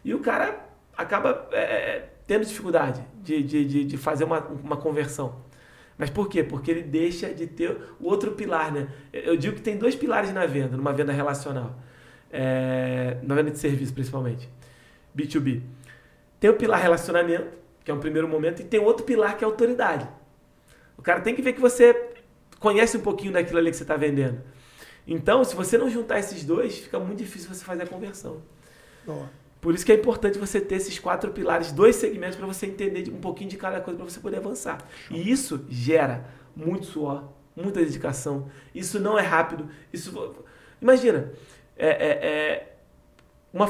E 0.04 0.14
o 0.14 0.20
cara 0.20 0.60
acaba 0.96 1.48
é, 1.52 1.60
é 1.60 2.10
tendo 2.28 2.46
dificuldade 2.46 3.04
de, 3.22 3.42
de, 3.42 3.66
de, 3.66 3.86
de 3.86 3.98
fazer 3.98 4.24
uma, 4.24 4.40
uma 4.40 4.78
conversão. 4.78 5.36
Mas 5.98 6.10
por 6.10 6.28
quê? 6.28 6.44
Porque 6.44 6.70
ele 6.70 6.84
deixa 6.84 7.34
de 7.34 7.48
ter 7.48 7.72
o 8.00 8.08
outro 8.08 8.32
pilar, 8.32 8.72
né? 8.72 8.88
Eu 9.14 9.38
digo 9.38 9.56
que 9.56 9.62
tem 9.62 9.78
dois 9.78 9.96
pilares 9.96 10.34
na 10.34 10.46
venda, 10.46 10.76
numa 10.76 10.92
venda 10.92 11.14
relacional. 11.14 11.76
É, 12.32 13.18
na 13.24 13.36
venda 13.36 13.52
de 13.52 13.60
serviço, 13.60 13.94
principalmente. 13.94 14.50
B2B. 15.18 15.62
Tem 16.40 16.50
o 16.50 16.56
pilar 16.56 16.82
relacionamento, 16.82 17.48
que 17.84 17.90
é 17.90 17.94
um 17.94 18.00
primeiro 18.00 18.28
momento, 18.28 18.62
e 18.62 18.66
tem 18.66 18.80
outro 18.80 19.06
pilar 19.06 19.38
que 19.38 19.44
é 19.44 19.48
autoridade. 19.48 20.08
O 20.98 21.02
cara 21.02 21.22
tem 21.22 21.34
que 21.34 21.42
ver 21.42 21.54
que 21.54 21.62
você 21.62 22.10
conhece 22.60 22.98
um 22.98 23.02
pouquinho 23.02 23.32
daquilo 23.32 23.60
ali 23.60 23.72
que 23.72 23.78
você 23.78 23.84
está 23.84 23.96
vendendo. 23.96 24.42
Então, 25.08 25.44
se 25.44 25.56
você 25.56 25.78
não 25.78 25.90
juntar 25.90 26.20
esses 26.20 26.44
dois, 26.44 26.78
fica 26.78 27.00
muito 27.00 27.20
difícil 27.20 27.54
você 27.54 27.64
fazer 27.64 27.84
a 27.84 27.88
conversão. 27.88 28.42
Boa. 29.06 29.30
Por 29.66 29.74
isso 29.74 29.84
que 29.84 29.92
é 29.92 29.96
importante 29.96 30.38
você 30.38 30.62
ter 30.62 30.76
esses 30.76 31.00
quatro 31.00 31.32
pilares, 31.32 31.72
dois 31.72 31.96
segmentos, 31.96 32.36
para 32.36 32.46
você 32.46 32.68
entender 32.68 33.10
um 33.10 33.20
pouquinho 33.20 33.50
de 33.50 33.58
cada 33.58 33.82
coisa, 33.82 33.98
para 33.98 34.08
você 34.08 34.20
poder 34.20 34.38
avançar. 34.38 34.78
E 35.10 35.32
isso 35.32 35.66
gera 35.68 36.24
muito 36.56 36.86
suor, 36.86 37.24
muita 37.56 37.80
dedicação. 37.80 38.48
Isso 38.76 39.00
não 39.00 39.18
é 39.18 39.24
rápido. 39.24 39.68
Isso, 39.92 40.36
imagina, 40.80 41.32
é, 41.76 41.88
é, 41.88 42.28
é 42.28 42.78
uma, 43.52 43.66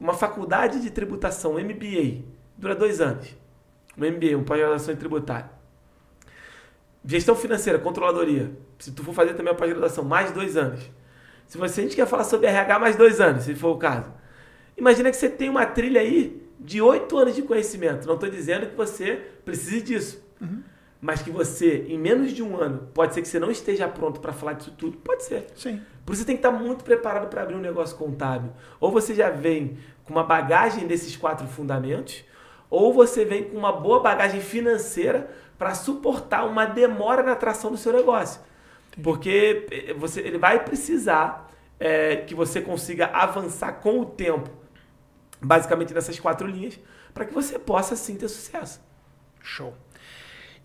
uma 0.00 0.14
faculdade 0.14 0.82
de 0.82 0.90
tributação, 0.90 1.52
MBA, 1.52 2.24
dura 2.58 2.74
dois 2.74 3.00
anos. 3.00 3.28
Um 3.96 4.04
MBA, 4.04 4.36
um 4.36 4.42
pós-graduação 4.42 4.94
em 4.94 4.96
tributário. 4.96 5.48
Gestão 7.04 7.36
financeira, 7.36 7.78
controladoria. 7.78 8.50
Se 8.80 8.90
tu 8.90 9.04
for 9.04 9.14
fazer 9.14 9.34
também 9.34 9.52
a 9.52 9.56
pós-graduação, 9.56 10.02
mais 10.02 10.32
dois 10.32 10.56
anos. 10.56 10.80
Se 11.46 11.56
você 11.56 11.82
a 11.82 11.84
gente 11.84 11.94
quer 11.94 12.08
falar 12.08 12.24
sobre 12.24 12.48
RH, 12.48 12.80
mais 12.80 12.96
dois 12.96 13.20
anos, 13.20 13.44
se 13.44 13.54
for 13.54 13.68
o 13.68 13.78
caso. 13.78 14.25
Imagina 14.76 15.10
que 15.10 15.16
você 15.16 15.28
tem 15.28 15.48
uma 15.48 15.64
trilha 15.64 16.00
aí 16.00 16.42
de 16.58 16.80
oito 16.80 17.16
anos 17.16 17.34
de 17.34 17.42
conhecimento. 17.42 18.06
Não 18.06 18.14
estou 18.14 18.28
dizendo 18.28 18.66
que 18.66 18.76
você 18.76 19.20
precise 19.44 19.80
disso. 19.80 20.24
Uhum. 20.40 20.62
Mas 21.00 21.22
que 21.22 21.30
você, 21.30 21.86
em 21.88 21.98
menos 21.98 22.32
de 22.32 22.42
um 22.42 22.56
ano, 22.56 22.88
pode 22.92 23.14
ser 23.14 23.22
que 23.22 23.28
você 23.28 23.38
não 23.38 23.50
esteja 23.50 23.86
pronto 23.86 24.20
para 24.20 24.32
falar 24.32 24.54
disso 24.54 24.72
tudo. 24.76 24.96
Pode 24.98 25.24
ser. 25.24 25.46
Sim. 25.54 25.80
Por 26.04 26.12
isso 26.12 26.22
você 26.22 26.26
tem 26.26 26.36
que 26.36 26.46
estar 26.46 26.50
muito 26.50 26.84
preparado 26.84 27.28
para 27.28 27.42
abrir 27.42 27.54
um 27.54 27.60
negócio 27.60 27.96
contábil. 27.96 28.50
Ou 28.80 28.90
você 28.90 29.14
já 29.14 29.30
vem 29.30 29.78
com 30.04 30.12
uma 30.12 30.24
bagagem 30.24 30.86
desses 30.86 31.16
quatro 31.16 31.46
fundamentos, 31.46 32.24
ou 32.70 32.92
você 32.92 33.24
vem 33.24 33.44
com 33.44 33.56
uma 33.56 33.72
boa 33.72 34.00
bagagem 34.00 34.40
financeira 34.40 35.30
para 35.58 35.74
suportar 35.74 36.44
uma 36.44 36.64
demora 36.64 37.22
na 37.22 37.32
atração 37.32 37.70
do 37.70 37.76
seu 37.76 37.92
negócio. 37.92 38.40
Entendi. 38.88 39.02
Porque 39.02 39.66
eh, 39.70 39.94
você, 39.94 40.20
ele 40.20 40.38
vai 40.38 40.64
precisar 40.64 41.50
é, 41.78 42.16
que 42.16 42.34
você 42.34 42.60
consiga 42.60 43.06
avançar 43.06 43.72
com 43.74 44.00
o 44.00 44.06
tempo 44.06 44.50
basicamente 45.40 45.92
nessas 45.94 46.18
quatro 46.18 46.46
linhas, 46.46 46.78
para 47.12 47.24
que 47.24 47.32
você 47.32 47.58
possa 47.58 47.96
sim 47.96 48.16
ter 48.16 48.28
sucesso. 48.28 48.80
Show. 49.42 49.74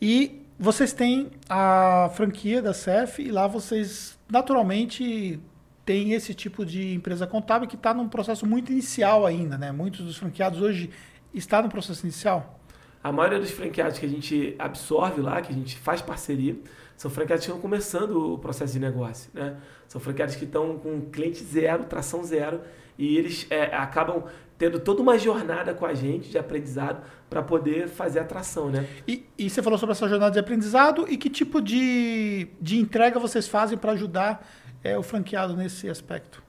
E 0.01 0.41
vocês 0.57 0.93
têm 0.93 1.31
a 1.49 2.09
franquia 2.15 2.61
da 2.61 2.73
CEF 2.73 3.21
e 3.21 3.31
lá 3.31 3.47
vocês 3.47 4.17
naturalmente 4.29 5.39
têm 5.85 6.13
esse 6.13 6.33
tipo 6.33 6.65
de 6.65 6.93
empresa 6.93 7.25
contábil 7.25 7.67
que 7.67 7.75
está 7.75 7.93
num 7.93 8.07
processo 8.07 8.45
muito 8.45 8.71
inicial 8.71 9.25
ainda, 9.25 9.57
né? 9.57 9.71
Muitos 9.71 10.05
dos 10.05 10.17
franqueados 10.17 10.61
hoje 10.61 10.89
estão 11.33 11.63
no 11.63 11.69
processo 11.69 12.05
inicial. 12.05 12.59
A 13.03 13.11
maioria 13.11 13.39
dos 13.39 13.49
franqueados 13.49 13.97
que 13.97 14.05
a 14.05 14.09
gente 14.09 14.55
absorve 14.59 15.21
lá, 15.21 15.41
que 15.41 15.51
a 15.51 15.55
gente 15.55 15.77
faz 15.77 16.01
parceria, 16.01 16.55
são 16.95 17.09
franqueados 17.09 17.45
que 17.45 17.51
estão 17.51 17.59
começando 17.59 18.33
o 18.33 18.37
processo 18.37 18.73
de 18.73 18.79
negócio, 18.79 19.31
né? 19.33 19.57
São 19.87 19.99
franqueados 19.99 20.35
que 20.35 20.45
estão 20.45 20.77
com 20.77 21.01
cliente 21.09 21.43
zero, 21.43 21.85
tração 21.85 22.23
zero, 22.23 22.61
e 22.97 23.17
eles 23.17 23.47
é, 23.49 23.75
acabam 23.75 24.25
tendo 24.61 24.79
toda 24.79 25.01
uma 25.01 25.17
jornada 25.17 25.73
com 25.73 25.87
a 25.87 25.93
gente 25.95 26.29
de 26.29 26.37
aprendizado 26.37 27.01
para 27.27 27.41
poder 27.41 27.87
fazer 27.87 28.19
a 28.19 28.23
tração, 28.23 28.69
né? 28.69 28.87
E, 29.07 29.25
e, 29.35 29.49
você 29.49 29.59
falou 29.59 29.79
sobre 29.79 29.93
essa 29.93 30.07
jornada 30.07 30.31
de 30.31 30.37
aprendizado 30.37 31.07
e 31.09 31.17
que 31.17 31.31
tipo 31.31 31.59
de, 31.59 32.47
de 32.61 32.77
entrega 32.77 33.19
vocês 33.19 33.47
fazem 33.47 33.75
para 33.75 33.93
ajudar 33.93 34.47
é, 34.83 34.95
o 34.95 35.01
franqueado 35.01 35.57
nesse 35.57 35.89
aspecto? 35.89 36.43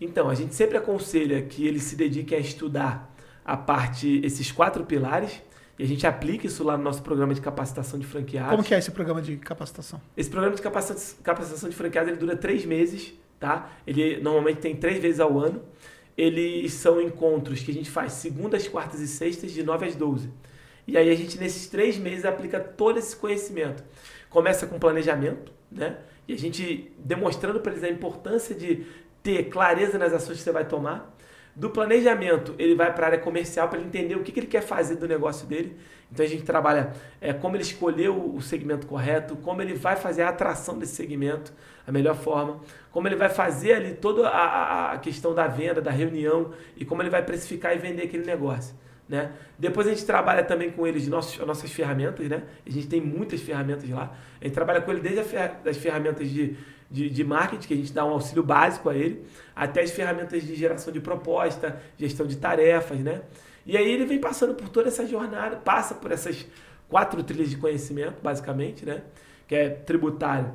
Então, 0.00 0.30
a 0.30 0.34
gente 0.36 0.54
sempre 0.54 0.78
aconselha 0.78 1.42
que 1.42 1.66
ele 1.66 1.80
se 1.80 1.96
dedique 1.96 2.36
a 2.36 2.38
estudar 2.38 3.12
a 3.44 3.56
parte, 3.56 4.20
esses 4.22 4.52
quatro 4.52 4.84
pilares, 4.84 5.42
e 5.76 5.82
a 5.82 5.86
gente 5.88 6.06
aplica 6.06 6.46
isso 6.46 6.62
lá 6.62 6.76
no 6.76 6.84
nosso 6.84 7.02
programa 7.02 7.34
de 7.34 7.40
capacitação 7.40 7.98
de 7.98 8.06
franqueados. 8.06 8.52
Como 8.52 8.62
que 8.62 8.76
é 8.76 8.78
esse 8.78 8.92
programa 8.92 9.20
de 9.20 9.38
capacitação? 9.38 10.00
Esse 10.16 10.30
programa 10.30 10.54
de 10.54 10.62
capacitação 10.62 11.68
de 11.68 11.74
franqueados 11.74 12.10
ele 12.10 12.18
dura 12.18 12.36
três 12.36 12.64
meses, 12.64 13.12
tá? 13.40 13.72
Ele 13.84 14.20
normalmente 14.20 14.60
tem 14.60 14.76
três 14.76 15.02
vezes 15.02 15.18
ao 15.18 15.36
ano 15.36 15.60
eles 16.16 16.72
são 16.72 17.00
encontros 17.00 17.60
que 17.60 17.70
a 17.70 17.74
gente 17.74 17.90
faz 17.90 18.12
segundas, 18.12 18.66
quartas 18.66 19.00
e 19.00 19.08
sextas, 19.08 19.52
de 19.52 19.62
9 19.62 19.86
às 19.86 19.94
12. 19.94 20.30
E 20.86 20.96
aí 20.96 21.10
a 21.10 21.14
gente, 21.14 21.38
nesses 21.38 21.68
três 21.68 21.98
meses, 21.98 22.24
aplica 22.24 22.60
todo 22.60 22.98
esse 22.98 23.14
conhecimento. 23.16 23.84
Começa 24.30 24.66
com 24.66 24.78
planejamento, 24.78 25.52
né? 25.70 25.98
E 26.28 26.32
a 26.32 26.38
gente 26.38 26.92
demonstrando 26.98 27.60
para 27.60 27.72
eles 27.72 27.84
a 27.84 27.88
importância 27.88 28.54
de 28.54 28.86
ter 29.22 29.44
clareza 29.44 29.98
nas 29.98 30.12
ações 30.12 30.38
que 30.38 30.44
você 30.44 30.52
vai 30.52 30.66
tomar. 30.66 31.15
Do 31.56 31.70
planejamento, 31.70 32.54
ele 32.58 32.74
vai 32.74 32.92
para 32.92 33.06
a 33.06 33.08
área 33.08 33.18
comercial 33.18 33.66
para 33.66 33.80
entender 33.80 34.14
o 34.14 34.22
que, 34.22 34.30
que, 34.30 34.40
ele 34.40 34.46
quer 34.46 34.60
fazer 34.60 34.96
do 34.96 35.08
negócio 35.08 35.46
dele. 35.46 35.74
Então 36.12 36.22
a 36.22 36.28
gente 36.28 36.42
trabalha 36.42 36.92
é, 37.18 37.32
como 37.32 37.56
ele 37.56 37.62
escolheu 37.62 38.34
o 38.34 38.42
segmento 38.42 38.86
correto, 38.86 39.36
como 39.36 39.62
ele 39.62 39.72
vai 39.72 39.96
fazer 39.96 40.20
a 40.20 40.28
atração 40.28 40.78
desse 40.78 40.94
segmento, 40.94 41.54
a 41.86 41.90
melhor 41.90 42.14
forma, 42.14 42.60
como 42.92 43.08
ele 43.08 43.16
vai 43.16 43.30
fazer 43.30 43.72
ali 43.72 43.94
toda 43.94 44.28
a, 44.28 44.92
a 44.92 44.98
questão 44.98 45.34
da 45.34 45.46
venda, 45.46 45.80
da 45.80 45.90
reunião 45.90 46.52
e 46.76 46.84
como 46.84 47.00
ele 47.00 47.08
vai 47.08 47.22
precificar 47.22 47.74
e 47.74 47.78
vender 47.78 48.02
aquele 48.02 48.26
negócio. 48.26 48.76
Né? 49.08 49.32
Depois 49.58 49.86
a 49.86 49.90
gente 49.90 50.04
trabalha 50.04 50.44
também 50.44 50.70
com 50.70 50.86
eles 50.86 51.08
nossos, 51.08 51.38
nossas 51.46 51.72
ferramentas, 51.72 52.28
né? 52.28 52.42
A 52.66 52.70
gente 52.70 52.88
tem 52.88 53.00
muitas 53.00 53.40
ferramentas 53.40 53.88
lá. 53.88 54.12
A 54.40 54.44
gente 54.44 54.52
trabalha 54.52 54.80
com 54.80 54.90
ele 54.90 55.00
desde 55.00 55.20
as 55.64 55.76
ferramentas 55.76 56.28
de, 56.28 56.56
de, 56.90 57.10
de, 57.10 57.24
marketing, 57.24 57.66
que 57.66 57.74
a 57.74 57.76
gente 57.76 57.92
dá 57.92 58.04
um 58.04 58.10
auxílio 58.10 58.42
básico 58.42 58.88
a 58.88 58.94
ele, 58.94 59.24
até 59.54 59.82
as 59.82 59.90
ferramentas 59.90 60.42
de 60.42 60.54
geração 60.54 60.92
de 60.92 61.00
proposta, 61.00 61.80
gestão 61.98 62.26
de 62.26 62.36
tarefas, 62.36 62.98
né? 62.98 63.22
E 63.64 63.76
aí 63.76 63.90
ele 63.90 64.06
vem 64.06 64.20
passando 64.20 64.54
por 64.54 64.68
toda 64.68 64.88
essa 64.88 65.06
jornada, 65.06 65.56
passa 65.56 65.94
por 65.94 66.12
essas 66.12 66.46
quatro 66.88 67.22
trilhas 67.22 67.50
de 67.50 67.56
conhecimento, 67.56 68.22
basicamente, 68.22 68.84
né? 68.84 69.02
Que 69.48 69.54
é 69.54 69.68
tributário, 69.70 70.52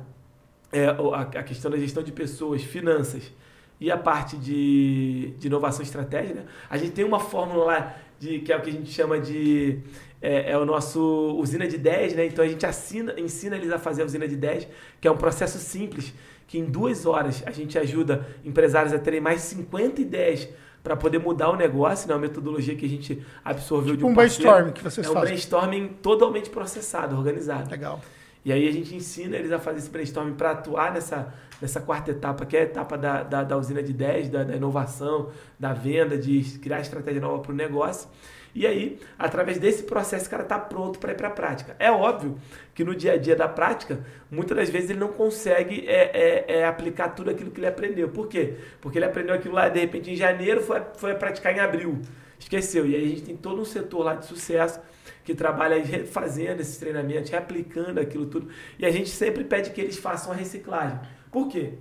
é, 0.72 0.86
a 1.14 1.42
questão 1.42 1.70
da 1.70 1.76
gestão 1.76 2.02
de 2.02 2.12
pessoas, 2.12 2.62
finanças 2.62 3.30
e 3.78 3.90
a 3.90 3.98
parte 3.98 4.36
de, 4.36 5.34
de 5.38 5.48
inovação 5.48 5.82
estratégica. 5.82 6.40
Né? 6.40 6.46
A 6.70 6.78
gente 6.78 6.92
tem 6.92 7.04
uma 7.04 7.18
fórmula 7.18 7.64
lá 7.64 7.96
de, 8.18 8.38
que 8.38 8.52
é 8.52 8.56
o 8.56 8.62
que 8.62 8.70
a 8.70 8.72
gente 8.72 8.90
chama 8.90 9.18
de. 9.18 9.80
É, 10.22 10.52
é, 10.52 10.56
o 10.56 10.64
nosso 10.64 11.36
usina 11.36 11.66
de 11.66 11.76
10, 11.76 12.14
né? 12.14 12.26
Então 12.26 12.44
a 12.44 12.48
gente 12.48 12.64
assina, 12.64 13.18
ensina 13.18 13.56
eles 13.56 13.72
a 13.72 13.78
fazer 13.78 14.02
a 14.02 14.04
usina 14.04 14.28
de 14.28 14.36
10, 14.36 14.68
que 15.00 15.08
é 15.08 15.10
um 15.10 15.16
processo 15.16 15.58
simples, 15.58 16.14
que 16.46 16.58
em 16.58 16.64
duas 16.64 17.04
horas 17.04 17.42
a 17.44 17.50
gente 17.50 17.76
ajuda 17.76 18.24
empresários 18.44 18.92
a 18.92 18.98
terem 18.98 19.20
mais 19.20 19.40
50 19.40 20.00
ideias 20.00 20.48
para 20.82 20.96
poder 20.96 21.18
mudar 21.18 21.50
o 21.50 21.56
negócio, 21.56 22.08
né? 22.08 22.14
Uma 22.14 22.20
metodologia 22.20 22.76
que 22.76 22.86
a 22.86 22.88
gente 22.88 23.20
absorveu 23.44 23.94
tipo 23.94 23.98
de 23.98 24.04
um, 24.04 24.10
um 24.10 24.14
brainstorming 24.14 24.72
que 24.72 24.82
vocês 24.82 25.06
é 25.06 25.08
fazem. 25.08 25.16
É 25.16 25.18
um 25.18 25.26
brainstorming 25.26 25.88
totalmente 26.00 26.50
processado, 26.50 27.16
organizado. 27.16 27.70
Legal. 27.70 28.00
E 28.44 28.52
aí 28.52 28.66
a 28.66 28.72
gente 28.72 28.94
ensina 28.94 29.36
eles 29.36 29.52
a 29.52 29.58
fazer 29.58 29.78
esse 29.78 29.90
brainstorming 29.90 30.34
para 30.34 30.50
atuar 30.50 30.92
nessa, 30.92 31.32
nessa 31.60 31.80
quarta 31.80 32.10
etapa, 32.10 32.44
que 32.44 32.56
é 32.56 32.60
a 32.60 32.64
etapa 32.64 32.98
da, 32.98 33.22
da, 33.22 33.44
da 33.44 33.56
usina 33.56 33.82
de 33.82 33.92
10, 33.92 34.30
da, 34.30 34.42
da 34.42 34.56
inovação, 34.56 35.30
da 35.58 35.72
venda, 35.72 36.18
de 36.18 36.58
criar 36.58 36.80
estratégia 36.80 37.20
nova 37.20 37.40
para 37.40 37.52
o 37.52 37.54
negócio. 37.54 38.08
E 38.54 38.66
aí, 38.66 38.98
através 39.18 39.58
desse 39.58 39.84
processo, 39.84 40.26
o 40.26 40.30
cara 40.30 40.42
está 40.42 40.58
pronto 40.58 40.98
para 40.98 41.12
ir 41.12 41.14
para 41.14 41.28
a 41.28 41.30
prática. 41.30 41.74
É 41.78 41.90
óbvio 41.90 42.36
que 42.74 42.84
no 42.84 42.94
dia 42.94 43.12
a 43.12 43.16
dia 43.16 43.34
da 43.34 43.48
prática, 43.48 44.04
muitas 44.30 44.56
das 44.56 44.68
vezes 44.68 44.90
ele 44.90 44.98
não 44.98 45.08
consegue 45.08 45.86
é, 45.88 46.10
é, 46.12 46.58
é, 46.58 46.66
aplicar 46.66 47.10
tudo 47.10 47.30
aquilo 47.30 47.50
que 47.50 47.60
ele 47.60 47.66
aprendeu. 47.66 48.10
Por 48.10 48.28
quê? 48.28 48.56
Porque 48.80 48.98
ele 48.98 49.06
aprendeu 49.06 49.34
aquilo 49.34 49.54
lá, 49.54 49.68
de 49.68 49.80
repente, 49.80 50.10
em 50.10 50.16
janeiro, 50.16 50.60
foi, 50.60 50.82
foi 50.96 51.14
praticar 51.14 51.56
em 51.56 51.60
abril. 51.60 51.98
Esqueceu. 52.38 52.86
E 52.86 52.94
aí 52.94 53.04
a 53.04 53.08
gente 53.08 53.22
tem 53.22 53.36
todo 53.36 53.62
um 53.62 53.64
setor 53.64 54.04
lá 54.04 54.14
de 54.14 54.26
sucesso 54.26 54.80
que 55.24 55.34
trabalha 55.34 55.82
fazendo 56.06 56.60
esses 56.60 56.76
treinamentos, 56.76 57.30
reaplicando 57.30 58.00
aquilo 58.00 58.26
tudo. 58.26 58.48
E 58.78 58.86
a 58.86 58.90
gente 58.90 59.10
sempre 59.10 59.44
pede 59.44 59.70
que 59.70 59.80
eles 59.80 59.96
façam 59.96 60.32
a 60.32 60.34
reciclagem. 60.34 60.98
Por 61.30 61.48
quê? 61.48 61.74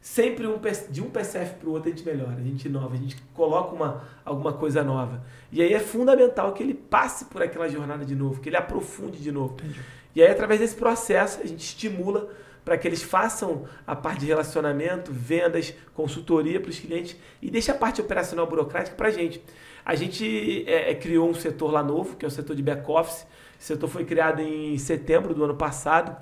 Sempre 0.00 0.48
um, 0.48 0.60
de 0.90 1.00
um 1.00 1.08
PCF 1.08 1.54
para 1.54 1.68
o 1.68 1.72
outro 1.72 1.88
a 1.88 1.94
gente 1.94 2.04
melhora, 2.04 2.34
a 2.36 2.42
gente 2.42 2.66
inova, 2.66 2.94
a 2.94 2.98
gente 2.98 3.16
coloca 3.32 3.72
uma, 3.72 4.04
alguma 4.24 4.52
coisa 4.52 4.82
nova. 4.82 5.24
E 5.52 5.62
aí 5.62 5.72
é 5.72 5.78
fundamental 5.78 6.52
que 6.52 6.62
ele 6.62 6.74
passe 6.74 7.26
por 7.26 7.40
aquela 7.40 7.68
jornada 7.68 8.04
de 8.04 8.16
novo, 8.16 8.40
que 8.40 8.48
ele 8.48 8.56
aprofunde 8.56 9.18
de 9.18 9.30
novo. 9.30 9.54
Entendi. 9.54 9.80
E 10.14 10.22
aí, 10.22 10.30
através 10.30 10.60
desse 10.60 10.74
processo, 10.74 11.40
a 11.40 11.46
gente 11.46 11.60
estimula 11.60 12.28
para 12.64 12.76
que 12.76 12.86
eles 12.86 13.02
façam 13.02 13.64
a 13.86 13.96
parte 13.96 14.20
de 14.20 14.26
relacionamento, 14.26 15.12
vendas, 15.12 15.74
consultoria 15.94 16.60
para 16.60 16.70
os 16.70 16.78
clientes 16.78 17.16
e 17.40 17.50
deixe 17.50 17.70
a 17.70 17.74
parte 17.74 18.00
operacional 18.00 18.46
burocrática 18.46 18.96
para 18.96 19.08
a 19.08 19.10
gente. 19.10 19.42
A 19.84 19.94
gente 19.94 20.64
é, 20.66 20.90
é, 20.90 20.94
criou 20.94 21.28
um 21.28 21.34
setor 21.34 21.72
lá 21.72 21.82
novo, 21.82 22.16
que 22.16 22.24
é 22.24 22.28
o 22.28 22.30
setor 22.30 22.54
de 22.54 22.62
back-office. 22.62 23.26
Esse 23.58 23.68
setor 23.68 23.88
foi 23.88 24.04
criado 24.04 24.40
em 24.40 24.78
setembro 24.78 25.34
do 25.34 25.44
ano 25.44 25.54
passado. 25.54 26.16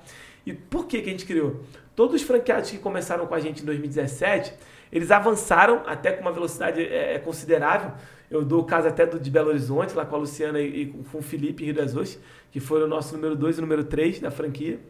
E 0.46 0.52
por 0.52 0.86
que, 0.86 1.02
que 1.02 1.08
a 1.08 1.12
gente 1.12 1.26
criou? 1.26 1.60
Todos 1.94 2.16
os 2.16 2.22
franqueados 2.22 2.70
que 2.70 2.78
começaram 2.78 3.26
com 3.26 3.34
a 3.34 3.40
gente 3.40 3.62
em 3.62 3.64
2017, 3.66 4.54
eles 4.90 5.10
avançaram 5.10 5.82
até 5.86 6.12
com 6.12 6.22
uma 6.22 6.32
velocidade 6.32 6.80
é, 6.80 7.14
é, 7.14 7.18
considerável. 7.18 7.92
Eu 8.30 8.44
dou 8.44 8.60
o 8.60 8.64
caso 8.64 8.88
até 8.88 9.04
do, 9.04 9.18
de 9.18 9.30
Belo 9.30 9.48
Horizonte, 9.48 9.94
lá 9.94 10.06
com 10.06 10.16
a 10.16 10.18
Luciana 10.18 10.60
e, 10.60 10.82
e 10.82 10.86
com 10.86 11.18
o 11.18 11.22
Felipe 11.22 11.64
Rio 11.64 11.74
das 11.74 11.94
Ostras, 11.94 12.18
que 12.50 12.60
foram 12.60 12.86
o 12.86 12.88
nosso 12.88 13.14
número 13.14 13.36
2 13.36 13.58
e 13.58 13.60
número 13.60 13.84
3 13.84 14.20
da 14.20 14.30
franquia. 14.30 14.80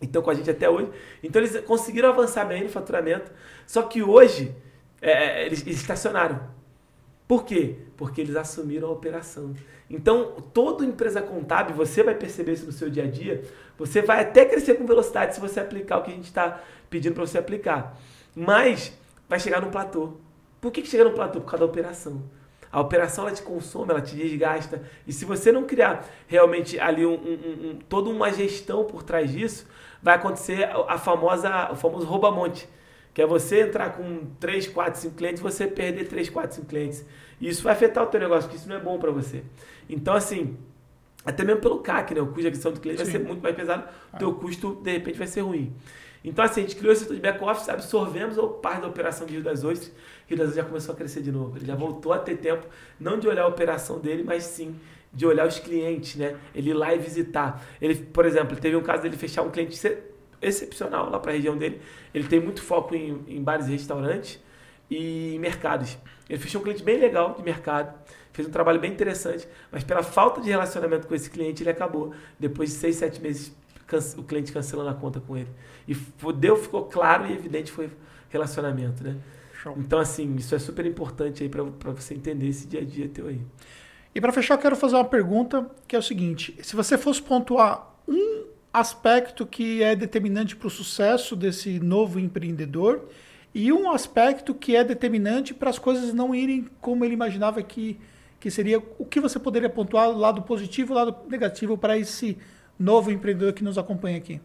Então, 0.00 0.22
com 0.22 0.30
a 0.30 0.34
gente 0.34 0.50
até 0.50 0.68
hoje. 0.68 0.90
Então, 1.22 1.40
eles 1.40 1.58
conseguiram 1.60 2.10
avançar 2.10 2.44
bem 2.44 2.62
no 2.64 2.68
faturamento. 2.68 3.32
Só 3.66 3.82
que 3.82 4.02
hoje, 4.02 4.54
é, 5.00 5.42
é 5.42 5.46
eles, 5.46 5.62
eles 5.62 5.80
estacionaram. 5.80 6.55
Por 7.26 7.44
quê? 7.44 7.76
Porque 7.96 8.20
eles 8.20 8.36
assumiram 8.36 8.88
a 8.88 8.92
operação. 8.92 9.54
Então, 9.90 10.36
toda 10.52 10.84
empresa 10.84 11.20
contábil, 11.20 11.74
você 11.74 12.02
vai 12.02 12.14
perceber 12.14 12.52
isso 12.52 12.66
no 12.66 12.72
seu 12.72 12.88
dia 12.88 13.04
a 13.04 13.06
dia, 13.06 13.44
você 13.78 14.02
vai 14.02 14.20
até 14.20 14.44
crescer 14.44 14.74
com 14.74 14.86
velocidade 14.86 15.34
se 15.34 15.40
você 15.40 15.60
aplicar 15.60 15.98
o 15.98 16.02
que 16.02 16.10
a 16.10 16.14
gente 16.14 16.24
está 16.24 16.60
pedindo 16.88 17.14
para 17.14 17.26
você 17.26 17.38
aplicar. 17.38 17.98
Mas 18.34 18.92
vai 19.28 19.40
chegar 19.40 19.60
num 19.60 19.70
platô. 19.70 20.14
Por 20.60 20.72
que, 20.72 20.82
que 20.82 20.88
chega 20.88 21.04
num 21.04 21.14
platô? 21.14 21.40
Por 21.40 21.50
causa 21.50 21.64
da 21.64 21.70
operação. 21.70 22.22
A 22.70 22.80
operação 22.80 23.26
ela 23.26 23.34
te 23.34 23.42
consome, 23.42 23.90
ela 23.90 24.00
te 24.00 24.16
desgasta. 24.16 24.82
E 25.06 25.12
se 25.12 25.24
você 25.24 25.50
não 25.50 25.64
criar 25.64 26.04
realmente 26.26 26.78
ali 26.78 27.06
um, 27.06 27.14
um, 27.14 27.70
um, 27.70 27.78
toda 27.88 28.10
uma 28.10 28.32
gestão 28.32 28.84
por 28.84 29.02
trás 29.02 29.32
disso, 29.32 29.66
vai 30.02 30.16
acontecer 30.16 30.68
a 30.88 30.98
famosa, 30.98 31.70
o 31.72 31.76
famoso 31.76 32.06
rouba-monte. 32.06 32.68
Que 33.16 33.22
é 33.22 33.26
você 33.26 33.62
entrar 33.62 33.96
com 33.96 34.26
3, 34.38 34.68
4, 34.68 35.00
5 35.00 35.14
clientes 35.14 35.40
você 35.40 35.66
perder 35.66 36.06
3, 36.06 36.28
4, 36.28 36.56
5 36.56 36.66
clientes. 36.66 37.02
E 37.40 37.48
isso 37.48 37.62
vai 37.62 37.72
afetar 37.72 38.04
o 38.04 38.08
teu 38.08 38.20
negócio, 38.20 38.42
porque 38.42 38.58
isso 38.58 38.68
não 38.68 38.76
é 38.76 38.78
bom 38.78 38.98
para 38.98 39.10
você. 39.10 39.42
Então, 39.88 40.12
assim, 40.12 40.54
até 41.24 41.42
mesmo 41.42 41.62
pelo 41.62 41.78
CAC, 41.78 42.14
né? 42.14 42.20
O 42.20 42.26
custo 42.26 42.42
de 42.42 42.48
aquisição 42.48 42.72
do 42.72 42.78
cliente 42.78 42.98
Sim. 42.98 43.04
vai 43.04 43.12
ser 43.12 43.26
muito 43.26 43.42
mais 43.42 43.56
pesado, 43.56 43.88
o 44.12 44.18
teu 44.18 44.34
custo, 44.34 44.82
de 44.82 44.92
repente, 44.92 45.16
vai 45.16 45.26
ser 45.26 45.40
ruim. 45.40 45.72
Então, 46.22 46.44
assim, 46.44 46.60
a 46.60 46.64
gente 46.64 46.76
criou 46.76 46.92
esse 46.92 47.04
setor 47.04 47.14
de 47.14 47.22
back-office, 47.22 47.66
absorvemos 47.70 48.36
o 48.36 48.48
parte 48.48 48.82
da 48.82 48.88
operação 48.88 49.26
de 49.26 49.32
Rio 49.32 49.42
das 49.42 49.64
Ostras, 49.64 49.90
Rio 50.26 50.36
das 50.36 50.48
Ostras 50.48 50.64
já 50.64 50.68
começou 50.68 50.94
a 50.94 50.98
crescer 50.98 51.22
de 51.22 51.32
novo. 51.32 51.56
Ele 51.56 51.64
já 51.64 51.74
voltou 51.74 52.12
a 52.12 52.18
ter 52.18 52.36
tempo, 52.36 52.66
não 53.00 53.18
de 53.18 53.26
olhar 53.26 53.44
a 53.44 53.48
operação 53.48 53.98
dele, 53.98 54.24
mas 54.24 54.42
sim 54.44 54.76
de 55.10 55.24
olhar 55.24 55.46
os 55.46 55.58
clientes, 55.58 56.16
né? 56.16 56.36
Ele 56.54 56.68
ir 56.68 56.74
lá 56.74 56.94
e 56.94 56.98
visitar. 56.98 57.64
Ele, 57.80 57.94
por 57.94 58.26
exemplo, 58.26 58.54
teve 58.58 58.76
um 58.76 58.82
caso 58.82 59.02
dele 59.02 59.16
fechar 59.16 59.40
um 59.40 59.50
cliente 59.50 59.74
excepcional 60.40 61.10
lá 61.10 61.18
para 61.18 61.32
a 61.32 61.34
região 61.34 61.56
dele. 61.56 61.80
Ele 62.14 62.26
tem 62.26 62.40
muito 62.40 62.62
foco 62.62 62.94
em, 62.94 63.24
em 63.28 63.42
bares 63.42 63.66
e 63.68 63.72
restaurantes 63.72 64.40
e 64.90 65.34
em 65.34 65.38
mercados. 65.38 65.98
Ele 66.28 66.38
fechou 66.38 66.60
um 66.60 66.64
cliente 66.64 66.82
bem 66.82 66.98
legal 66.98 67.34
de 67.34 67.42
mercado, 67.42 67.94
fez 68.32 68.46
um 68.48 68.50
trabalho 68.50 68.80
bem 68.80 68.92
interessante, 68.92 69.46
mas 69.70 69.84
pela 69.84 70.02
falta 70.02 70.40
de 70.40 70.50
relacionamento 70.50 71.06
com 71.06 71.14
esse 71.14 71.30
cliente, 71.30 71.62
ele 71.62 71.70
acabou, 71.70 72.12
depois 72.38 72.70
de 72.70 72.76
seis, 72.76 72.96
sete 72.96 73.20
meses, 73.20 73.54
o 74.16 74.22
cliente 74.22 74.52
cancelando 74.52 74.90
a 74.90 74.94
conta 74.94 75.20
com 75.20 75.36
ele. 75.36 75.48
E 75.86 75.94
deu, 76.32 76.56
ficou 76.56 76.86
claro 76.86 77.26
e 77.26 77.32
evidente 77.32 77.70
foi 77.70 77.90
relacionamento, 78.28 79.04
né? 79.04 79.16
Show. 79.62 79.74
Então, 79.78 79.98
assim, 79.98 80.34
isso 80.36 80.54
é 80.54 80.58
super 80.58 80.84
importante 80.84 81.42
aí 81.42 81.48
para 81.48 81.92
você 81.92 82.14
entender 82.14 82.48
esse 82.48 82.66
dia 82.66 82.80
a 82.80 82.84
dia 82.84 83.08
teu 83.08 83.28
aí. 83.28 83.40
E 84.14 84.20
para 84.20 84.32
fechar, 84.32 84.54
eu 84.54 84.58
quero 84.58 84.76
fazer 84.76 84.96
uma 84.96 85.04
pergunta 85.04 85.70
que 85.86 85.94
é 85.94 85.98
o 85.98 86.02
seguinte: 86.02 86.56
se 86.62 86.74
você 86.74 86.98
fosse 86.98 87.22
pontuar 87.22 87.94
um 88.08 88.46
aspecto 88.78 89.46
que 89.46 89.82
é 89.82 89.96
determinante 89.96 90.54
para 90.54 90.66
o 90.66 90.70
sucesso 90.70 91.34
desse 91.34 91.80
novo 91.80 92.20
empreendedor 92.20 93.08
e 93.54 93.72
um 93.72 93.90
aspecto 93.90 94.54
que 94.54 94.76
é 94.76 94.84
determinante 94.84 95.54
para 95.54 95.70
as 95.70 95.78
coisas 95.78 96.12
não 96.12 96.34
irem 96.34 96.68
como 96.78 97.02
ele 97.02 97.14
imaginava 97.14 97.62
que, 97.62 97.98
que 98.38 98.50
seria. 98.50 98.78
O 98.98 99.06
que 99.06 99.18
você 99.18 99.38
poderia 99.38 99.70
pontuar, 99.70 100.10
lado 100.10 100.42
positivo 100.42 100.92
e 100.92 100.94
lado 100.94 101.16
negativo 101.26 101.78
para 101.78 101.96
esse 101.96 102.36
novo 102.78 103.10
empreendedor 103.10 103.54
que 103.54 103.64
nos 103.64 103.78
acompanha 103.78 104.18
aqui? 104.18 104.42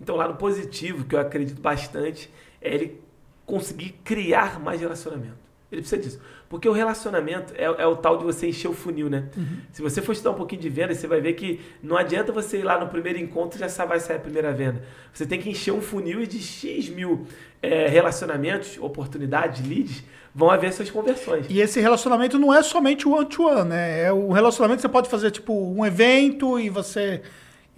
Então, 0.00 0.16
lado 0.16 0.36
positivo, 0.36 1.04
que 1.04 1.14
eu 1.14 1.20
acredito 1.20 1.60
bastante, 1.60 2.30
é 2.62 2.74
ele 2.74 3.02
conseguir 3.44 3.92
criar 4.02 4.58
mais 4.58 4.80
relacionamento. 4.80 5.47
Ele 5.70 5.82
precisa 5.82 6.00
disso. 6.00 6.20
Porque 6.48 6.66
o 6.66 6.72
relacionamento 6.72 7.52
é, 7.54 7.64
é, 7.64 7.86
o 7.86 7.94
tal 7.94 8.16
de 8.16 8.24
você 8.24 8.48
encher 8.48 8.68
o 8.68 8.72
funil, 8.72 9.10
né? 9.10 9.24
Uhum. 9.36 9.58
Se 9.70 9.82
você 9.82 10.00
for 10.00 10.12
estudar 10.12 10.30
um 10.30 10.34
pouquinho 10.34 10.62
de 10.62 10.68
venda, 10.70 10.94
você 10.94 11.06
vai 11.06 11.20
ver 11.20 11.34
que 11.34 11.60
não 11.82 11.96
adianta 11.96 12.32
você 12.32 12.58
ir 12.58 12.62
lá 12.62 12.80
no 12.80 12.88
primeiro 12.88 13.18
encontro 13.18 13.62
e 13.62 13.68
já 13.68 13.84
vai 13.84 14.00
sair 14.00 14.16
a 14.16 14.20
primeira 14.20 14.50
venda. 14.52 14.82
Você 15.12 15.26
tem 15.26 15.38
que 15.38 15.50
encher 15.50 15.72
um 15.72 15.82
funil 15.82 16.22
e 16.22 16.26
de 16.26 16.40
X 16.40 16.88
mil 16.88 17.26
é, 17.60 17.86
relacionamentos, 17.86 18.78
oportunidades, 18.80 19.66
leads, 19.66 20.02
vão 20.34 20.50
haver 20.50 20.72
suas 20.72 20.90
conversões. 20.90 21.44
E 21.50 21.60
esse 21.60 21.80
relacionamento 21.80 22.38
não 22.38 22.54
é 22.54 22.62
somente 22.62 23.06
o 23.06 23.12
one-to-one, 23.12 23.60
-one, 23.60 23.68
né? 23.68 24.04
É 24.04 24.12
o 24.12 24.32
relacionamento 24.32 24.78
que 24.78 24.82
você 24.82 24.88
pode 24.88 25.10
fazer, 25.10 25.30
tipo, 25.30 25.52
um 25.52 25.84
evento 25.84 26.58
e 26.58 26.70
você 26.70 27.20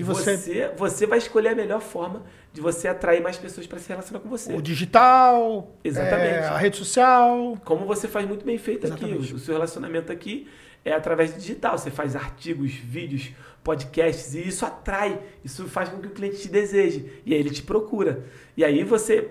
E 0.00 0.02
você... 0.02 0.36
você, 0.36 0.72
você 0.76 1.06
vai 1.06 1.18
escolher 1.18 1.50
a 1.50 1.54
melhor 1.54 1.80
forma 1.80 2.22
de 2.52 2.60
você 2.60 2.88
atrair 2.88 3.22
mais 3.22 3.36
pessoas 3.36 3.66
para 3.66 3.78
se 3.78 3.88
relacionar 3.88 4.20
com 4.20 4.28
você. 4.28 4.52
O 4.52 4.62
digital, 4.62 5.76
Exatamente. 5.84 6.34
é, 6.34 6.44
a 6.46 6.56
rede 6.56 6.76
social. 6.76 7.56
Como 7.64 7.86
você 7.86 8.08
faz 8.08 8.26
muito 8.26 8.44
bem 8.44 8.58
feito 8.58 8.86
Exatamente. 8.86 9.24
aqui. 9.24 9.34
O, 9.34 9.38
seu 9.38 9.54
relacionamento 9.54 10.10
aqui 10.10 10.48
é 10.84 10.92
através 10.92 11.32
do 11.32 11.38
digital. 11.38 11.78
Você 11.78 11.90
faz 11.90 12.16
artigos, 12.16 12.72
vídeos, 12.72 13.30
podcasts 13.62 14.34
e 14.34 14.48
isso 14.48 14.64
atrai. 14.64 15.20
Isso 15.44 15.66
faz 15.68 15.90
com 15.90 15.98
que 15.98 16.08
o 16.08 16.10
cliente 16.10 16.38
te 16.38 16.48
deseje. 16.48 17.20
E 17.24 17.34
aí 17.34 17.40
ele 17.40 17.50
te 17.50 17.62
procura. 17.62 18.24
E 18.56 18.64
aí 18.64 18.82
você, 18.82 19.30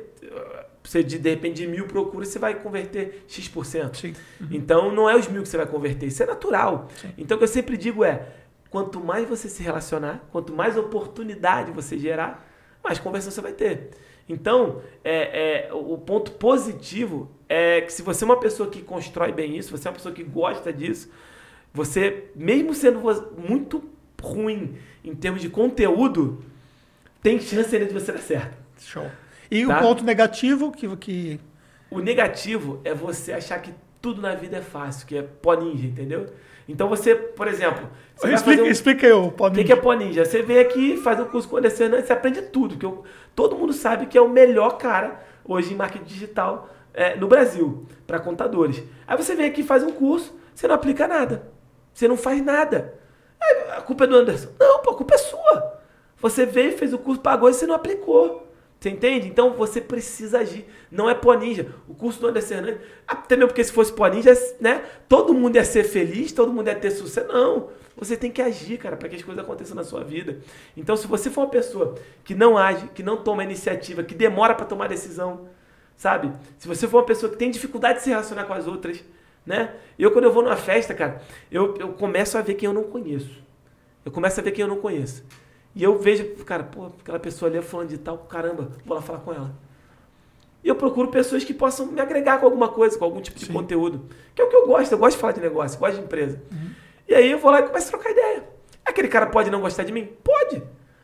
você 0.83 1.03
de, 1.03 1.19
de 1.19 1.29
repente, 1.29 1.57
de 1.57 1.67
mil 1.67 1.87
procuras, 1.87 2.29
você 2.29 2.39
vai 2.39 2.55
converter 2.55 3.25
X%. 3.27 3.95
Sim. 3.95 4.13
Então 4.49 4.93
não 4.93 5.09
é 5.09 5.15
os 5.15 5.27
mil 5.27 5.43
que 5.43 5.49
você 5.49 5.57
vai 5.57 5.65
converter, 5.65 6.07
isso 6.07 6.23
é 6.23 6.25
natural. 6.25 6.87
Sim. 6.95 7.09
Então 7.17 7.35
o 7.35 7.37
que 7.37 7.43
eu 7.43 7.49
sempre 7.49 7.75
digo 7.75 8.03
é: 8.03 8.25
quanto 8.69 8.99
mais 8.99 9.27
você 9.27 9.49
se 9.49 9.63
relacionar, 9.63 10.27
quanto 10.31 10.53
mais 10.53 10.77
oportunidade 10.77 11.71
você 11.71 11.97
gerar, 11.97 12.47
mais 12.83 12.99
conversão 12.99 13.31
você 13.31 13.41
vai 13.41 13.53
ter. 13.53 13.89
Então, 14.27 14.81
é, 15.03 15.67
é, 15.69 15.73
o 15.73 15.97
ponto 15.97 16.31
positivo 16.33 17.31
é 17.47 17.81
que 17.81 17.91
se 17.91 18.03
você 18.03 18.23
é 18.23 18.25
uma 18.25 18.39
pessoa 18.39 18.69
que 18.69 18.81
constrói 18.81 19.31
bem 19.31 19.57
isso, 19.57 19.75
você 19.75 19.87
é 19.87 19.89
uma 19.89 19.95
pessoa 19.95 20.13
que 20.13 20.23
gosta 20.23 20.71
disso, 20.71 21.11
você, 21.73 22.29
mesmo 22.35 22.73
sendo 22.73 23.01
muito 23.37 23.89
ruim 24.21 24.77
em 25.03 25.15
termos 25.15 25.41
de 25.41 25.49
conteúdo, 25.49 26.43
tem 27.23 27.39
chance 27.39 27.75
ainda 27.75 27.87
de 27.87 27.93
você 27.93 28.11
dar 28.11 28.19
certo. 28.19 28.57
Show. 28.79 29.09
E 29.49 29.65
Tá. 29.65 29.79
o 29.79 29.81
ponto 29.81 30.03
negativo 30.03 30.71
que, 30.71 30.95
que 30.97 31.39
O 31.89 31.99
negativo 31.99 32.79
é 32.83 32.93
você 32.93 33.33
achar 33.33 33.59
que 33.59 33.73
tudo 33.99 34.21
na 34.21 34.35
vida 34.35 34.57
é 34.57 34.61
fácil, 34.61 35.07
que 35.07 35.17
é 35.17 35.23
pó 35.23 35.55
ninja, 35.55 35.87
entendeu? 35.87 36.27
Então 36.71 36.87
você, 36.87 37.15
por 37.15 37.47
exemplo, 37.47 37.89
você 38.15 38.33
explica, 38.33 38.63
um- 38.63 38.67
explica 38.67 39.07
aí, 39.07 39.13
o 39.13 39.25
O 39.27 39.31
pode 39.31 39.55
que, 39.55 39.63
que 39.65 39.73
é 39.73 39.75
pó 39.75 39.91
ninja? 39.93 40.23
Você 40.23 40.41
vem 40.41 40.59
aqui, 40.59 40.97
faz 40.97 41.19
um 41.19 41.25
curso 41.25 41.49
com 41.49 41.55
o 41.55 41.57
Anderson 41.59 41.83
Hernandes, 41.85 42.05
você 42.07 42.13
aprende 42.13 42.41
tudo. 42.43 42.77
Que 42.77 42.85
eu- 42.85 43.03
todo 43.35 43.55
mundo 43.57 43.73
sabe 43.73 44.05
que 44.05 44.17
é 44.17 44.21
o 44.21 44.29
melhor 44.29 44.77
cara 44.77 45.19
hoje 45.43 45.73
em 45.73 45.75
marketing 45.75 46.05
digital 46.05 46.69
é, 46.93 47.15
no 47.15 47.27
Brasil, 47.27 47.85
para 48.05 48.19
contadores. 48.19 48.83
Aí 49.07 49.15
você 49.17 49.35
vem 49.35 49.45
aqui, 49.47 49.63
faz 49.63 49.83
um 49.83 49.91
curso, 49.91 50.33
você 50.53 50.67
não 50.67 50.75
aplica 50.75 51.07
nada. 51.07 51.49
Você 51.93 52.07
não 52.07 52.17
faz 52.17 52.43
nada. 52.43 52.93
Aí, 53.41 53.77
a 53.77 53.81
culpa 53.81 54.03
é 54.03 54.07
do 54.07 54.15
Anderson. 54.15 54.49
Não, 54.59 54.79
pô, 54.79 54.91
a 54.91 54.95
culpa 54.95 55.15
é 55.15 55.17
sua. 55.17 55.79
Você 56.21 56.45
veio, 56.45 56.77
fez 56.77 56.93
o 56.93 56.97
curso, 56.97 57.21
pagou 57.21 57.49
e 57.49 57.53
você 57.53 57.65
não 57.65 57.75
aplicou. 57.75 58.48
Você 58.79 58.89
entende? 58.89 59.27
Então 59.27 59.53
você 59.53 59.81
precisa 59.81 60.39
agir. 60.39 60.65
Não 60.89 61.09
é 61.09 61.13
pó 61.13 61.33
ninja. 61.33 61.67
O 61.87 61.93
curso 61.93 62.21
do 62.21 62.27
Anderson 62.27 62.53
Hernandes, 62.55 62.81
até 63.05 63.35
mesmo 63.35 63.49
porque 63.49 63.63
se 63.63 63.73
fosse 63.73 63.91
pó 63.91 64.07
ninja, 64.07 64.33
né? 64.61 64.83
Todo 65.09 65.33
mundo 65.33 65.57
ia 65.57 65.65
ser 65.65 65.83
feliz, 65.83 66.31
todo 66.31 66.53
mundo 66.53 66.67
ia 66.67 66.75
ter 66.75 66.91
sucesso. 66.91 67.27
Não. 67.27 67.69
Você 67.97 68.15
tem 68.15 68.31
que 68.31 68.41
agir, 68.41 68.77
cara, 68.77 68.95
para 68.95 69.09
que 69.09 69.17
as 69.17 69.23
coisas 69.23 69.43
aconteçam 69.43 69.75
na 69.75 69.83
sua 69.83 70.01
vida. 70.05 70.39
Então, 70.77 70.95
se 70.95 71.05
você 71.05 71.29
for 71.29 71.41
uma 71.41 71.49
pessoa 71.49 71.95
que 72.23 72.33
não 72.33 72.57
age, 72.57 72.87
que 72.95 73.03
não 73.03 73.17
toma 73.17 73.43
iniciativa, 73.43 74.01
que 74.01 74.15
demora 74.15 74.55
para 74.55 74.65
tomar 74.65 74.87
decisão, 74.87 75.49
sabe? 75.97 76.31
Se 76.57 76.65
você 76.65 76.87
for 76.87 76.99
uma 76.99 77.05
pessoa 77.05 77.29
que 77.29 77.37
tem 77.37 77.51
dificuldade 77.51 77.97
de 77.97 78.05
se 78.05 78.09
relacionar 78.09 78.45
com 78.45 78.53
as 78.53 78.65
outras, 78.65 79.03
né? 79.45 79.75
Eu, 79.97 80.11
quando 80.11 80.23
eu 80.23 80.31
vou 80.31 80.41
numa 80.41 80.55
festa, 80.55 80.93
cara, 80.93 81.21
eu, 81.51 81.75
eu 81.77 81.89
começo 81.89 82.37
a 82.37 82.41
ver 82.41 82.53
quem 82.53 82.67
eu 82.67 82.73
não 82.73 82.83
conheço. 82.83 83.43
Eu 84.05 84.13
começo 84.13 84.39
a 84.39 84.43
ver 84.43 84.51
quem 84.51 84.61
eu 84.61 84.69
não 84.69 84.79
conheço. 84.79 85.25
E 85.75 85.83
eu 85.83 85.97
vejo, 85.97 86.25
cara, 86.45 86.63
pô, 86.63 86.87
aquela 86.99 87.19
pessoa 87.19 87.49
ali 87.49 87.57
é 87.57 87.61
falando 87.61 87.89
de 87.89 87.97
tal, 87.97 88.17
caramba, 88.17 88.69
vou 88.85 88.95
lá 88.95 89.01
falar 89.01 89.19
com 89.19 89.33
ela. 89.33 89.51
E 90.63 90.67
eu 90.67 90.75
procuro 90.75 91.07
pessoas 91.09 91.43
que 91.43 91.53
possam 91.53 91.85
me 91.85 92.01
agregar 92.01 92.39
com 92.39 92.45
alguma 92.45 92.67
coisa, 92.67 92.97
com 92.97 93.05
algum 93.05 93.21
tipo 93.21 93.39
de 93.39 93.45
Sim. 93.45 93.53
conteúdo. 93.53 94.05
Que 94.35 94.41
é 94.41 94.45
o 94.45 94.49
que 94.49 94.55
eu 94.55 94.67
gosto, 94.67 94.91
eu 94.91 94.97
gosto 94.97 95.15
de 95.15 95.21
falar 95.21 95.33
de 95.33 95.41
negócio, 95.41 95.79
gosto 95.79 95.95
de 95.95 96.03
empresa. 96.03 96.41
E 97.07 97.15
aí 97.15 97.31
eu 97.31 97.39
vou 97.39 97.51
lá 97.51 97.59
e 97.61 97.63
começo 97.63 97.87
a 97.87 97.91
trocar 97.91 98.11
ideia. 98.11 98.43
Aquele 98.85 99.07
cara 99.07 99.27
pode 99.27 99.49
não 99.49 99.61
gostar 99.61 99.83
de 99.83 99.91
mim? 99.91 100.09
Pode. 100.23 100.61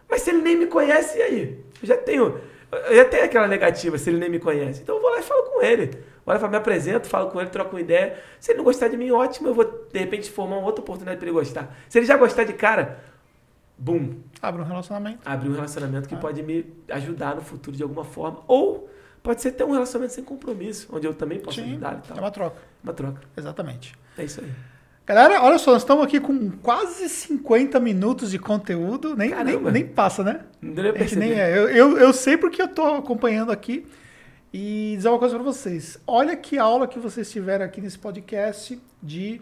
Mas 0.09 0.21
se 0.21 0.29
ele 0.29 0.41
nem 0.41 0.57
me 0.57 0.67
conhece, 0.67 1.17
e 1.17 1.21
aí? 1.21 1.65
Eu 1.81 1.87
já 1.87 1.97
tenho, 1.97 2.39
eu 2.71 2.95
já 2.95 3.05
tenho 3.05 3.23
aquela 3.23 3.47
negativa, 3.47 3.97
se 3.97 4.09
ele 4.09 4.17
nem 4.17 4.29
me 4.29 4.39
conhece. 4.39 4.81
Então 4.81 4.95
eu 4.95 5.01
vou 5.01 5.09
lá 5.09 5.19
e 5.19 5.23
falo 5.23 5.43
com 5.43 5.61
ele. 5.61 5.87
Vou 6.25 6.33
lá 6.33 6.35
e 6.35 6.39
falo, 6.39 6.51
me 6.51 6.57
apresento, 6.57 7.07
falo 7.07 7.29
com 7.29 7.39
ele, 7.39 7.49
troco 7.49 7.71
uma 7.75 7.81
ideia. 7.81 8.19
Se 8.39 8.51
ele 8.51 8.57
não 8.57 8.65
gostar 8.65 8.87
de 8.87 8.97
mim, 8.97 9.11
ótimo, 9.11 9.47
eu 9.47 9.53
vou 9.53 9.63
de 9.63 9.99
repente 9.99 10.29
formar 10.29 10.57
uma 10.57 10.65
outra 10.65 10.81
oportunidade 10.81 11.17
para 11.17 11.27
ele 11.27 11.37
gostar. 11.37 11.75
Se 11.87 11.97
ele 11.97 12.05
já 12.05 12.17
gostar 12.17 12.43
de 12.43 12.53
cara, 12.53 12.99
bum, 13.77 14.15
abre 14.41 14.61
um 14.61 14.65
relacionamento. 14.65 15.19
abrir 15.25 15.49
um 15.49 15.53
relacionamento 15.53 16.07
que 16.09 16.15
Ah. 16.15 16.19
pode 16.19 16.41
me 16.43 16.65
ajudar 16.89 17.35
no 17.35 17.41
futuro 17.41 17.75
de 17.75 17.83
alguma 17.83 18.03
forma. 18.03 18.39
Ou 18.47 18.89
pode 19.23 19.41
ser 19.41 19.51
ter 19.51 19.63
um 19.63 19.71
relacionamento 19.71 20.13
sem 20.13 20.23
compromisso, 20.23 20.87
onde 20.91 21.05
eu 21.07 21.13
também 21.13 21.39
posso 21.39 21.59
Sim, 21.59 21.71
ajudar 21.71 22.01
e 22.03 22.07
tal. 22.07 22.17
é 22.17 22.21
uma 22.21 22.31
troca. 22.31 22.61
Uma 22.83 22.93
troca. 22.93 23.21
Exatamente. 23.35 23.93
É 24.17 24.23
isso 24.23 24.41
aí. 24.41 24.51
Galera, 25.07 25.43
olha 25.43 25.59
só, 25.59 25.73
nós 25.73 25.83
estamos 25.83 26.03
aqui 26.03 26.19
com 26.19 26.49
quase 26.63 27.07
50 27.07 27.79
minutos 27.79 28.31
de 28.31 28.39
conteúdo. 28.39 29.09
Nem, 29.15 29.29
nem, 29.29 29.37
Caramba. 29.37 29.71
nem 29.71 29.85
passa, 29.85 30.23
né? 30.23 30.41
Não 30.59 30.73
deu 30.73 30.95
É 30.95 31.05
que 31.05 31.15
nem 31.15 31.31
é. 31.33 31.55
Eu, 31.55 31.69
eu, 31.69 31.97
eu 31.97 32.11
sei 32.13 32.37
porque 32.37 32.59
eu 32.61 32.67
tô 32.67 32.83
acompanhando 32.95 33.51
aqui. 33.51 33.85
E 34.51 34.93
dizer 34.95 35.09
uma 35.09 35.19
coisa 35.19 35.35
para 35.35 35.43
vocês. 35.43 35.99
Olha 36.07 36.35
que 36.35 36.57
aula 36.57 36.87
que 36.87 36.97
vocês 36.97 37.29
tiveram 37.29 37.65
aqui 37.65 37.81
nesse 37.81 37.99
podcast 37.99 38.81
de 39.03 39.41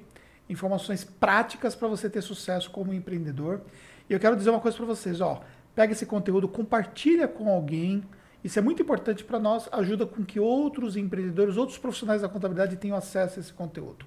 informações 0.49 1.03
práticas 1.03 1.75
para 1.75 1.87
você 1.87 2.09
ter 2.09 2.21
sucesso 2.21 2.69
como 2.71 2.93
empreendedor. 2.93 3.61
E 4.09 4.13
eu 4.13 4.19
quero 4.19 4.35
dizer 4.35 4.49
uma 4.49 4.59
coisa 4.59 4.75
para 4.77 4.85
vocês, 4.85 5.21
ó. 5.21 5.41
Pega 5.75 5.93
esse 5.93 6.05
conteúdo, 6.05 6.47
compartilha 6.47 7.27
com 7.27 7.49
alguém. 7.49 8.03
Isso 8.43 8.59
é 8.59 8.61
muito 8.61 8.81
importante 8.81 9.23
para 9.23 9.39
nós, 9.39 9.69
ajuda 9.71 10.05
com 10.05 10.23
que 10.23 10.39
outros 10.39 10.97
empreendedores, 10.97 11.57
outros 11.57 11.77
profissionais 11.77 12.21
da 12.21 12.29
contabilidade 12.29 12.75
tenham 12.75 12.97
acesso 12.97 13.39
a 13.39 13.41
esse 13.41 13.53
conteúdo. 13.53 14.05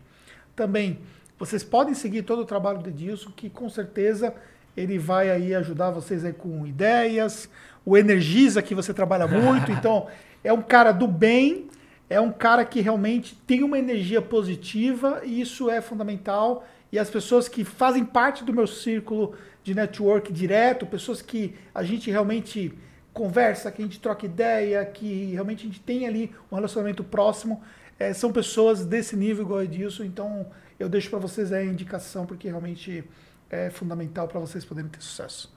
Também, 0.55 1.01
vocês 1.39 1.65
podem 1.65 1.95
seguir 1.95 2.23
todo 2.23 2.41
o 2.41 2.45
trabalho 2.45 2.79
do 2.79 2.89
Edilson, 2.89 3.31
que 3.31 3.51
com 3.51 3.69
certeza 3.69 4.35
ele 4.77 4.99
vai 4.99 5.31
aí 5.31 5.55
ajudar 5.55 5.91
vocês 5.91 6.25
aí 6.25 6.33
com 6.33 6.67
ideias. 6.67 7.49
O 7.85 7.97
Energiza, 7.97 8.63
que 8.63 8.75
você 8.75 8.93
trabalha 8.93 9.27
muito. 9.27 9.73
Então, 9.77 10.07
é 10.45 10.53
um 10.53 10.63
cara 10.63 10.93
do 10.93 11.09
bem, 11.09 11.69
é 12.09 12.21
um 12.21 12.31
cara 12.31 12.65
que 12.65 12.81
realmente 12.81 13.35
tem 13.47 13.65
uma 13.65 13.79
energia 13.79 14.23
positiva 14.23 15.23
e 15.25 15.41
isso 15.41 15.69
é 15.69 15.81
fundamental. 15.81 16.65
E 16.97 16.99
as 16.99 17.11
pessoas 17.11 17.47
que 17.47 17.63
fazem 17.63 18.03
parte 18.07 18.43
do 18.43 18.55
meu 18.55 18.67
círculo 18.67 19.35
de 19.63 19.75
network 19.75 20.33
direto, 20.33 20.87
pessoas 20.87 21.21
que 21.21 21.55
a 21.75 21.83
gente 21.83 22.11
realmente 22.11 22.73
conversa, 23.13 23.71
que 23.71 23.83
a 23.83 23.85
gente 23.85 24.01
troca 24.01 24.25
ideia, 24.25 24.83
que 24.83 25.27
realmente 25.33 25.61
a 25.61 25.67
gente 25.67 25.81
tem 25.81 26.07
ali 26.07 26.35
um 26.51 26.55
relacionamento 26.55 27.05
próximo, 27.05 27.63
eh, 27.99 28.15
são 28.15 28.33
pessoas 28.33 28.87
desse 28.87 29.15
nível 29.15 29.45
igual 29.45 29.59
a 29.59 29.65
Edilson. 29.65 30.05
Então, 30.05 30.47
eu 30.81 30.89
deixo 30.89 31.11
para 31.11 31.19
vocês 31.19 31.53
a 31.53 31.63
indicação, 31.63 32.25
porque 32.25 32.49
realmente 32.49 33.05
é 33.51 33.69
fundamental 33.69 34.27
para 34.27 34.41
vocês 34.41 34.65
poderem 34.65 34.89
ter 34.89 35.03
sucesso. 35.03 35.55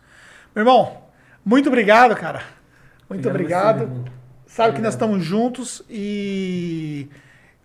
Meu 0.54 0.64
irmão, 0.64 1.04
muito 1.46 1.70
obrigado, 1.70 2.18
cara. 2.18 2.44
Muito 3.10 3.30
obrigado. 3.30 3.84
a 3.84 3.86
você. 3.86 4.12
Sabe 4.46 4.76
que 4.76 4.82
nós 4.82 4.94
Obrigado. 4.96 5.16
estamos 5.16 5.24
juntos 5.24 5.84
e 5.90 7.08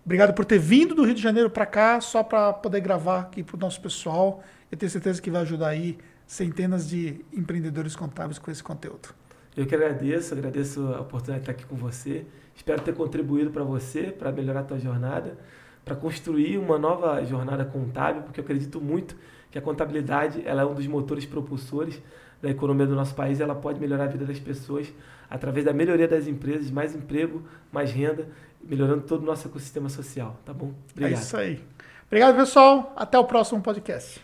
obrigado 0.05 0.33
por 0.33 0.45
ter 0.45 0.59
vindo 0.59 0.93
do 0.93 1.03
Rio 1.03 1.15
de 1.15 1.21
Janeiro 1.21 1.49
para 1.49 1.65
cá 1.65 1.99
só 1.99 2.23
para 2.23 2.53
poder 2.53 2.79
gravar 2.79 3.21
aqui 3.21 3.43
para 3.43 3.55
o 3.55 3.59
nosso 3.59 3.81
pessoal. 3.81 4.43
Eu 4.71 4.77
tenho 4.77 4.89
certeza 4.89 5.21
que 5.21 5.31
vai 5.31 5.41
ajudar 5.41 5.69
aí 5.69 5.97
centenas 6.27 6.87
de 6.87 7.25
empreendedores 7.33 7.95
contábeis 7.95 8.37
com 8.37 8.51
esse 8.51 8.63
conteúdo. 8.63 9.09
Eu 9.57 9.65
que 9.65 9.73
agradeço, 9.73 10.33
agradeço 10.33 10.81
a 10.93 11.01
oportunidade 11.01 11.39
de 11.39 11.49
estar 11.49 11.51
aqui 11.53 11.65
com 11.65 11.75
você. 11.75 12.25
Espero 12.55 12.81
ter 12.81 12.93
contribuído 12.93 13.49
para 13.49 13.63
você, 13.63 14.03
para 14.03 14.31
melhorar 14.31 14.61
a 14.61 14.63
tua 14.63 14.79
jornada, 14.79 15.37
para 15.83 15.95
construir 15.95 16.57
uma 16.57 16.77
nova 16.77 17.23
jornada 17.25 17.65
contábil, 17.65 18.21
porque 18.23 18.39
eu 18.39 18.43
acredito 18.43 18.79
muito 18.79 19.15
que 19.49 19.57
a 19.57 19.61
contabilidade 19.61 20.41
ela 20.45 20.61
é 20.61 20.65
um 20.65 20.73
dos 20.73 20.85
motores 20.87 21.25
propulsores 21.25 22.01
da 22.41 22.49
economia 22.49 22.85
do 22.85 22.95
nosso 22.95 23.15
país. 23.15 23.39
Ela 23.39 23.55
pode 23.55 23.79
melhorar 23.79 24.03
a 24.03 24.07
vida 24.07 24.25
das 24.25 24.39
pessoas 24.39 24.91
através 25.29 25.65
da 25.65 25.73
melhoria 25.73 26.07
das 26.07 26.27
empresas, 26.27 26.69
mais 26.69 26.93
emprego, 26.93 27.41
mais 27.71 27.91
renda, 27.91 28.27
melhorando 28.65 29.03
todo 29.03 29.21
o 29.21 29.25
nosso 29.25 29.47
ecossistema 29.47 29.89
social, 29.89 30.37
tá 30.45 30.53
bom? 30.53 30.67
É 30.67 30.91
Obrigado. 30.91 31.21
isso 31.21 31.37
aí. 31.37 31.63
Obrigado, 32.07 32.35
pessoal. 32.35 32.93
Até 32.95 33.17
o 33.17 33.25
próximo 33.25 33.61
podcast. 33.61 34.21